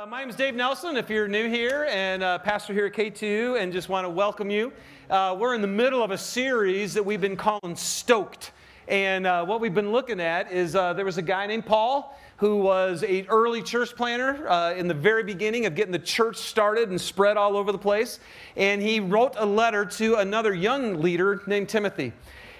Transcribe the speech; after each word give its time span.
Uh, 0.00 0.06
my 0.06 0.20
name 0.20 0.30
is 0.30 0.36
Dave 0.36 0.54
Nelson. 0.54 0.96
If 0.96 1.10
you're 1.10 1.28
new 1.28 1.50
here 1.50 1.86
and 1.90 2.22
uh, 2.22 2.38
pastor 2.38 2.72
here 2.72 2.86
at 2.86 2.94
K2 2.94 3.60
and 3.60 3.70
just 3.70 3.90
want 3.90 4.06
to 4.06 4.08
welcome 4.08 4.48
you, 4.48 4.72
uh, 5.10 5.36
we're 5.38 5.54
in 5.54 5.60
the 5.60 5.66
middle 5.66 6.02
of 6.02 6.10
a 6.10 6.16
series 6.16 6.94
that 6.94 7.04
we've 7.04 7.20
been 7.20 7.36
calling 7.36 7.76
Stoked. 7.76 8.52
And 8.88 9.26
uh, 9.26 9.44
what 9.44 9.60
we've 9.60 9.74
been 9.74 9.92
looking 9.92 10.18
at 10.18 10.50
is 10.50 10.74
uh, 10.74 10.94
there 10.94 11.04
was 11.04 11.18
a 11.18 11.22
guy 11.22 11.46
named 11.46 11.66
Paul 11.66 12.18
who 12.38 12.56
was 12.56 13.02
an 13.02 13.26
early 13.28 13.62
church 13.62 13.94
planner 13.94 14.48
uh, 14.48 14.72
in 14.72 14.88
the 14.88 14.94
very 14.94 15.22
beginning 15.22 15.66
of 15.66 15.74
getting 15.74 15.92
the 15.92 15.98
church 15.98 16.38
started 16.38 16.88
and 16.88 16.98
spread 16.98 17.36
all 17.36 17.54
over 17.54 17.70
the 17.70 17.76
place. 17.76 18.20
And 18.56 18.80
he 18.80 19.00
wrote 19.00 19.34
a 19.36 19.44
letter 19.44 19.84
to 19.84 20.14
another 20.14 20.54
young 20.54 21.02
leader 21.02 21.42
named 21.46 21.68
Timothy. 21.68 22.14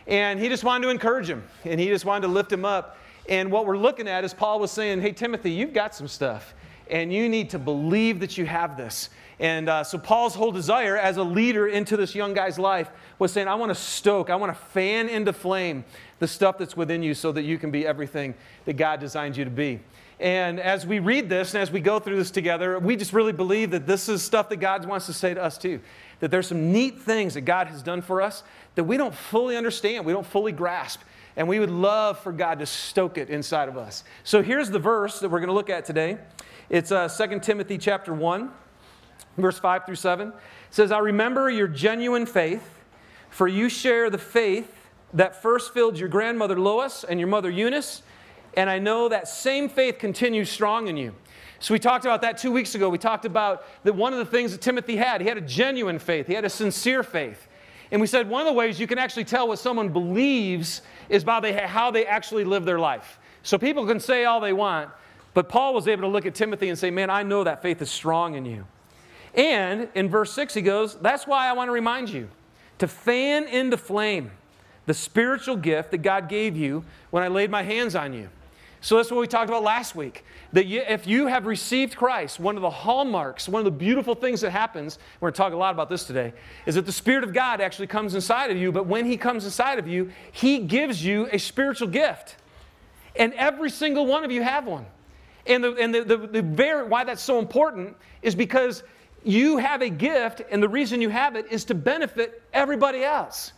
And 0.07 0.39
he 0.39 0.51
just 0.51 0.63
wanted 0.63 0.85
to 0.85 0.91
encourage 0.91 1.31
him 1.31 1.43
and 1.65 1.81
he 1.81 1.87
just 1.87 2.05
wanted 2.05 2.27
to 2.27 2.33
lift 2.35 2.53
him 2.53 2.67
up. 2.67 2.99
And 3.31 3.51
what 3.51 3.65
we're 3.65 3.79
looking 3.79 4.09
at 4.09 4.25
is 4.25 4.35
Paul 4.35 4.61
was 4.61 4.71
saying, 4.71 5.01
Hey, 5.01 5.13
Timothy, 5.13 5.53
you've 5.53 5.73
got 5.73 5.95
some 5.95 6.07
stuff 6.07 6.55
and 6.91 7.13
you 7.13 7.29
need 7.29 7.51
to 7.51 7.59
believe 7.59 8.21
that 8.21 8.37
you 8.37 8.47
have 8.47 8.77
this. 8.77 9.11
And 9.39 9.71
uh, 9.71 9.85
so, 9.85 9.97
Paul's 9.97 10.35
whole 10.35 10.53
desire 10.53 10.99
as 10.99 11.17
a 11.17 11.23
leader 11.23 11.67
into 11.67 11.97
this 11.97 12.15
young 12.15 12.35
guy's 12.35 12.59
life 12.59 12.91
was 13.19 13.33
saying, 13.33 13.49
I 13.49 13.55
want 13.55 13.71
to 13.71 13.75
stoke, 13.75 14.29
I 14.29 14.37
want 14.37 14.53
to 14.53 14.65
fan 14.67 15.09
into 15.09 15.33
flame 15.33 15.85
the 16.19 16.29
stuff 16.29 16.59
that's 16.59 16.77
within 16.77 17.03
you 17.03 17.15
so 17.15 17.33
that 17.33 17.43
you 17.43 17.57
can 17.57 17.71
be 17.71 17.87
everything 17.87 18.35
that 18.67 18.75
God 18.75 19.01
designed 19.01 19.37
you 19.39 19.45
to 19.45 19.51
be. 19.51 19.81
And 20.21 20.61
as 20.61 20.87
we 20.87 20.99
read 20.99 21.31
this 21.31 21.55
and 21.55 21.63
as 21.63 21.71
we 21.71 21.81
go 21.81 21.99
through 21.99 22.17
this 22.17 22.31
together, 22.31 22.79
we 22.79 22.95
just 22.95 23.15
really 23.15 23.33
believe 23.33 23.71
that 23.71 23.87
this 23.87 24.11
is 24.11 24.23
stuff 24.23 24.51
that 24.51 24.57
God 24.57 24.85
wants 24.85 25.07
to 25.07 25.15
say 25.15 25.33
to 25.33 25.43
us 25.43 25.57
too. 25.57 25.81
That 26.21 26.31
there's 26.31 26.47
some 26.47 26.71
neat 26.71 27.01
things 27.01 27.33
that 27.33 27.43
God 27.43 27.69
has 27.69 27.83
done 27.83 28.03
for 28.03 28.21
us 28.21 28.43
that 28.75 28.85
we 28.85 28.99
don't 28.99 29.15
fully 29.15 29.57
understand, 29.57 30.05
we 30.05 30.13
don't 30.13 30.27
fully 30.27 30.53
grasp. 30.53 31.01
And 31.37 31.49
we 31.49 31.59
would 31.59 31.71
love 31.71 32.19
for 32.19 32.33
God 32.33 32.59
to 32.59 32.67
stoke 32.67 33.17
it 33.17 33.31
inside 33.31 33.69
of 33.71 33.79
us. 33.79 34.05
So 34.25 34.43
here's 34.43 34.69
the 34.69 34.79
verse 34.79 35.21
that 35.21 35.31
we're 35.31 35.39
going 35.39 35.49
to 35.49 35.55
look 35.55 35.71
at 35.71 35.87
today. 35.87 36.19
It's 36.71 36.93
uh, 36.93 37.09
2 37.09 37.41
Timothy 37.41 37.79
chapter 37.79 38.15
1, 38.15 38.49
verse 39.37 39.59
5 39.59 39.87
through 39.87 39.97
7. 39.97 40.29
It 40.29 40.35
says, 40.71 40.93
I 40.93 41.01
remember 41.01 41.51
your 41.51 41.67
genuine 41.67 42.27
faith, 42.27 42.63
for 43.29 43.49
you 43.49 43.69
share 43.69 44.09
the 44.09 44.19
faith 44.19 44.73
that 45.13 45.43
first 45.43 45.75
filled 45.75 45.99
your 45.99 46.09
grandmother 46.09 46.57
Lois 46.57 47.03
and 47.03 47.19
your 47.19 47.27
mother 47.27 47.51
Eunice, 47.51 48.03
and 48.55 48.71
I 48.71 48.79
know 48.79 49.09
that 49.09 49.27
same 49.27 49.69
faith 49.69 49.99
continues 49.99 50.49
strong 50.49 50.87
in 50.87 50.97
you. 50.97 51.13
So 51.59 51.75
we 51.75 51.81
talked 51.81 52.05
about 52.05 52.23
that 52.23 52.39
two 52.39 52.53
weeks 52.53 52.77
ago. 52.77 52.89
We 52.89 52.99
talked 52.99 53.25
about 53.25 53.65
that 53.83 53.97
one 53.97 54.13
of 54.13 54.21
the 54.21 54.25
things 54.25 54.53
that 54.53 54.61
Timothy 54.61 54.95
had, 54.95 55.21
he 55.21 55.27
had 55.27 55.39
a 55.39 55.43
genuine 55.43 55.99
faith, 55.99 56.29
he 56.29 56.35
had 56.35 56.45
a 56.45 56.51
sincere 56.51 57.03
faith. 57.03 57.49
And 57.91 58.01
we 58.01 58.07
said 58.07 58.29
one 58.29 58.43
of 58.43 58.47
the 58.47 58.53
ways 58.53 58.79
you 58.79 58.87
can 58.87 58.99
actually 58.99 59.25
tell 59.25 59.49
what 59.49 59.59
someone 59.59 59.89
believes 59.89 60.83
is 61.09 61.25
by 61.25 61.41
they, 61.41 61.53
how 61.53 61.91
they 61.91 62.07
actually 62.07 62.45
live 62.45 62.65
their 62.65 62.79
life. 62.79 63.19
So 63.43 63.59
people 63.59 63.85
can 63.89 63.99
say 63.99 64.25
all 64.25 64.41
they 64.41 64.53
want, 64.53 64.91
but 65.35 65.49
Paul 65.49 65.75
was 65.75 65.87
able 65.89 66.03
to 66.03 66.09
look 66.09 66.27
at 66.27 66.35
Timothy 66.35 66.69
and 66.69 66.79
say, 66.79 66.91
Man, 66.91 67.11
I 67.11 67.23
know 67.23 67.45
that 67.45 67.63
faith 67.63 67.81
is 67.83 67.91
strong 67.91 68.35
in 68.35 68.45
you. 68.45 68.67
And 69.35 69.89
in 69.95 70.09
verse 70.09 70.33
6, 70.33 70.55
he 70.55 70.63
goes, 70.63 70.97
That's 70.97 71.27
why 71.27 71.49
I 71.49 71.53
want 71.53 71.69
to 71.69 71.73
remind 71.73 72.09
you 72.09 72.29
to 72.79 72.89
fan 72.89 73.47
into 73.47 73.77
flame 73.77 74.31
the 74.87 74.95
spiritual 74.95 75.57
gift 75.57 75.93
that 75.93 75.99
God 75.99 76.29
gave 76.29 76.57
you 76.57 76.85
when 77.11 77.23
I 77.23 77.29
laid 77.29 77.51
my 77.51 77.63
hands 77.63 77.95
on 77.95 78.13
you. 78.13 78.29
So 78.81 78.97
that's 78.97 79.11
what 79.11 79.21
we 79.21 79.27
talked 79.27 79.49
about 79.51 79.63
last 79.63 79.95
week. 79.95 80.25
That 80.53 80.67
you, 80.67 80.81
if 80.81 81.07
you 81.07 81.27
have 81.27 81.47
received 81.47 81.97
Christ, 81.97 82.41
one 82.41 82.57
of 82.57 82.63
the 82.63 82.71
hallmarks, 82.71 83.49
one 83.49 83.61
of 83.61 83.65
the 83.65 83.71
beautiful 83.71 84.15
things 84.15 84.41
that 84.41 84.51
happens, 84.51 84.99
we're 85.21 85.27
going 85.27 85.35
to 85.35 85.37
talk 85.37 85.53
a 85.53 85.57
lot 85.57 85.75
about 85.75 85.91
this 85.91 86.05
today, 86.05 86.33
is 86.65 86.75
that 86.75 86.87
the 86.87 86.93
Spirit 86.93 87.23
of 87.23 87.35
God 87.35 87.61
actually 87.61 87.87
comes 87.87 88.15
inside 88.15 88.51
of 88.51 88.57
you. 88.57 88.73
But 88.73 88.87
when 88.87 89.05
He 89.05 89.17
comes 89.17 89.45
inside 89.45 89.79
of 89.79 89.87
you, 89.87 90.11
He 90.33 90.61
gives 90.61 91.05
you 91.05 91.29
a 91.31 91.39
spiritual 91.39 91.89
gift. 91.89 92.37
And 93.15 93.35
every 93.35 93.71
single 93.71 94.07
one 94.07 94.25
of 94.25 94.33
you 94.33 94.43
have 94.43 94.67
one. 94.67 94.87
And, 95.47 95.65
the, 95.65 95.75
and 95.75 95.95
the, 95.95 96.05
the, 96.05 96.17
the 96.17 96.43
very, 96.43 96.87
why 96.87 97.05
that's 97.05 97.23
so 97.23 97.39
important 97.39 97.97
is 98.23 98.35
because 98.35 98.83
you 99.25 99.59
have 99.59 99.83
a 99.83 99.91
gift, 99.91 100.43
and 100.51 100.63
the 100.63 100.69
reason 100.69 101.01
you 101.01 101.11
have 101.11 101.37
it 101.37 101.47
is 101.51 101.65
to 101.67 101.75
benefit 101.75 102.43
everybody 102.53 103.05
else. 103.05 103.53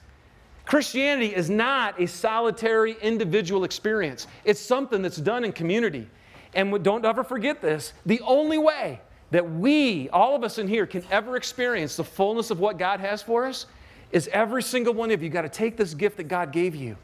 Christianity 0.64 1.34
is 1.34 1.50
not 1.50 2.00
a 2.00 2.06
solitary 2.06 2.96
individual 3.02 3.64
experience, 3.64 4.26
it's 4.44 4.60
something 4.60 5.02
that's 5.02 5.16
done 5.16 5.44
in 5.44 5.52
community. 5.52 6.08
And 6.54 6.84
don't 6.84 7.04
ever 7.04 7.24
forget 7.24 7.62
this 7.62 7.94
the 8.04 8.20
only 8.20 8.58
way 8.58 9.00
that 9.30 9.50
we, 9.50 10.10
all 10.10 10.36
of 10.36 10.44
us 10.44 10.58
in 10.58 10.68
here, 10.68 10.86
can 10.86 11.02
ever 11.10 11.36
experience 11.36 11.96
the 11.96 12.04
fullness 12.04 12.50
of 12.50 12.60
what 12.60 12.78
God 12.78 13.00
has 13.00 13.22
for 13.22 13.46
us 13.46 13.66
is 14.10 14.28
every 14.28 14.62
single 14.62 14.92
one 14.92 15.10
of 15.10 15.22
you 15.22 15.30
got 15.30 15.42
to 15.42 15.48
take 15.48 15.78
this 15.78 15.94
gift 15.94 16.18
that 16.18 16.24
God 16.24 16.52
gave 16.52 16.74
you 16.74 16.96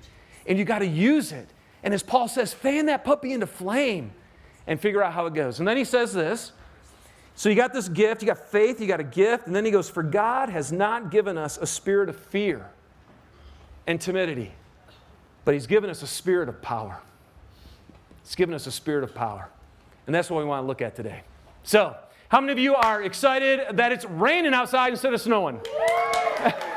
and 0.46 0.58
you 0.58 0.64
got 0.66 0.80
to 0.80 0.86
use 0.86 1.32
it. 1.32 1.48
And 1.82 1.94
as 1.94 2.02
Paul 2.02 2.28
says, 2.28 2.52
fan 2.52 2.86
that 2.86 3.02
puppy 3.04 3.32
into 3.32 3.46
flame 3.46 4.12
and 4.68 4.78
figure 4.78 5.02
out 5.02 5.14
how 5.14 5.26
it 5.26 5.34
goes. 5.34 5.58
And 5.58 5.66
then 5.66 5.76
he 5.76 5.84
says 5.84 6.12
this. 6.12 6.52
So 7.34 7.48
you 7.48 7.54
got 7.54 7.72
this 7.72 7.88
gift, 7.88 8.20
you 8.20 8.26
got 8.26 8.50
faith, 8.50 8.80
you 8.80 8.86
got 8.86 9.00
a 9.00 9.04
gift, 9.04 9.46
and 9.46 9.56
then 9.56 9.64
he 9.64 9.70
goes, 9.70 9.88
For 9.88 10.02
God 10.02 10.48
has 10.48 10.70
not 10.70 11.10
given 11.10 11.38
us 11.38 11.56
a 11.56 11.66
spirit 11.66 12.08
of 12.08 12.16
fear 12.16 12.68
and 13.86 14.00
timidity, 14.00 14.52
but 15.44 15.54
he's 15.54 15.66
given 15.66 15.88
us 15.88 16.02
a 16.02 16.06
spirit 16.06 16.48
of 16.48 16.60
power. 16.60 17.00
He's 18.24 18.34
given 18.34 18.54
us 18.54 18.66
a 18.66 18.72
spirit 18.72 19.04
of 19.04 19.14
power. 19.14 19.48
And 20.06 20.14
that's 20.14 20.30
what 20.30 20.38
we 20.38 20.44
want 20.44 20.64
to 20.64 20.66
look 20.66 20.82
at 20.82 20.96
today. 20.96 21.22
So, 21.62 21.96
how 22.28 22.40
many 22.40 22.52
of 22.52 22.58
you 22.58 22.74
are 22.74 23.02
excited 23.02 23.76
that 23.76 23.92
it's 23.92 24.04
raining 24.04 24.52
outside 24.52 24.92
instead 24.92 25.14
of 25.14 25.20
snowing? 25.20 25.60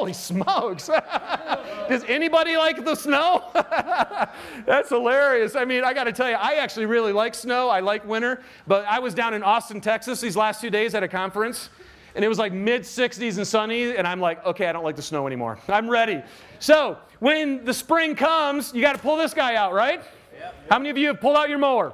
Holy 0.00 0.14
smokes. 0.14 0.86
Does 1.90 2.04
anybody 2.04 2.56
like 2.56 2.86
the 2.86 2.94
snow? 2.94 3.44
That's 4.64 4.88
hilarious. 4.88 5.54
I 5.54 5.66
mean, 5.66 5.84
I 5.84 5.92
got 5.92 6.04
to 6.04 6.12
tell 6.12 6.30
you, 6.30 6.36
I 6.36 6.54
actually 6.54 6.86
really 6.86 7.12
like 7.12 7.34
snow. 7.34 7.68
I 7.68 7.80
like 7.80 8.06
winter. 8.06 8.40
But 8.66 8.86
I 8.86 8.98
was 8.98 9.12
down 9.12 9.34
in 9.34 9.42
Austin, 9.42 9.78
Texas 9.78 10.18
these 10.18 10.38
last 10.38 10.62
two 10.62 10.70
days 10.70 10.94
at 10.94 11.02
a 11.02 11.08
conference, 11.08 11.68
and 12.14 12.24
it 12.24 12.28
was 12.28 12.38
like 12.38 12.54
mid 12.54 12.80
60s 12.80 13.36
and 13.36 13.46
sunny, 13.46 13.94
and 13.94 14.08
I'm 14.08 14.20
like, 14.20 14.42
okay, 14.46 14.68
I 14.68 14.72
don't 14.72 14.84
like 14.84 14.96
the 14.96 15.02
snow 15.02 15.26
anymore. 15.26 15.58
I'm 15.68 15.86
ready. 15.86 16.22
So 16.60 16.96
when 17.18 17.62
the 17.66 17.74
spring 17.74 18.14
comes, 18.14 18.72
you 18.72 18.80
got 18.80 18.94
to 18.94 19.02
pull 19.02 19.18
this 19.18 19.34
guy 19.34 19.56
out, 19.56 19.74
right? 19.74 20.02
Yep. 20.32 20.54
How 20.70 20.78
many 20.78 20.88
of 20.88 20.96
you 20.96 21.08
have 21.08 21.20
pulled 21.20 21.36
out 21.36 21.50
your 21.50 21.58
mower? 21.58 21.92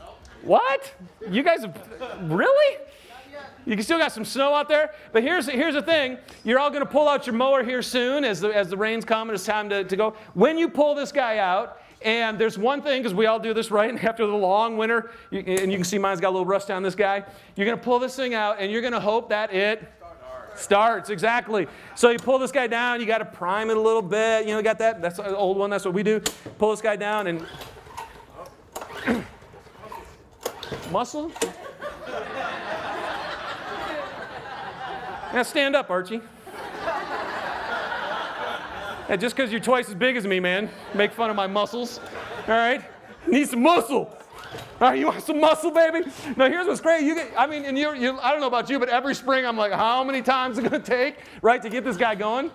Nope. 0.00 0.18
What? 0.42 0.92
You 1.30 1.44
guys 1.44 1.60
have, 1.60 1.80
really? 2.22 2.78
You 3.66 3.74
can 3.74 3.84
still 3.84 3.98
got 3.98 4.12
some 4.12 4.24
snow 4.24 4.54
out 4.54 4.68
there. 4.68 4.92
But 5.12 5.22
here's, 5.22 5.48
here's 5.48 5.74
the 5.74 5.82
thing 5.82 6.18
you're 6.44 6.58
all 6.58 6.70
going 6.70 6.84
to 6.84 6.90
pull 6.90 7.08
out 7.08 7.26
your 7.26 7.34
mower 7.34 7.62
here 7.62 7.82
soon 7.82 8.24
as 8.24 8.40
the, 8.40 8.48
as 8.48 8.68
the 8.68 8.76
rain's 8.76 9.04
come 9.04 9.28
and 9.28 9.34
it's 9.34 9.44
time 9.44 9.68
to, 9.70 9.84
to 9.84 9.96
go. 9.96 10.14
When 10.34 10.58
you 10.58 10.68
pull 10.68 10.94
this 10.94 11.12
guy 11.12 11.38
out, 11.38 11.80
and 12.02 12.38
there's 12.38 12.58
one 12.58 12.82
thing, 12.82 13.00
because 13.00 13.14
we 13.14 13.26
all 13.26 13.40
do 13.40 13.54
this, 13.54 13.70
right? 13.70 14.04
After 14.04 14.26
the 14.26 14.32
long 14.32 14.76
winter, 14.76 15.10
you, 15.30 15.40
and 15.40 15.72
you 15.72 15.78
can 15.78 15.84
see 15.84 15.98
mine's 15.98 16.20
got 16.20 16.28
a 16.28 16.30
little 16.30 16.46
rust 16.46 16.70
on 16.70 16.82
this 16.82 16.94
guy. 16.94 17.24
You're 17.56 17.66
going 17.66 17.78
to 17.78 17.84
pull 17.84 17.98
this 17.98 18.14
thing 18.14 18.34
out, 18.34 18.56
and 18.60 18.70
you're 18.70 18.82
going 18.82 18.92
to 18.92 19.00
hope 19.00 19.30
that 19.30 19.52
it 19.52 19.90
starts. 20.54 21.10
Exactly. 21.10 21.66
So 21.96 22.10
you 22.10 22.18
pull 22.18 22.38
this 22.38 22.52
guy 22.52 22.66
down. 22.66 23.00
You 23.00 23.06
got 23.06 23.18
to 23.18 23.24
prime 23.24 23.70
it 23.70 23.76
a 23.76 23.80
little 23.80 24.02
bit. 24.02 24.46
You 24.46 24.54
know, 24.54 24.62
got 24.62 24.78
that. 24.78 25.02
That's 25.02 25.18
an 25.18 25.34
old 25.34 25.56
one. 25.56 25.70
That's 25.70 25.84
what 25.84 25.94
we 25.94 26.02
do. 26.02 26.20
Pull 26.58 26.70
this 26.70 26.80
guy 26.80 26.96
down 26.96 27.26
and 27.26 27.46
muscle. 30.92 31.32
Now 35.34 35.42
stand 35.42 35.74
up, 35.74 35.90
Archie. 35.90 36.20
And 39.08 39.20
just 39.20 39.34
because 39.34 39.50
you're 39.50 39.60
twice 39.60 39.88
as 39.88 39.96
big 39.96 40.16
as 40.16 40.24
me, 40.28 40.38
man, 40.38 40.70
make 40.94 41.12
fun 41.12 41.28
of 41.28 41.34
my 41.34 41.48
muscles. 41.48 41.98
All 42.46 42.54
right? 42.54 42.84
Need 43.26 43.48
some 43.48 43.60
muscle. 43.60 44.16
All 44.80 44.90
right, 44.90 44.98
you 44.98 45.06
want 45.06 45.24
some 45.24 45.40
muscle, 45.40 45.72
baby? 45.72 46.08
Now, 46.36 46.48
here's 46.48 46.68
what's 46.68 46.80
great. 46.80 47.02
You 47.02 47.16
get, 47.16 47.32
I 47.36 47.48
mean, 47.48 47.64
and 47.64 47.76
you're, 47.76 47.96
you, 47.96 48.16
I 48.20 48.30
don't 48.30 48.40
know 48.40 48.46
about 48.46 48.70
you, 48.70 48.78
but 48.78 48.88
every 48.88 49.12
spring 49.16 49.44
I'm 49.44 49.56
like, 49.56 49.72
how 49.72 50.04
many 50.04 50.22
times 50.22 50.56
is 50.56 50.64
it 50.64 50.70
going 50.70 50.80
to 50.80 50.88
take, 50.88 51.16
right, 51.42 51.60
to 51.62 51.68
get 51.68 51.82
this 51.82 51.96
guy 51.96 52.14
going? 52.14 52.52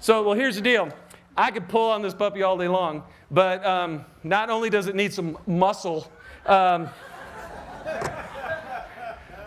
So, 0.00 0.24
well, 0.24 0.34
here's 0.34 0.56
the 0.56 0.62
deal. 0.62 0.88
I 1.36 1.52
could 1.52 1.68
pull 1.68 1.90
on 1.90 2.02
this 2.02 2.12
puppy 2.12 2.42
all 2.42 2.58
day 2.58 2.66
long, 2.66 3.04
but 3.30 3.64
um, 3.64 4.04
not 4.24 4.50
only 4.50 4.68
does 4.68 4.88
it 4.88 4.96
need 4.96 5.14
some 5.14 5.38
muscle, 5.46 6.10
um, 6.46 6.88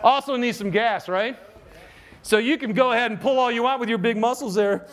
also 0.02 0.36
needs 0.36 0.56
some 0.56 0.70
gas, 0.70 1.06
right? 1.06 1.36
So 2.22 2.38
you 2.38 2.58
can 2.58 2.72
go 2.72 2.92
ahead 2.92 3.10
and 3.10 3.20
pull 3.20 3.38
all 3.38 3.50
you 3.50 3.62
want 3.62 3.80
with 3.80 3.88
your 3.88 3.98
big 3.98 4.16
muscles 4.16 4.54
there. 4.54 4.86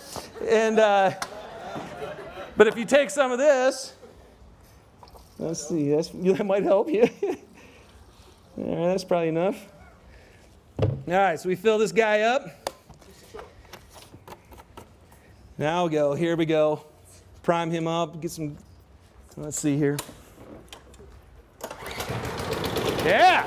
And, 0.49 0.79
uh, 0.79 1.13
but 2.55 2.67
if 2.67 2.77
you 2.77 2.85
take 2.85 3.09
some 3.09 3.31
of 3.31 3.37
this, 3.37 3.93
let's 5.37 5.67
see, 5.67 5.89
that 5.91 6.45
might 6.45 6.63
help 6.63 6.89
you. 6.89 7.09
that's 8.57 9.03
probably 9.03 9.29
enough. 9.29 9.63
All 10.79 10.93
right, 11.07 11.39
so 11.39 11.49
we 11.49 11.55
fill 11.55 11.77
this 11.77 11.91
guy 11.91 12.21
up. 12.21 12.47
Now 15.57 15.85
we 15.85 15.91
go. 15.91 16.13
Here 16.13 16.35
we 16.35 16.45
go. 16.45 16.83
Prime 17.41 17.71
him 17.71 17.87
up. 17.87 18.21
Get 18.21 18.29
some. 18.29 18.57
Let's 19.35 19.59
see 19.59 19.75
here. 19.77 19.97
Yeah. 23.03 23.45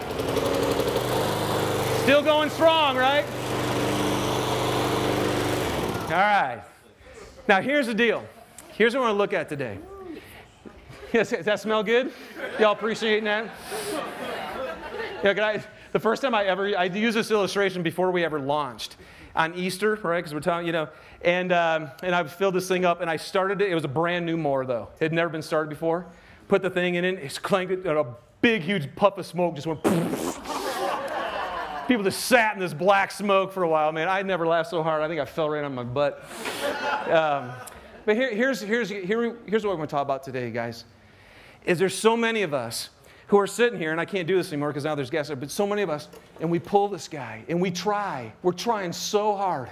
Still 2.02 2.22
going 2.22 2.50
strong, 2.50 2.96
right? 2.96 3.24
All 6.10 6.16
right. 6.16 6.60
Now, 7.46 7.60
here's 7.60 7.86
the 7.86 7.94
deal. 7.94 8.24
Here's 8.72 8.96
what 8.96 9.02
I 9.02 9.04
want 9.04 9.14
to 9.14 9.18
look 9.18 9.32
at 9.32 9.48
today. 9.48 9.78
Yes, 11.12 11.30
does 11.30 11.44
that 11.44 11.60
smell 11.60 11.84
good? 11.84 12.12
Y'all 12.58 12.72
appreciating 12.72 13.22
that? 13.24 13.48
Yeah, 15.22 15.34
can 15.34 15.44
I, 15.44 15.62
the 15.92 16.00
first 16.00 16.20
time 16.20 16.34
I 16.34 16.46
ever, 16.46 16.76
I 16.76 16.86
used 16.86 17.16
this 17.16 17.30
illustration 17.30 17.84
before 17.84 18.10
we 18.10 18.24
ever 18.24 18.40
launched 18.40 18.96
on 19.36 19.54
Easter, 19.54 20.00
right? 20.02 20.18
Because 20.18 20.34
we're 20.34 20.40
talking, 20.40 20.66
you 20.66 20.72
know, 20.72 20.88
and, 21.22 21.52
um, 21.52 21.92
and 22.02 22.12
I 22.12 22.24
filled 22.24 22.56
this 22.56 22.66
thing 22.66 22.84
up 22.84 23.00
and 23.00 23.08
I 23.08 23.14
started 23.14 23.60
it. 23.62 23.70
It 23.70 23.76
was 23.76 23.84
a 23.84 23.88
brand 23.88 24.26
new 24.26 24.36
More 24.36 24.66
though. 24.66 24.88
It 24.98 25.04
had 25.04 25.12
never 25.12 25.30
been 25.30 25.42
started 25.42 25.70
before. 25.70 26.06
Put 26.48 26.62
the 26.62 26.70
thing 26.70 26.96
in 26.96 27.04
it, 27.04 27.20
it's 27.20 27.38
clanked 27.38 27.72
it, 27.72 27.86
and 27.86 27.96
a 27.96 28.16
big, 28.40 28.62
huge 28.62 28.96
puff 28.96 29.16
of 29.16 29.26
smoke 29.26 29.54
just 29.54 29.68
went. 29.68 29.80
People 31.90 32.04
just 32.04 32.26
sat 32.26 32.54
in 32.54 32.60
this 32.60 32.72
black 32.72 33.10
smoke 33.10 33.50
for 33.52 33.64
a 33.64 33.68
while, 33.68 33.90
man. 33.90 34.08
I 34.08 34.22
never 34.22 34.46
laughed 34.46 34.70
so 34.70 34.80
hard. 34.80 35.02
I 35.02 35.08
think 35.08 35.20
I 35.20 35.24
fell 35.24 35.50
right 35.50 35.64
on 35.64 35.74
my 35.74 35.82
butt. 35.82 36.24
Um, 37.10 37.50
but 38.04 38.14
here, 38.14 38.32
here's, 38.32 38.60
here's, 38.60 38.88
here, 38.88 39.36
here's 39.44 39.64
what 39.64 39.70
we're 39.70 39.76
going 39.76 39.88
to 39.88 39.90
talk 39.90 40.02
about 40.02 40.22
today, 40.22 40.52
guys. 40.52 40.84
Is 41.64 41.80
there's 41.80 41.98
so 41.98 42.16
many 42.16 42.42
of 42.42 42.54
us 42.54 42.90
who 43.26 43.40
are 43.40 43.46
sitting 43.48 43.76
here, 43.76 43.90
and 43.90 44.00
I 44.00 44.04
can't 44.04 44.28
do 44.28 44.36
this 44.36 44.52
anymore 44.52 44.68
because 44.68 44.84
now 44.84 44.94
there's 44.94 45.10
guests, 45.10 45.32
but 45.34 45.50
so 45.50 45.66
many 45.66 45.82
of 45.82 45.90
us, 45.90 46.06
and 46.38 46.48
we 46.48 46.60
pull 46.60 46.86
this 46.86 47.08
guy, 47.08 47.42
and 47.48 47.60
we 47.60 47.72
try. 47.72 48.32
We're 48.44 48.52
trying 48.52 48.92
so 48.92 49.34
hard 49.34 49.68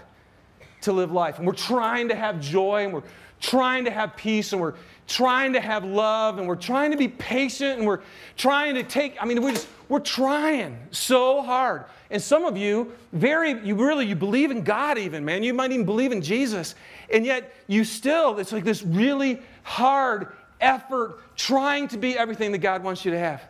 to 0.80 0.92
live 0.92 1.12
life, 1.12 1.38
and 1.38 1.46
we're 1.46 1.52
trying 1.52 2.08
to 2.08 2.16
have 2.16 2.40
joy, 2.40 2.82
and 2.82 2.92
we're 2.94 3.04
trying 3.40 3.84
to 3.84 3.92
have 3.92 4.16
peace, 4.16 4.52
and 4.52 4.60
we're 4.60 4.74
trying 5.08 5.54
to 5.54 5.60
have 5.60 5.84
love, 5.84 6.38
and 6.38 6.46
we're 6.46 6.54
trying 6.54 6.90
to 6.90 6.96
be 6.96 7.08
patient, 7.08 7.78
and 7.78 7.86
we're 7.86 8.00
trying 8.36 8.74
to 8.74 8.82
take, 8.82 9.16
I 9.20 9.24
mean, 9.24 9.42
we're 9.42 9.52
just, 9.52 9.66
we're 9.88 10.00
trying 10.00 10.78
so 10.90 11.42
hard. 11.42 11.86
And 12.10 12.22
some 12.22 12.44
of 12.44 12.56
you, 12.56 12.92
very, 13.12 13.58
you 13.66 13.74
really, 13.74 14.06
you 14.06 14.14
believe 14.14 14.50
in 14.50 14.62
God 14.62 14.98
even, 14.98 15.24
man. 15.24 15.42
You 15.42 15.54
might 15.54 15.72
even 15.72 15.86
believe 15.86 16.12
in 16.12 16.22
Jesus. 16.22 16.74
And 17.12 17.24
yet 17.24 17.54
you 17.66 17.84
still, 17.84 18.38
it's 18.38 18.52
like 18.52 18.64
this 18.64 18.82
really 18.82 19.42
hard 19.62 20.28
effort 20.60 21.18
trying 21.36 21.88
to 21.88 21.98
be 21.98 22.16
everything 22.16 22.52
that 22.52 22.58
God 22.58 22.82
wants 22.82 23.04
you 23.04 23.10
to 23.10 23.18
have. 23.18 23.42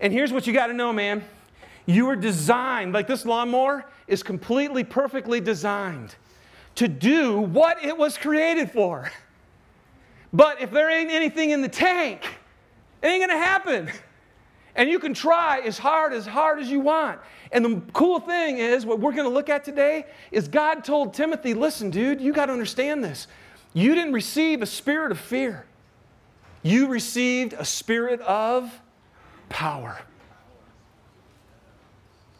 And 0.00 0.12
here's 0.12 0.32
what 0.32 0.46
you 0.46 0.52
got 0.52 0.68
to 0.68 0.72
know, 0.72 0.92
man. 0.92 1.24
You 1.86 2.06
were 2.06 2.16
designed, 2.16 2.92
like 2.92 3.06
this 3.06 3.24
lawnmower 3.24 3.84
is 4.06 4.22
completely, 4.22 4.84
perfectly 4.84 5.40
designed 5.40 6.14
to 6.76 6.88
do 6.88 7.40
what 7.40 7.84
it 7.84 7.96
was 7.96 8.16
created 8.16 8.70
for. 8.70 9.10
But 10.36 10.60
if 10.60 10.70
there 10.70 10.90
ain't 10.90 11.10
anything 11.10 11.48
in 11.48 11.62
the 11.62 11.68
tank, 11.68 12.22
it 13.02 13.06
ain't 13.06 13.22
gonna 13.22 13.42
happen. 13.42 13.90
And 14.74 14.90
you 14.90 14.98
can 14.98 15.14
try 15.14 15.60
as 15.60 15.78
hard, 15.78 16.12
as 16.12 16.26
hard 16.26 16.58
as 16.58 16.70
you 16.70 16.78
want. 16.80 17.18
And 17.52 17.64
the 17.64 17.80
cool 17.94 18.20
thing 18.20 18.58
is, 18.58 18.84
what 18.84 19.00
we're 19.00 19.14
gonna 19.14 19.30
look 19.30 19.48
at 19.48 19.64
today 19.64 20.04
is 20.30 20.46
God 20.46 20.84
told 20.84 21.14
Timothy, 21.14 21.54
listen, 21.54 21.88
dude, 21.88 22.20
you 22.20 22.34
gotta 22.34 22.52
understand 22.52 23.02
this. 23.02 23.28
You 23.72 23.94
didn't 23.94 24.12
receive 24.12 24.60
a 24.60 24.66
spirit 24.66 25.10
of 25.10 25.18
fear. 25.18 25.64
You 26.62 26.88
received 26.88 27.54
a 27.54 27.64
spirit 27.64 28.20
of 28.20 28.70
power. 29.48 30.02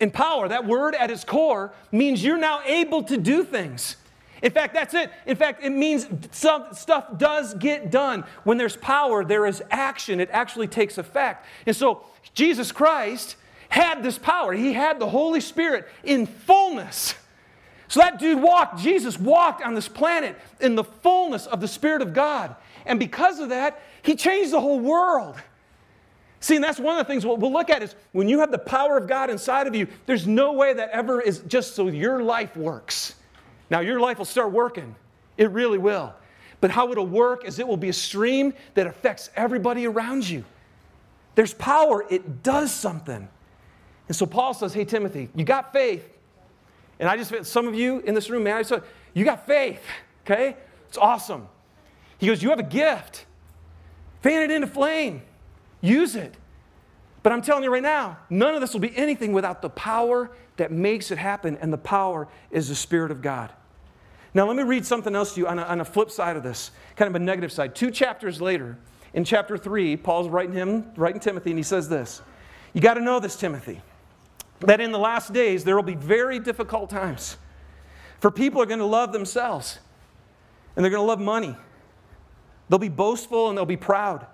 In 0.01 0.11
power, 0.11 0.49
that 0.49 0.67
word 0.67 0.95
at 0.95 1.11
its 1.11 1.25
core 1.25 1.73
means 1.91 2.23
you're 2.23 2.37
now 2.37 2.61
able 2.67 3.05
to 3.05 3.17
do 3.17 3.43
things. 3.43 3.97
In 4.43 4.51
fact, 4.51 4.75
that's 4.75 4.95
it. 4.95 5.11
In 5.25 5.37
fact, 5.37 5.65
it 5.65 5.71
means 5.71 6.07
some 6.31 6.67
stuff 6.73 7.17
does 7.17 7.55
get 7.55 7.91
done. 7.91 8.25
When 8.45 8.59
there's 8.59 8.77
power, 8.77 9.25
there 9.25 9.47
is 9.47 9.63
action. 9.71 10.21
It 10.21 10.29
actually 10.31 10.69
takes 10.69 10.99
effect. 10.99 11.47
And 11.67 11.75
so, 11.75 12.05
Jesus 12.35 12.71
Christ 12.71 13.37
had 13.69 14.03
this 14.03 14.19
power. 14.19 14.53
He 14.53 14.73
had 14.73 14.99
the 14.99 15.09
Holy 15.09 15.41
Spirit 15.41 15.89
in 16.05 16.27
fullness. 16.27 17.15
So 17.89 18.01
that 18.01 18.19
dude 18.19 18.43
walked, 18.43 18.81
Jesus 18.81 19.19
walked 19.19 19.63
on 19.63 19.75
this 19.75 19.89
planet 19.89 20.37
in 20.61 20.75
the 20.75 20.85
fullness 20.85 21.47
of 21.47 21.61
the 21.61 21.69
Spirit 21.69 22.03
of 22.03 22.13
God. 22.13 22.55
And 22.85 22.99
because 22.99 23.39
of 23.39 23.51
that, 23.51 23.81
he 24.03 24.17
changed 24.17 24.53
the 24.53 24.61
whole 24.61 24.81
world. 24.81 25.37
See, 26.41 26.57
and 26.57 26.65
that's 26.65 26.79
one 26.79 26.99
of 26.99 27.07
the 27.07 27.13
things 27.13 27.25
we'll, 27.25 27.37
we'll, 27.37 27.53
look 27.53 27.71
at 27.71 27.83
is 27.83 27.95
when 28.13 28.29
you 28.29 28.41
have 28.41 28.51
the 28.51 28.59
power 28.59 28.99
of 28.99 29.09
God 29.09 29.31
inside 29.31 29.67
of 29.67 29.75
you, 29.75 29.89
there's 30.05 30.27
no 30.27 30.53
way 30.53 30.75
that 30.75 30.91
ever 30.91 31.21
is 31.21 31.41
just 31.41 31.75
so 31.75 31.89
your 31.89 32.23
life 32.23 32.57
works. 32.57 33.06
Now, 33.71 33.81
your 33.81 34.01
life 34.01 34.19
will 34.19 34.25
start 34.25 34.53
working. 34.53 34.95
It 35.37 35.51
really 35.51 35.79
will. 35.79 36.15
But 36.61 36.71
how 36.71 36.91
it'll 36.91 37.07
work 37.07 37.45
is 37.45 37.59
it 37.59 37.69
will 37.69 37.77
be 37.77 37.89
a 37.89 37.95
stream 37.95 38.55
that 38.75 38.87
affects 38.87 39.31
everybody 39.37 39.87
around 39.87 40.29
you. 40.29 40.45
There's 41.35 41.53
power, 41.53 42.05
it 42.09 42.43
does 42.43 42.73
something. 42.73 43.29
And 44.09 44.17
so 44.17 44.25
Paul 44.25 44.55
says, 44.55 44.73
Hey, 44.73 44.85
Timothy, 44.85 45.29
you 45.35 45.45
got 45.45 45.73
faith. 45.73 46.09
And 46.99 47.09
I 47.09 47.17
just, 47.17 47.45
some 47.45 47.69
of 47.69 47.75
you 47.75 48.01
in 48.01 48.15
this 48.15 48.31
room, 48.31 48.45
man, 48.45 48.57
I 48.57 48.63
said, 48.63 48.83
You 49.13 49.25
got 49.25 49.47
faith, 49.47 49.83
okay? 50.25 50.57
It's 50.89 50.97
awesome. 50.97 51.49
He 52.19 52.27
goes, 52.27 52.43
You 52.43 52.51
have 52.51 52.59
a 52.59 52.65
gift. 52.65 53.27
Fan 54.23 54.43
it 54.43 54.51
into 54.51 54.67
flame. 54.67 55.23
Use 55.81 56.17
it. 56.17 56.35
But 57.27 57.33
I'm 57.33 57.43
telling 57.43 57.65
you 57.65 57.73
right 57.73 57.83
now, 57.83 58.19
none 58.31 58.55
of 58.55 58.61
this 58.61 58.73
will 58.73 58.79
be 58.79 58.97
anything 58.97 59.33
without 59.33 59.61
the 59.61 59.69
power 59.69 60.31
that 60.59 60.71
makes 60.71 61.11
it 61.11 61.19
happen, 61.19 61.59
and 61.61 61.73
the 61.73 61.77
power 61.77 62.29
is 62.53 62.69
the 62.69 62.77
Spirit 62.77 63.11
of 63.11 63.21
God. 63.21 63.51
Now, 64.33 64.47
let 64.47 64.55
me 64.55 64.63
read 64.63 64.87
something 64.87 65.13
else 65.13 65.35
to 65.35 65.41
you 65.41 65.49
on 65.49 65.59
a, 65.59 65.63
on 65.63 65.81
a 65.81 65.85
flip 65.85 66.13
side 66.13 66.37
of 66.37 66.45
this, 66.45 66.71
kind 66.95 67.09
of 67.09 67.21
a 67.21 67.25
negative 67.25 67.51
side. 67.51 67.75
Two 67.75 67.91
chapters 67.91 68.41
later, 68.41 68.79
in 69.13 69.25
chapter 69.25 69.59
3, 69.59 69.97
Paul's 69.97 70.29
writing 70.29 70.55
him, 70.55 70.93
writing 70.95 71.19
Timothy, 71.19 71.51
and 71.51 71.59
he 71.59 71.65
says 71.65 71.89
this 71.89 72.23
You 72.75 72.81
got 72.81 72.95
to 72.95 73.01
know 73.01 73.19
this, 73.19 73.35
Timothy, 73.35 73.81
that 74.61 74.81
in 74.81 74.93
the 74.93 74.99
last 75.01 75.33
days 75.33 75.65
there 75.65 75.75
will 75.75 75.83
be 75.83 75.97
very 75.97 76.39
difficult 76.39 76.91
times. 76.91 77.39
For 78.21 78.31
people 78.31 78.63
are 78.63 78.67
going 78.67 78.79
to 78.79 78.87
love 78.87 79.13
themselves, 79.13 79.81
and 80.77 80.85
they're 80.85 80.93
going 80.93 81.03
to 81.03 81.09
love 81.09 81.19
money. 81.19 81.57
They'll 82.69 82.79
be 82.79 82.89
boastful 82.89 83.49
and 83.49 83.59
they'll 83.59 83.67
be 83.67 83.77
proud. 83.77 84.29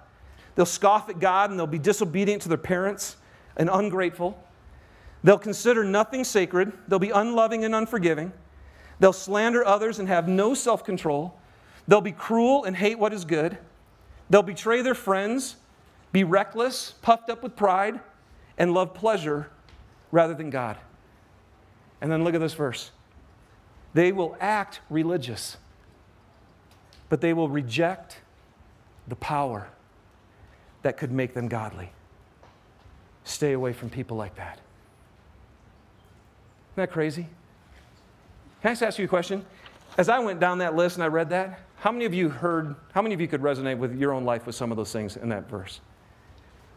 They'll 0.55 0.67
scoff 0.67 1.09
at 1.09 1.19
God 1.19 1.51
and 1.51 1.59
they'll 1.59 1.67
be 1.67 1.79
disobedient 1.79 2.43
to 2.43 2.49
their 2.49 2.59
parents 2.59 3.17
and 3.57 3.71
ungrateful. 3.73 4.43
They'll 5.25 5.39
consider 5.39 5.85
nothing 5.85 6.25
sacred. 6.25 6.73
They'll 6.89 6.99
be 6.99 7.11
unloving 7.11 7.65
and 7.65 7.75
unforgiving. 7.75 8.33
They'll 8.99 9.13
slander 9.13 9.65
others 9.65 9.99
and 9.99 10.09
have 10.09 10.29
no 10.29 10.55
self 10.55 10.85
control. 10.85 11.39
They'll 11.89 12.01
be 12.01 12.13
cruel 12.13 12.65
and 12.65 12.77
hate 12.77 12.99
what 12.99 13.13
is 13.13 13.25
good. 13.25 13.59
They'll 14.31 14.43
betray 14.43 14.83
their 14.83 14.95
friends, 14.95 15.57
be 16.13 16.25
reckless, 16.25 16.93
puffed 17.03 17.29
up 17.29 17.43
with 17.43 17.57
pride, 17.57 18.01
and 18.57 18.73
love 18.73 18.95
pleasure 18.95 19.51
rather 20.11 20.35
than 20.35 20.51
God. 20.51 20.77
And 22.01 22.11
then 22.11 22.25
look 22.25 22.35
at 22.35 22.41
this 22.41 22.55
verse. 22.55 22.91
They 23.95 24.13
will 24.13 24.37
act 24.41 24.81
religious, 24.89 25.57
but 27.09 27.21
they 27.21 27.33
will 27.33 27.49
reject 27.49 28.19
the 29.07 29.17
power 29.17 29.69
that 30.83 30.97
could 30.97 31.13
make 31.13 31.35
them 31.35 31.49
godly. 31.49 31.91
Stay 33.25 33.53
away 33.53 33.73
from 33.73 33.91
people 33.91 34.17
like 34.17 34.35
that. 34.37 34.61
Isn't 36.73 36.77
that 36.77 36.93
crazy? 36.93 37.29
Can 38.63 38.71
I 38.71 38.73
just 38.73 38.83
ask 38.83 38.99
you 38.99 39.05
a 39.05 39.09
question? 39.09 39.45
As 39.99 40.09
I 40.09 40.19
went 40.19 40.41
down 40.41 40.59
that 40.59 40.75
list 40.75 40.97
and 40.97 41.05
I 41.05 41.09
read 41.09 41.31
that, 41.31 41.61
how 41.77 41.93
many 41.93 42.05
of 42.05 42.15
you 42.15 42.29
heard, 42.29 42.75
how 42.93 43.03
many 43.03 43.15
of 43.15 43.21
you 43.21 43.29
could 43.29 43.43
resonate 43.43 43.77
with 43.77 43.99
your 43.99 44.13
own 44.13 44.25
life 44.25 44.47
with 44.47 44.55
some 44.55 44.71
of 44.71 44.77
those 44.77 44.93
things 44.93 45.17
in 45.17 45.29
that 45.29 45.49
verse? 45.49 45.81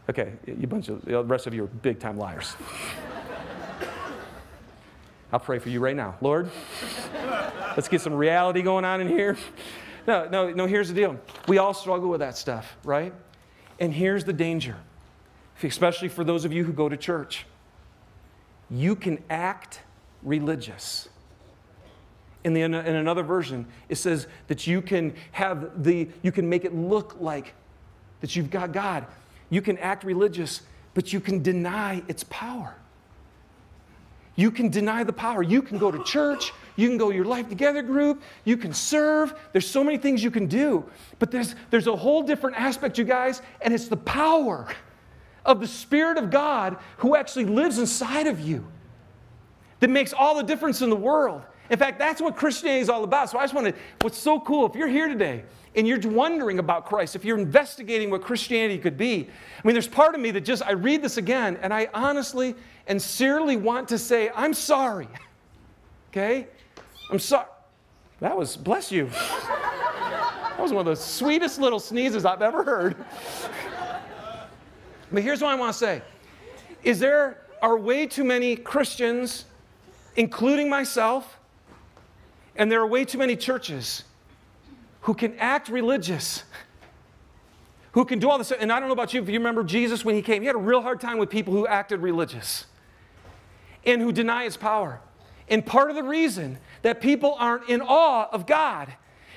Okay, 0.10 0.34
you 0.46 0.68
bunch 0.68 0.90
of, 0.90 1.04
the 1.06 1.24
rest 1.24 1.48
of 1.48 1.54
you 1.54 1.64
are 1.64 1.68
big 1.68 2.00
time 2.00 2.18
liars. 2.18 2.56
I'll 5.32 5.40
pray 5.40 5.60
for 5.60 5.70
you 5.70 5.80
right 5.80 5.96
now. 5.96 6.16
Lord, 6.22 6.50
let's 7.76 7.88
get 7.88 8.02
some 8.02 8.14
reality 8.14 8.62
going 8.62 8.86
on 8.86 9.02
in 9.02 9.08
here. 9.08 9.38
No, 10.08 10.28
no, 10.30 10.52
no, 10.52 10.66
here's 10.66 10.90
the 10.90 10.94
deal. 10.94 11.20
We 11.48 11.58
all 11.58 11.74
struggle 11.74 12.10
with 12.10 12.20
that 12.20 12.38
stuff, 12.38 12.78
right? 12.84 13.14
And 13.79 13.94
here's 13.94 14.24
the 14.24 14.34
danger, 14.34 14.77
especially 15.62 16.08
for 16.08 16.24
those 16.24 16.46
of 16.46 16.53
you 16.53 16.63
who 16.63 16.74
go 16.74 16.89
to 16.89 16.98
church. 16.98 17.46
You 18.70 18.96
can 18.96 19.22
act 19.29 19.82
religious. 20.24 21.10
In, 22.44 22.53
the, 22.53 22.62
in 22.62 22.74
another 22.74 23.24
version, 23.24 23.65
it 23.89 23.96
says 23.96 24.27
that 24.48 24.67
you 24.67 24.82
can 24.82 25.15
have 25.32 25.84
the, 25.84 26.08
you 26.22 26.32
can 26.32 26.48
make 26.48 26.63
it 26.63 26.75
look 26.75 27.17
like 27.20 27.53
that 28.22 28.36
you've 28.36 28.51
got 28.51 28.72
God. 28.72 29.08
You 29.50 29.62
can 29.62 29.77
act 29.79 30.03
religious, 30.03 30.62
but 30.94 31.12
you 31.12 31.20
can 31.20 31.41
deny 31.41 32.03
its 32.08 32.24
power. 32.29 32.75
You 34.36 34.51
can 34.51 34.70
deny 34.70 35.04
the 35.04 35.13
power. 35.13 35.42
You 35.42 35.62
can 35.62 35.77
go 35.77 35.92
to 35.92 36.04
church, 36.04 36.51
you 36.75 36.89
can 36.89 36.98
go 36.98 37.10
your 37.10 37.25
life 37.25 37.48
together 37.48 37.82
group, 37.82 38.22
you 38.44 38.58
can 38.58 38.74
serve. 38.74 39.34
There's 39.54 39.70
so 39.70 39.84
many 39.84 39.98
things 39.98 40.24
you 40.24 40.32
can 40.32 40.48
do. 40.48 40.86
But 41.20 41.32
there's, 41.32 41.56
there's 41.70 41.88
a 41.88 41.96
whole 41.96 42.22
different 42.22 42.58
aspect, 42.58 42.98
you 42.98 43.06
guys, 43.06 43.42
and 43.62 43.74
it's 43.74 43.88
the 43.88 43.98
power 43.98 44.68
of 45.46 45.60
the 45.60 45.68
Spirit 45.68 46.18
of 46.18 46.32
God 46.32 46.77
who 46.98 47.15
actually 47.15 47.46
lives 47.46 47.80
inside 47.80 48.27
of 48.27 48.42
you 48.42 48.65
that 49.80 49.89
makes 49.89 50.13
all 50.13 50.36
the 50.36 50.44
difference 50.44 50.82
in 50.82 50.89
the 50.89 50.96
world. 50.96 51.42
In 51.70 51.80
fact, 51.80 51.98
that's 51.98 52.22
what 52.22 52.36
Christianity 52.36 52.82
is 52.82 52.90
all 52.90 53.04
about. 53.04 53.30
So 53.30 53.38
I 53.40 53.44
just 53.44 53.54
want 53.54 53.68
to, 53.68 53.74
what's 54.02 54.18
so 54.18 54.40
cool, 54.40 54.66
if 54.66 54.76
you're 54.76 54.88
here 54.88 55.08
today 55.08 55.44
and 55.76 55.88
you're 55.88 56.00
wondering 56.00 56.60
about 56.60 56.86
Christ, 56.86 57.16
if 57.16 57.26
you're 57.26 57.38
investigating 57.38 58.10
what 58.10 58.22
Christianity 58.22 58.78
could 58.78 58.98
be, 58.98 59.28
I 59.64 59.68
mean, 59.68 59.74
there's 59.74 59.88
part 59.88 60.14
of 60.14 60.22
me 60.22 60.32
that 60.32 60.42
just, 60.42 60.64
I 60.64 60.72
read 60.72 61.02
this 61.02 61.18
again 61.18 61.58
and 61.62 61.74
I 61.74 61.90
honestly 61.94 62.56
and 62.88 63.02
sincerely 63.02 63.58
want 63.58 63.88
to 63.90 63.98
say, 63.98 64.30
I'm 64.36 64.54
sorry. 64.54 65.08
Okay? 66.12 66.48
I'm 67.12 67.20
sorry. 67.20 67.50
That 68.22 68.38
was, 68.38 68.56
bless 68.56 68.90
you. 68.90 69.08
That 69.08 70.58
was 70.58 70.72
one 70.72 70.88
of 70.88 70.98
the 70.98 71.04
sweetest 71.04 71.60
little 71.60 71.78
sneezes 71.78 72.24
I've 72.24 72.42
ever 72.42 72.64
heard. 72.64 72.96
But 75.12 75.24
here's 75.24 75.42
what 75.42 75.52
I 75.52 75.56
want 75.56 75.74
to 75.74 75.78
say 75.80 76.02
Is 76.84 77.00
there 77.00 77.42
are 77.62 77.78
way 77.78 78.06
too 78.06 78.24
many 78.24 78.56
Christians, 78.56 79.46
including 80.16 80.70
myself, 80.70 81.40
and 82.56 82.72
there 82.72 82.80
are 82.82 82.88
way 82.88 83.06
too 83.06 83.18
many 83.18 83.36
churches 83.36 84.04
who 85.02 85.14
can 85.14 85.38
act 85.38 85.70
religious, 85.70 86.44
who 87.92 88.06
can 88.06 88.20
do 88.20 88.30
all 88.30 88.38
this. 88.38 88.52
And 88.52 88.72
I 88.72 88.80
don't 88.80 88.90
know 88.90 88.94
about 88.94 89.14
you, 89.14 89.22
if 89.22 89.30
you 89.30 89.38
remember 89.38 89.64
Jesus 89.64 90.04
when 90.04 90.16
he 90.16 90.22
came, 90.22 90.42
he 90.42 90.48
had 90.48 90.56
a 90.56 90.60
real 90.60 90.82
hard 90.82 91.00
time 91.00 91.18
with 91.18 91.30
people 91.30 91.54
who 91.54 91.68
acted 91.68 92.00
religious 92.00 92.66
and 93.86 94.02
who 94.02 94.12
deny 94.12 94.46
his 94.46 94.58
power. 94.58 95.00
And 95.48 95.66
part 95.66 95.90
of 95.90 95.96
the 95.96 96.04
reason 96.04 96.58
that 96.82 97.02
people 97.02 97.36
aren't 97.38 97.70
in 97.70 97.82
awe 97.82 98.28
of 98.32 98.48
God 98.48 98.92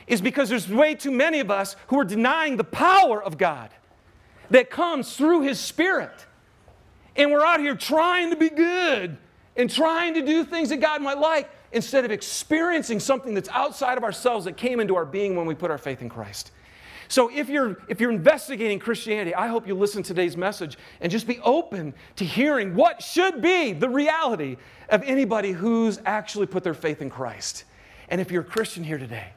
is 0.06 0.22
because 0.22 0.48
there's 0.48 0.68
way 0.68 0.94
too 0.94 1.10
many 1.10 1.40
of 1.40 1.50
us 1.50 1.76
who 1.88 1.98
are 1.98 2.04
denying 2.04 2.56
the 2.56 2.64
power 2.64 3.22
of 3.22 3.36
God 3.36 3.70
that 4.50 4.70
comes 4.70 5.16
through 5.16 5.42
his 5.42 5.60
spirit. 5.60 6.26
And 7.14 7.30
we're 7.30 7.44
out 7.44 7.60
here 7.60 7.74
trying 7.74 8.30
to 8.30 8.36
be 8.36 8.48
good 8.48 9.18
and 9.54 9.68
trying 9.68 10.14
to 10.14 10.22
do 10.24 10.44
things 10.44 10.70
that 10.70 10.80
God 10.80 11.02
might 11.02 11.18
like 11.18 11.50
instead 11.72 12.04
of 12.04 12.10
experiencing 12.10 13.00
something 13.00 13.34
that's 13.34 13.48
outside 13.50 13.98
of 13.98 14.04
ourselves 14.04 14.44
that 14.46 14.56
came 14.56 14.80
into 14.80 14.96
our 14.96 15.04
being 15.04 15.36
when 15.36 15.46
we 15.46 15.54
put 15.54 15.70
our 15.70 15.78
faith 15.78 16.02
in 16.02 16.08
Christ. 16.08 16.50
So 17.08 17.30
if 17.32 17.48
you're 17.48 17.78
if 17.88 18.00
you're 18.00 18.10
investigating 18.10 18.78
Christianity, 18.78 19.34
I 19.34 19.48
hope 19.48 19.66
you 19.66 19.74
listen 19.74 20.02
to 20.02 20.08
today's 20.08 20.36
message 20.36 20.76
and 21.00 21.10
just 21.10 21.26
be 21.26 21.40
open 21.40 21.94
to 22.16 22.24
hearing 22.24 22.74
what 22.74 23.02
should 23.02 23.40
be 23.40 23.72
the 23.72 23.88
reality 23.88 24.58
of 24.90 25.02
anybody 25.02 25.52
who's 25.52 26.00
actually 26.04 26.46
put 26.46 26.62
their 26.62 26.74
faith 26.74 27.00
in 27.00 27.08
Christ. 27.08 27.64
And 28.10 28.20
if 28.20 28.30
you're 28.30 28.42
a 28.42 28.44
Christian 28.44 28.84
here 28.84 28.98
today, 28.98 29.32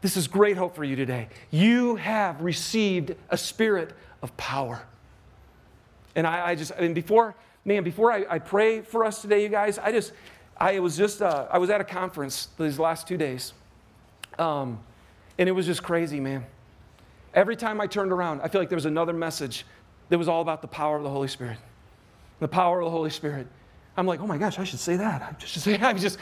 this 0.00 0.16
is 0.16 0.28
great 0.28 0.56
hope 0.56 0.74
for 0.74 0.84
you 0.84 0.96
today. 0.96 1.28
You 1.50 1.96
have 1.96 2.40
received 2.42 3.14
a 3.30 3.36
spirit 3.36 3.92
of 4.22 4.36
power. 4.36 4.82
And 6.14 6.26
I, 6.26 6.48
I 6.48 6.54
just, 6.54 6.78
mean, 6.80 6.94
before, 6.94 7.34
man, 7.64 7.82
before 7.84 8.12
I, 8.12 8.24
I, 8.28 8.38
pray 8.38 8.80
for 8.80 9.04
us 9.04 9.20
today, 9.20 9.42
you 9.42 9.48
guys, 9.48 9.78
I 9.78 9.92
just, 9.92 10.12
I 10.58 10.78
was 10.78 10.96
just, 10.96 11.20
uh, 11.20 11.46
I 11.50 11.58
was 11.58 11.70
at 11.70 11.80
a 11.80 11.84
conference 11.84 12.48
these 12.58 12.78
last 12.78 13.06
two 13.06 13.16
days. 13.16 13.52
Um, 14.38 14.80
and 15.38 15.48
it 15.48 15.52
was 15.52 15.66
just 15.66 15.82
crazy, 15.82 16.20
man. 16.20 16.46
Every 17.34 17.56
time 17.56 17.80
I 17.80 17.86
turned 17.86 18.12
around, 18.12 18.40
I 18.40 18.48
feel 18.48 18.60
like 18.60 18.70
there 18.70 18.76
was 18.76 18.86
another 18.86 19.12
message 19.12 19.66
that 20.08 20.18
was 20.18 20.28
all 20.28 20.40
about 20.40 20.62
the 20.62 20.68
power 20.68 20.96
of 20.96 21.02
the 21.02 21.10
Holy 21.10 21.28
Spirit. 21.28 21.58
The 22.40 22.48
power 22.48 22.80
of 22.80 22.86
the 22.86 22.90
Holy 22.90 23.10
Spirit. 23.10 23.46
I'm 23.96 24.06
like, 24.06 24.20
oh 24.20 24.26
my 24.26 24.38
gosh, 24.38 24.58
I 24.58 24.64
should 24.64 24.78
say 24.78 24.96
that. 24.96 25.22
I 25.22 25.44
should 25.44 25.62
say, 25.62 25.78
I'm 25.80 25.98
just, 25.98 26.18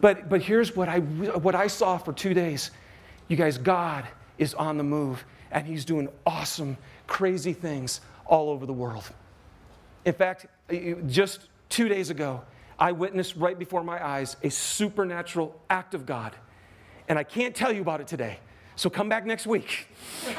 but, 0.00 0.28
but 0.28 0.42
here's 0.42 0.74
what 0.74 0.88
I, 0.88 0.98
what 0.98 1.54
I 1.54 1.66
saw 1.66 1.98
for 1.98 2.12
two 2.12 2.34
days. 2.34 2.70
You 3.28 3.36
guys, 3.36 3.58
God 3.58 4.06
is 4.38 4.54
on 4.54 4.76
the 4.76 4.84
move 4.84 5.24
and 5.50 5.66
He's 5.66 5.84
doing 5.84 6.08
awesome, 6.26 6.76
crazy 7.06 7.52
things 7.52 8.00
all 8.26 8.50
over 8.50 8.66
the 8.66 8.72
world. 8.72 9.04
In 10.04 10.12
fact, 10.12 10.46
just 11.06 11.48
two 11.68 11.88
days 11.88 12.10
ago, 12.10 12.42
I 12.78 12.92
witnessed 12.92 13.36
right 13.36 13.58
before 13.58 13.82
my 13.82 14.04
eyes 14.04 14.36
a 14.42 14.50
supernatural 14.50 15.60
act 15.70 15.94
of 15.94 16.06
God. 16.06 16.34
And 17.08 17.18
I 17.18 17.24
can't 17.24 17.54
tell 17.54 17.72
you 17.72 17.80
about 17.80 18.00
it 18.00 18.06
today. 18.06 18.38
So 18.74 18.90
come 18.90 19.08
back 19.08 19.24
next 19.26 19.46
week. 19.46 19.88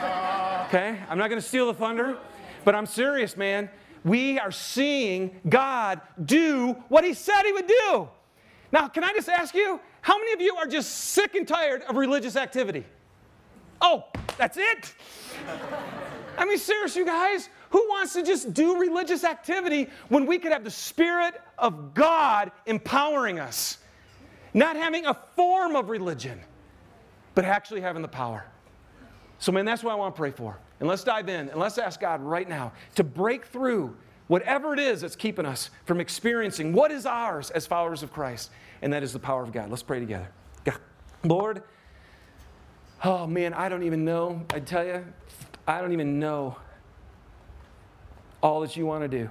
Okay? 0.68 1.00
I'm 1.08 1.18
not 1.18 1.30
going 1.30 1.42
to 1.42 1.48
steal 1.48 1.68
the 1.68 1.74
thunder, 1.74 2.18
but 2.66 2.76
I'm 2.76 2.86
serious, 2.86 3.38
man. 3.38 3.70
We 4.04 4.38
are 4.38 4.52
seeing 4.52 5.40
God 5.48 6.02
do 6.26 6.74
what 6.90 7.06
He 7.06 7.14
said 7.14 7.44
He 7.44 7.54
would 7.54 7.68
do. 7.68 8.10
Now, 8.74 8.90
can 8.90 9.06
I 9.06 9.14
just 9.14 9.30
ask 9.30 9.56
you, 9.56 9.80
how 10.02 10.18
many 10.18 10.34
of 10.34 10.42
you 10.42 10.58
are 10.58 10.68
just 10.68 10.92
sick 10.94 11.36
and 11.36 11.48
tired 11.48 11.84
of 11.84 11.96
religious 11.96 12.36
activity? 12.36 12.84
Oh, 13.80 14.08
that's 14.38 14.58
it? 14.58 14.94
I 16.38 16.44
mean, 16.44 16.58
serious, 16.58 16.98
you 16.98 17.06
guys. 17.06 17.48
Who 17.72 17.80
wants 17.90 18.14
to 18.14 18.24
just 18.24 18.54
do 18.54 18.80
religious 18.80 19.24
activity 19.24 19.90
when 20.10 20.26
we 20.26 20.40
could 20.40 20.52
have 20.52 20.64
the 20.64 20.72
Spirit 20.72 21.42
of 21.58 21.94
God 21.94 22.52
empowering 22.66 23.40
us? 23.40 23.78
Not 24.54 24.76
having 24.76 25.06
a 25.06 25.14
form 25.36 25.76
of 25.76 25.90
religion, 25.90 26.40
but 27.36 27.46
actually 27.46 27.82
having 27.82 28.02
the 28.02 28.08
power. 28.08 28.46
So, 29.40 29.52
man, 29.52 29.66
that's 29.66 29.84
what 29.84 29.92
I 29.92 29.96
want 29.96 30.16
to 30.16 30.20
pray 30.20 30.32
for. 30.32 30.58
And 30.80 30.88
let's 30.88 31.04
dive 31.04 31.30
in 31.30 31.50
and 31.50 31.60
let's 31.60 31.78
ask 31.78 32.00
God 32.00 32.22
right 32.22 32.48
now 32.48 32.72
to 32.96 33.04
break 33.04 33.46
through 33.46 33.96
whatever 34.28 34.74
it 34.74 34.80
is 34.80 35.02
that's 35.02 35.16
keeping 35.16 35.46
us 35.46 35.70
from 35.86 36.00
experiencing 36.00 36.74
what 36.74 36.92
is 36.92 37.06
ours 37.06 37.50
as 37.52 37.66
followers 37.66 38.04
of 38.04 38.12
Christ, 38.12 38.52
and 38.82 38.92
that 38.94 39.04
is 39.04 39.14
the 39.14 39.20
power 39.20 39.44
of 39.44 39.52
God. 39.52 39.70
Let's 39.70 39.84
pray 39.84 40.00
together. 40.00 40.28
God, 40.64 40.80
Lord, 41.24 41.64
oh 43.04 43.28
man, 43.28 43.54
I 43.54 43.70
don't 43.70 43.84
even 43.84 44.06
know. 44.06 44.46
I 44.54 44.60
tell 44.60 44.86
you, 44.86 45.06
I 45.68 45.82
don't 45.82 45.94
even 45.94 46.20
know 46.20 46.58
all 48.42 48.62
that 48.62 48.76
you 48.76 48.86
want 48.86 49.04
to 49.04 49.08
do. 49.08 49.30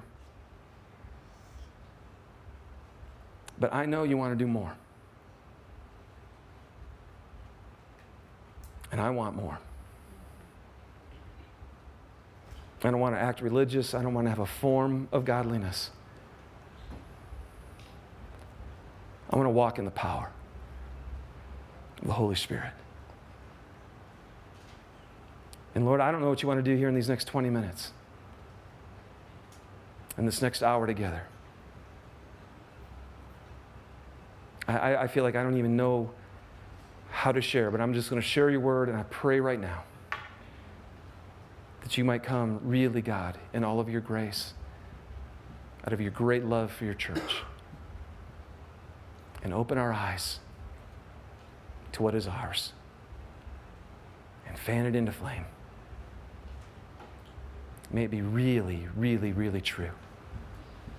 But 3.58 3.72
I 3.72 3.86
know 3.86 4.02
you 4.02 4.16
want 4.16 4.32
to 4.32 4.44
do 4.44 4.46
more. 4.46 4.74
And 8.92 9.00
I 9.00 9.10
want 9.10 9.36
more. 9.36 9.58
I 12.84 12.90
don't 12.90 13.00
want 13.00 13.14
to 13.14 13.20
act 13.20 13.40
religious. 13.40 13.94
I 13.94 14.02
don't 14.02 14.14
want 14.14 14.26
to 14.26 14.30
have 14.30 14.38
a 14.38 14.46
form 14.46 15.08
of 15.10 15.24
godliness. 15.24 15.90
I 19.30 19.36
want 19.36 19.46
to 19.46 19.50
walk 19.50 19.78
in 19.78 19.84
the 19.84 19.90
power 19.90 20.30
of 22.00 22.06
the 22.06 22.12
Holy 22.12 22.36
Spirit. 22.36 22.72
And 25.74 25.84
Lord, 25.84 26.00
I 26.00 26.12
don't 26.12 26.20
know 26.20 26.28
what 26.28 26.42
you 26.42 26.48
want 26.48 26.58
to 26.58 26.62
do 26.62 26.76
here 26.76 26.88
in 26.88 26.94
these 26.94 27.08
next 27.08 27.24
20 27.24 27.50
minutes 27.50 27.92
and 30.16 30.26
this 30.26 30.40
next 30.40 30.62
hour 30.62 30.86
together. 30.86 31.22
I, 34.68 34.96
I 34.96 35.06
feel 35.06 35.22
like 35.22 35.36
I 35.36 35.42
don't 35.42 35.58
even 35.58 35.76
know 35.76 36.10
how 37.10 37.32
to 37.32 37.40
share, 37.40 37.70
but 37.70 37.80
I'm 37.80 37.94
just 37.94 38.10
going 38.10 38.20
to 38.20 38.26
share 38.26 38.50
your 38.50 38.60
word, 38.60 38.88
and 38.88 38.98
I 38.98 39.04
pray 39.04 39.40
right 39.40 39.60
now 39.60 39.84
that 41.82 41.96
you 41.96 42.04
might 42.04 42.24
come, 42.24 42.60
really, 42.64 43.00
God, 43.00 43.38
in 43.52 43.62
all 43.62 43.78
of 43.78 43.88
your 43.88 44.00
grace, 44.00 44.54
out 45.86 45.92
of 45.92 46.00
your 46.00 46.10
great 46.10 46.44
love 46.44 46.72
for 46.72 46.84
your 46.84 46.94
church, 46.94 47.42
and 49.44 49.54
open 49.54 49.78
our 49.78 49.92
eyes 49.92 50.40
to 51.92 52.02
what 52.02 52.14
is 52.14 52.26
ours 52.26 52.72
and 54.48 54.58
fan 54.58 54.84
it 54.84 54.96
into 54.96 55.12
flame. 55.12 55.44
May 57.92 58.04
it 58.04 58.10
be 58.10 58.20
really, 58.20 58.88
really, 58.96 59.30
really 59.30 59.60
true 59.60 59.90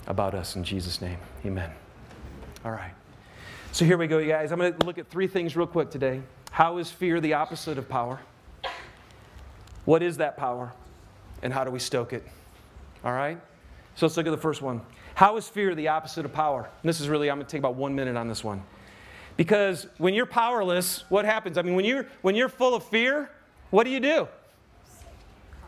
about 0.08 0.34
us 0.34 0.56
in 0.56 0.64
Jesus' 0.64 1.02
name. 1.02 1.18
Amen. 1.46 1.70
All 2.66 2.72
right. 2.72 2.94
So 3.72 3.86
here 3.86 3.98
we 3.98 4.08
go, 4.08 4.18
you 4.18 4.30
guys. 4.30 4.52
I'm 4.52 4.58
going 4.58 4.74
to 4.74 4.86
look 4.86 4.98
at 4.98 5.08
three 5.10 5.28
things 5.28 5.56
real 5.56 5.68
quick 5.68 5.92
today. 5.92 6.22
How 6.52 6.78
is 6.78 6.90
fear 6.90 7.22
the 7.22 7.34
opposite 7.34 7.78
of 7.78 7.88
power? 7.88 8.20
What 9.86 10.02
is 10.02 10.18
that 10.18 10.38
power? 10.38 10.74
And 11.44 11.54
how 11.54 11.64
do 11.64 11.72
we 11.72 11.80
stoke 11.80 12.14
it? 12.14 12.26
All 13.04 13.12
right? 13.12 13.40
So 13.96 14.06
let's 14.06 14.18
look 14.18 14.26
at 14.26 14.32
the 14.32 14.38
first 14.38 14.62
one. 14.62 14.82
How 15.16 15.38
is 15.38 15.48
fear 15.48 15.76
the 15.76 15.90
opposite 15.90 16.26
of 16.26 16.34
power? 16.34 16.70
And 16.82 16.90
this 16.90 17.00
is 17.00 17.10
really, 17.10 17.30
I'm 17.30 17.38
going 17.38 17.46
to 17.46 17.52
take 17.52 17.60
about 17.60 17.76
one 17.76 17.94
minute 17.96 18.16
on 18.16 18.28
this 18.28 18.44
one. 18.44 18.64
Because 19.36 19.88
when 19.98 20.14
you're 20.14 20.26
powerless, 20.26 21.04
what 21.10 21.26
happens? 21.26 21.58
I 21.58 21.62
mean, 21.62 21.76
when 21.76 21.86
you're, 21.86 22.08
when 22.22 22.36
you're 22.36 22.50
full 22.50 22.74
of 22.74 22.84
fear, 22.84 23.30
what 23.70 23.84
do 23.84 23.92
you 23.92 24.00
do? 24.00 24.28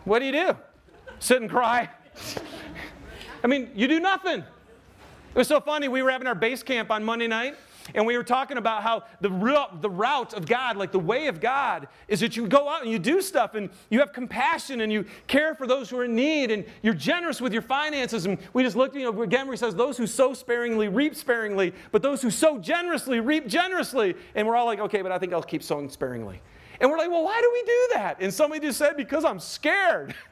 What 0.05 0.19
do 0.19 0.25
you 0.25 0.31
do? 0.31 0.57
Sit 1.19 1.41
and 1.41 1.49
cry. 1.49 1.89
I 3.43 3.47
mean, 3.47 3.71
you 3.75 3.87
do 3.87 3.99
nothing. 3.99 4.39
It 4.39 5.37
was 5.37 5.47
so 5.47 5.61
funny. 5.61 5.87
We 5.87 6.01
were 6.01 6.11
having 6.11 6.27
our 6.27 6.35
base 6.35 6.63
camp 6.63 6.91
on 6.91 7.03
Monday 7.03 7.27
night, 7.27 7.55
and 7.93 8.05
we 8.05 8.17
were 8.17 8.23
talking 8.23 8.57
about 8.57 8.83
how 8.83 9.03
the, 9.21 9.29
the 9.79 9.89
route 9.89 10.33
of 10.33 10.45
God, 10.45 10.75
like 10.75 10.91
the 10.91 10.99
way 10.99 11.27
of 11.27 11.39
God, 11.39 11.87
is 12.07 12.19
that 12.19 12.35
you 12.35 12.47
go 12.47 12.67
out 12.67 12.81
and 12.81 12.91
you 12.91 12.99
do 12.99 13.21
stuff 13.21 13.55
and 13.55 13.69
you 13.89 13.99
have 13.99 14.11
compassion 14.11 14.81
and 14.81 14.91
you 14.91 15.05
care 15.27 15.55
for 15.55 15.67
those 15.67 15.89
who 15.89 15.99
are 15.99 16.05
in 16.05 16.15
need 16.15 16.51
and 16.51 16.65
you're 16.81 16.93
generous 16.93 17.41
with 17.41 17.53
your 17.53 17.61
finances. 17.61 18.25
And 18.25 18.37
we 18.53 18.63
just 18.63 18.75
looked, 18.75 18.95
you 18.95 19.03
know, 19.03 19.21
again, 19.21 19.45
where 19.45 19.53
he 19.53 19.57
says, 19.57 19.75
Those 19.75 19.97
who 19.97 20.07
sow 20.07 20.33
sparingly 20.33 20.87
reap 20.87 21.15
sparingly, 21.15 21.73
but 21.91 22.01
those 22.01 22.21
who 22.21 22.31
sow 22.31 22.57
generously 22.57 23.19
reap 23.19 23.47
generously. 23.47 24.15
And 24.35 24.47
we're 24.47 24.55
all 24.55 24.65
like, 24.65 24.79
Okay, 24.79 25.01
but 25.01 25.11
I 25.11 25.19
think 25.19 25.33
I'll 25.33 25.43
keep 25.43 25.63
sowing 25.63 25.89
sparingly. 25.89 26.41
And 26.81 26.89
we're 26.89 26.97
like, 26.97 27.09
Well, 27.09 27.23
why 27.23 27.39
do 27.41 27.49
we 27.53 27.63
do 27.63 27.89
that? 27.95 28.17
And 28.19 28.33
somebody 28.33 28.65
just 28.67 28.77
said, 28.77 28.97
Because 28.97 29.25
I'm 29.25 29.39
scared. 29.39 30.15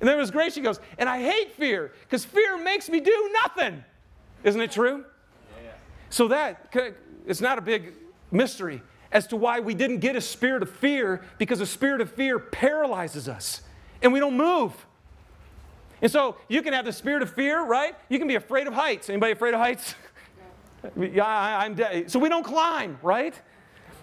And 0.00 0.08
then 0.08 0.16
it 0.16 0.20
was 0.20 0.30
great. 0.30 0.52
She 0.52 0.62
goes, 0.62 0.80
and 0.98 1.08
I 1.08 1.20
hate 1.22 1.52
fear 1.52 1.92
because 2.02 2.24
fear 2.24 2.56
makes 2.58 2.88
me 2.88 3.00
do 3.00 3.30
nothing. 3.32 3.84
Isn't 4.42 4.60
it 4.60 4.72
true? 4.72 5.04
Yeah. 5.62 5.72
So 6.08 6.28
that 6.28 6.74
it's 7.26 7.40
not 7.40 7.58
a 7.58 7.60
big 7.60 7.92
mystery 8.30 8.82
as 9.12 9.26
to 9.28 9.36
why 9.36 9.60
we 9.60 9.74
didn't 9.74 9.98
get 9.98 10.16
a 10.16 10.20
spirit 10.20 10.62
of 10.62 10.70
fear 10.70 11.22
because 11.38 11.60
a 11.60 11.66
spirit 11.66 12.00
of 12.00 12.10
fear 12.12 12.38
paralyzes 12.38 13.28
us 13.28 13.62
and 14.02 14.12
we 14.12 14.20
don't 14.20 14.36
move. 14.36 14.74
And 16.02 16.10
so 16.10 16.36
you 16.48 16.62
can 16.62 16.72
have 16.72 16.86
the 16.86 16.92
spirit 16.92 17.22
of 17.22 17.32
fear, 17.34 17.62
right? 17.64 17.94
You 18.08 18.18
can 18.18 18.28
be 18.28 18.36
afraid 18.36 18.66
of 18.66 18.72
heights. 18.72 19.10
Anybody 19.10 19.32
afraid 19.32 19.52
of 19.52 19.60
heights? 19.60 19.94
yeah, 20.98 21.26
I, 21.26 21.66
am 21.66 21.74
dead. 21.74 22.10
So 22.10 22.18
we 22.18 22.28
don't 22.28 22.44
climb, 22.44 22.98
right? 23.02 23.34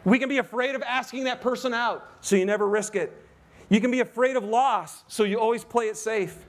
We 0.03 0.19
can 0.19 0.29
be 0.29 0.37
afraid 0.37 0.75
of 0.75 0.83
asking 0.83 1.23
that 1.23 1.41
person 1.41 1.73
out, 1.73 2.07
so 2.21 2.35
you 2.35 2.45
never 2.45 2.67
risk 2.67 2.95
it. 2.95 3.26
You 3.69 3.81
can 3.81 3.91
be 3.91 3.99
afraid 3.99 4.35
of 4.35 4.43
loss, 4.43 5.03
so 5.07 5.23
you 5.23 5.39
always 5.39 5.63
play 5.63 5.87
it 5.87 5.97
safe. 5.97 6.45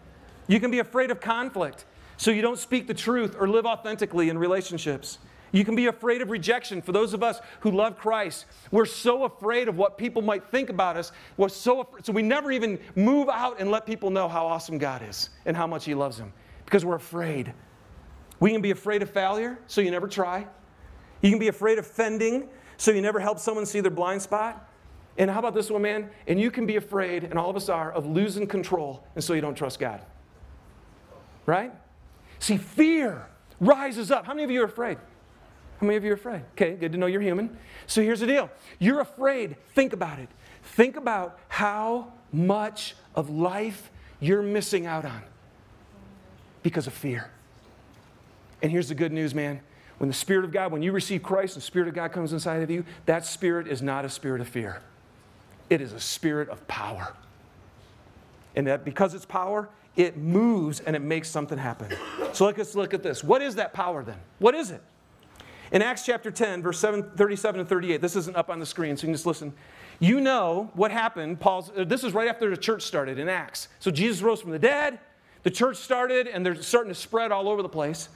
You 0.46 0.60
can 0.60 0.70
be 0.70 0.78
afraid 0.78 1.10
of 1.10 1.20
conflict, 1.20 1.84
so 2.16 2.30
you 2.30 2.42
don't 2.42 2.58
speak 2.58 2.86
the 2.86 2.94
truth 2.94 3.36
or 3.38 3.48
live 3.48 3.66
authentically 3.66 4.28
in 4.28 4.38
relationships. 4.38 5.18
You 5.50 5.64
can 5.64 5.74
be 5.74 5.86
afraid 5.86 6.20
of 6.20 6.30
rejection. 6.30 6.82
For 6.82 6.92
those 6.92 7.14
of 7.14 7.22
us 7.22 7.40
who 7.60 7.70
love 7.70 7.96
Christ, 7.98 8.46
we're 8.70 8.84
so 8.84 9.24
afraid 9.24 9.68
of 9.68 9.76
what 9.76 9.96
people 9.96 10.20
might 10.20 10.50
think 10.50 10.68
about 10.68 10.96
us. 10.96 11.10
We're 11.36 11.48
so 11.48 11.80
afraid, 11.80 12.04
so 12.04 12.12
we 12.12 12.22
never 12.22 12.52
even 12.52 12.78
move 12.94 13.28
out 13.28 13.60
and 13.60 13.70
let 13.70 13.86
people 13.86 14.10
know 14.10 14.28
how 14.28 14.46
awesome 14.46 14.78
God 14.78 15.02
is 15.08 15.30
and 15.46 15.56
how 15.56 15.66
much 15.66 15.84
He 15.84 15.94
loves 15.94 16.18
them 16.18 16.32
because 16.64 16.84
we're 16.84 16.96
afraid. 16.96 17.52
We 18.40 18.52
can 18.52 18.60
be 18.60 18.70
afraid 18.70 19.02
of 19.02 19.10
failure, 19.10 19.58
so 19.66 19.80
you 19.80 19.90
never 19.90 20.06
try. 20.06 20.46
You 21.22 21.30
can 21.30 21.38
be 21.38 21.48
afraid 21.48 21.78
of 21.78 21.86
offending, 21.86 22.48
so 22.76 22.90
you 22.90 23.00
never 23.00 23.18
help 23.18 23.38
someone 23.38 23.66
see 23.66 23.80
their 23.80 23.90
blind 23.90 24.22
spot. 24.22 24.70
And 25.18 25.28
how 25.28 25.40
about 25.40 25.54
this 25.54 25.68
one, 25.68 25.82
man? 25.82 26.10
And 26.28 26.40
you 26.40 26.50
can 26.50 26.64
be 26.64 26.76
afraid, 26.76 27.24
and 27.24 27.38
all 27.38 27.50
of 27.50 27.56
us 27.56 27.68
are, 27.68 27.92
of 27.92 28.06
losing 28.06 28.46
control, 28.46 29.04
and 29.16 29.22
so 29.22 29.34
you 29.34 29.40
don't 29.40 29.56
trust 29.56 29.80
God. 29.80 30.00
Right? 31.44 31.72
See, 32.38 32.56
fear 32.56 33.26
rises 33.58 34.12
up. 34.12 34.26
How 34.26 34.32
many 34.32 34.44
of 34.44 34.50
you 34.50 34.62
are 34.62 34.66
afraid? 34.66 34.96
How 35.80 35.86
many 35.86 35.96
of 35.96 36.04
you 36.04 36.12
are 36.12 36.14
afraid? 36.14 36.42
Okay, 36.52 36.74
good 36.74 36.92
to 36.92 36.98
know 36.98 37.06
you're 37.06 37.20
human. 37.20 37.56
So 37.86 38.00
here's 38.00 38.20
the 38.20 38.26
deal 38.26 38.48
you're 38.78 39.00
afraid. 39.00 39.56
Think 39.74 39.92
about 39.92 40.20
it. 40.20 40.28
Think 40.62 40.96
about 40.96 41.38
how 41.48 42.12
much 42.32 42.94
of 43.14 43.28
life 43.28 43.90
you're 44.20 44.42
missing 44.42 44.86
out 44.86 45.04
on 45.04 45.22
because 46.62 46.86
of 46.86 46.92
fear. 46.92 47.30
And 48.62 48.70
here's 48.70 48.88
the 48.88 48.94
good 48.94 49.12
news, 49.12 49.34
man. 49.34 49.60
When 49.98 50.08
the 50.08 50.14
Spirit 50.14 50.44
of 50.44 50.52
God, 50.52 50.70
when 50.70 50.82
you 50.82 50.92
receive 50.92 51.22
Christ 51.24 51.56
the 51.56 51.60
Spirit 51.60 51.88
of 51.88 51.94
God 51.94 52.12
comes 52.12 52.32
inside 52.32 52.62
of 52.62 52.70
you, 52.70 52.84
that 53.06 53.26
spirit 53.26 53.66
is 53.66 53.82
not 53.82 54.04
a 54.04 54.08
spirit 54.08 54.40
of 54.40 54.48
fear. 54.48 54.80
It 55.70 55.80
is 55.80 55.92
a 55.92 56.00
spirit 56.00 56.48
of 56.48 56.66
power. 56.68 57.14
And 58.56 58.66
that 58.66 58.84
because 58.84 59.14
it's 59.14 59.26
power, 59.26 59.68
it 59.96 60.16
moves 60.16 60.80
and 60.80 60.94
it 60.96 61.02
makes 61.02 61.28
something 61.28 61.58
happen. 61.58 61.94
So 62.32 62.46
let's 62.46 62.74
look 62.74 62.94
at 62.94 63.02
this. 63.02 63.22
What 63.22 63.42
is 63.42 63.56
that 63.56 63.72
power 63.72 64.02
then? 64.02 64.18
What 64.38 64.54
is 64.54 64.70
it? 64.70 64.82
In 65.70 65.82
Acts 65.82 66.06
chapter 66.06 66.30
10, 66.30 66.62
verse 66.62 66.78
7, 66.78 67.10
37 67.16 67.60
and 67.60 67.68
38, 67.68 68.00
this 68.00 68.16
isn't 68.16 68.36
up 68.36 68.48
on 68.48 68.58
the 68.58 68.64
screen, 68.64 68.96
so 68.96 69.02
you 69.02 69.08
can 69.08 69.14
just 69.14 69.26
listen. 69.26 69.52
You 69.98 70.20
know 70.20 70.70
what 70.74 70.90
happened. 70.90 71.40
Paul's, 71.40 71.70
uh, 71.76 71.84
this 71.84 72.04
is 72.04 72.14
right 72.14 72.28
after 72.28 72.48
the 72.48 72.56
church 72.56 72.82
started 72.82 73.18
in 73.18 73.28
Acts. 73.28 73.68
So 73.80 73.90
Jesus 73.90 74.22
rose 74.22 74.40
from 74.40 74.52
the 74.52 74.58
dead, 74.58 74.98
the 75.42 75.50
church 75.50 75.76
started, 75.76 76.26
and 76.26 76.44
they're 76.46 76.54
starting 76.62 76.90
to 76.90 76.98
spread 76.98 77.32
all 77.32 77.48
over 77.48 77.60
the 77.60 77.68
place. 77.68 78.08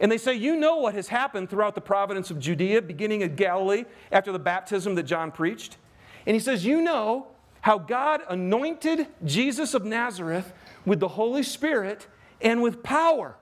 And 0.00 0.10
they 0.10 0.18
say, 0.18 0.34
You 0.34 0.56
know 0.56 0.76
what 0.76 0.94
has 0.94 1.08
happened 1.08 1.50
throughout 1.50 1.74
the 1.74 1.80
province 1.80 2.30
of 2.30 2.38
Judea, 2.38 2.82
beginning 2.82 3.20
in 3.20 3.36
Galilee, 3.36 3.84
after 4.10 4.32
the 4.32 4.38
baptism 4.38 4.94
that 4.94 5.04
John 5.04 5.30
preached. 5.30 5.76
And 6.26 6.34
he 6.34 6.40
says, 6.40 6.64
You 6.64 6.80
know 6.80 7.28
how 7.60 7.78
God 7.78 8.22
anointed 8.28 9.06
Jesus 9.24 9.74
of 9.74 9.84
Nazareth 9.84 10.52
with 10.84 11.00
the 11.00 11.08
Holy 11.08 11.42
Spirit 11.42 12.06
and 12.40 12.62
with 12.62 12.82
power, 12.82 13.36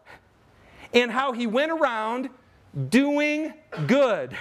and 0.94 1.10
how 1.10 1.32
he 1.32 1.46
went 1.46 1.72
around 1.72 2.30
doing 2.88 3.52
good 3.86 4.36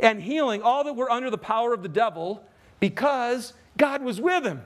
and 0.00 0.20
healing 0.20 0.62
all 0.62 0.84
that 0.84 0.94
were 0.94 1.10
under 1.10 1.30
the 1.30 1.38
power 1.38 1.72
of 1.72 1.82
the 1.82 1.88
devil 1.88 2.44
because 2.80 3.52
God 3.76 4.02
was 4.02 4.20
with 4.20 4.44
him. 4.44 4.62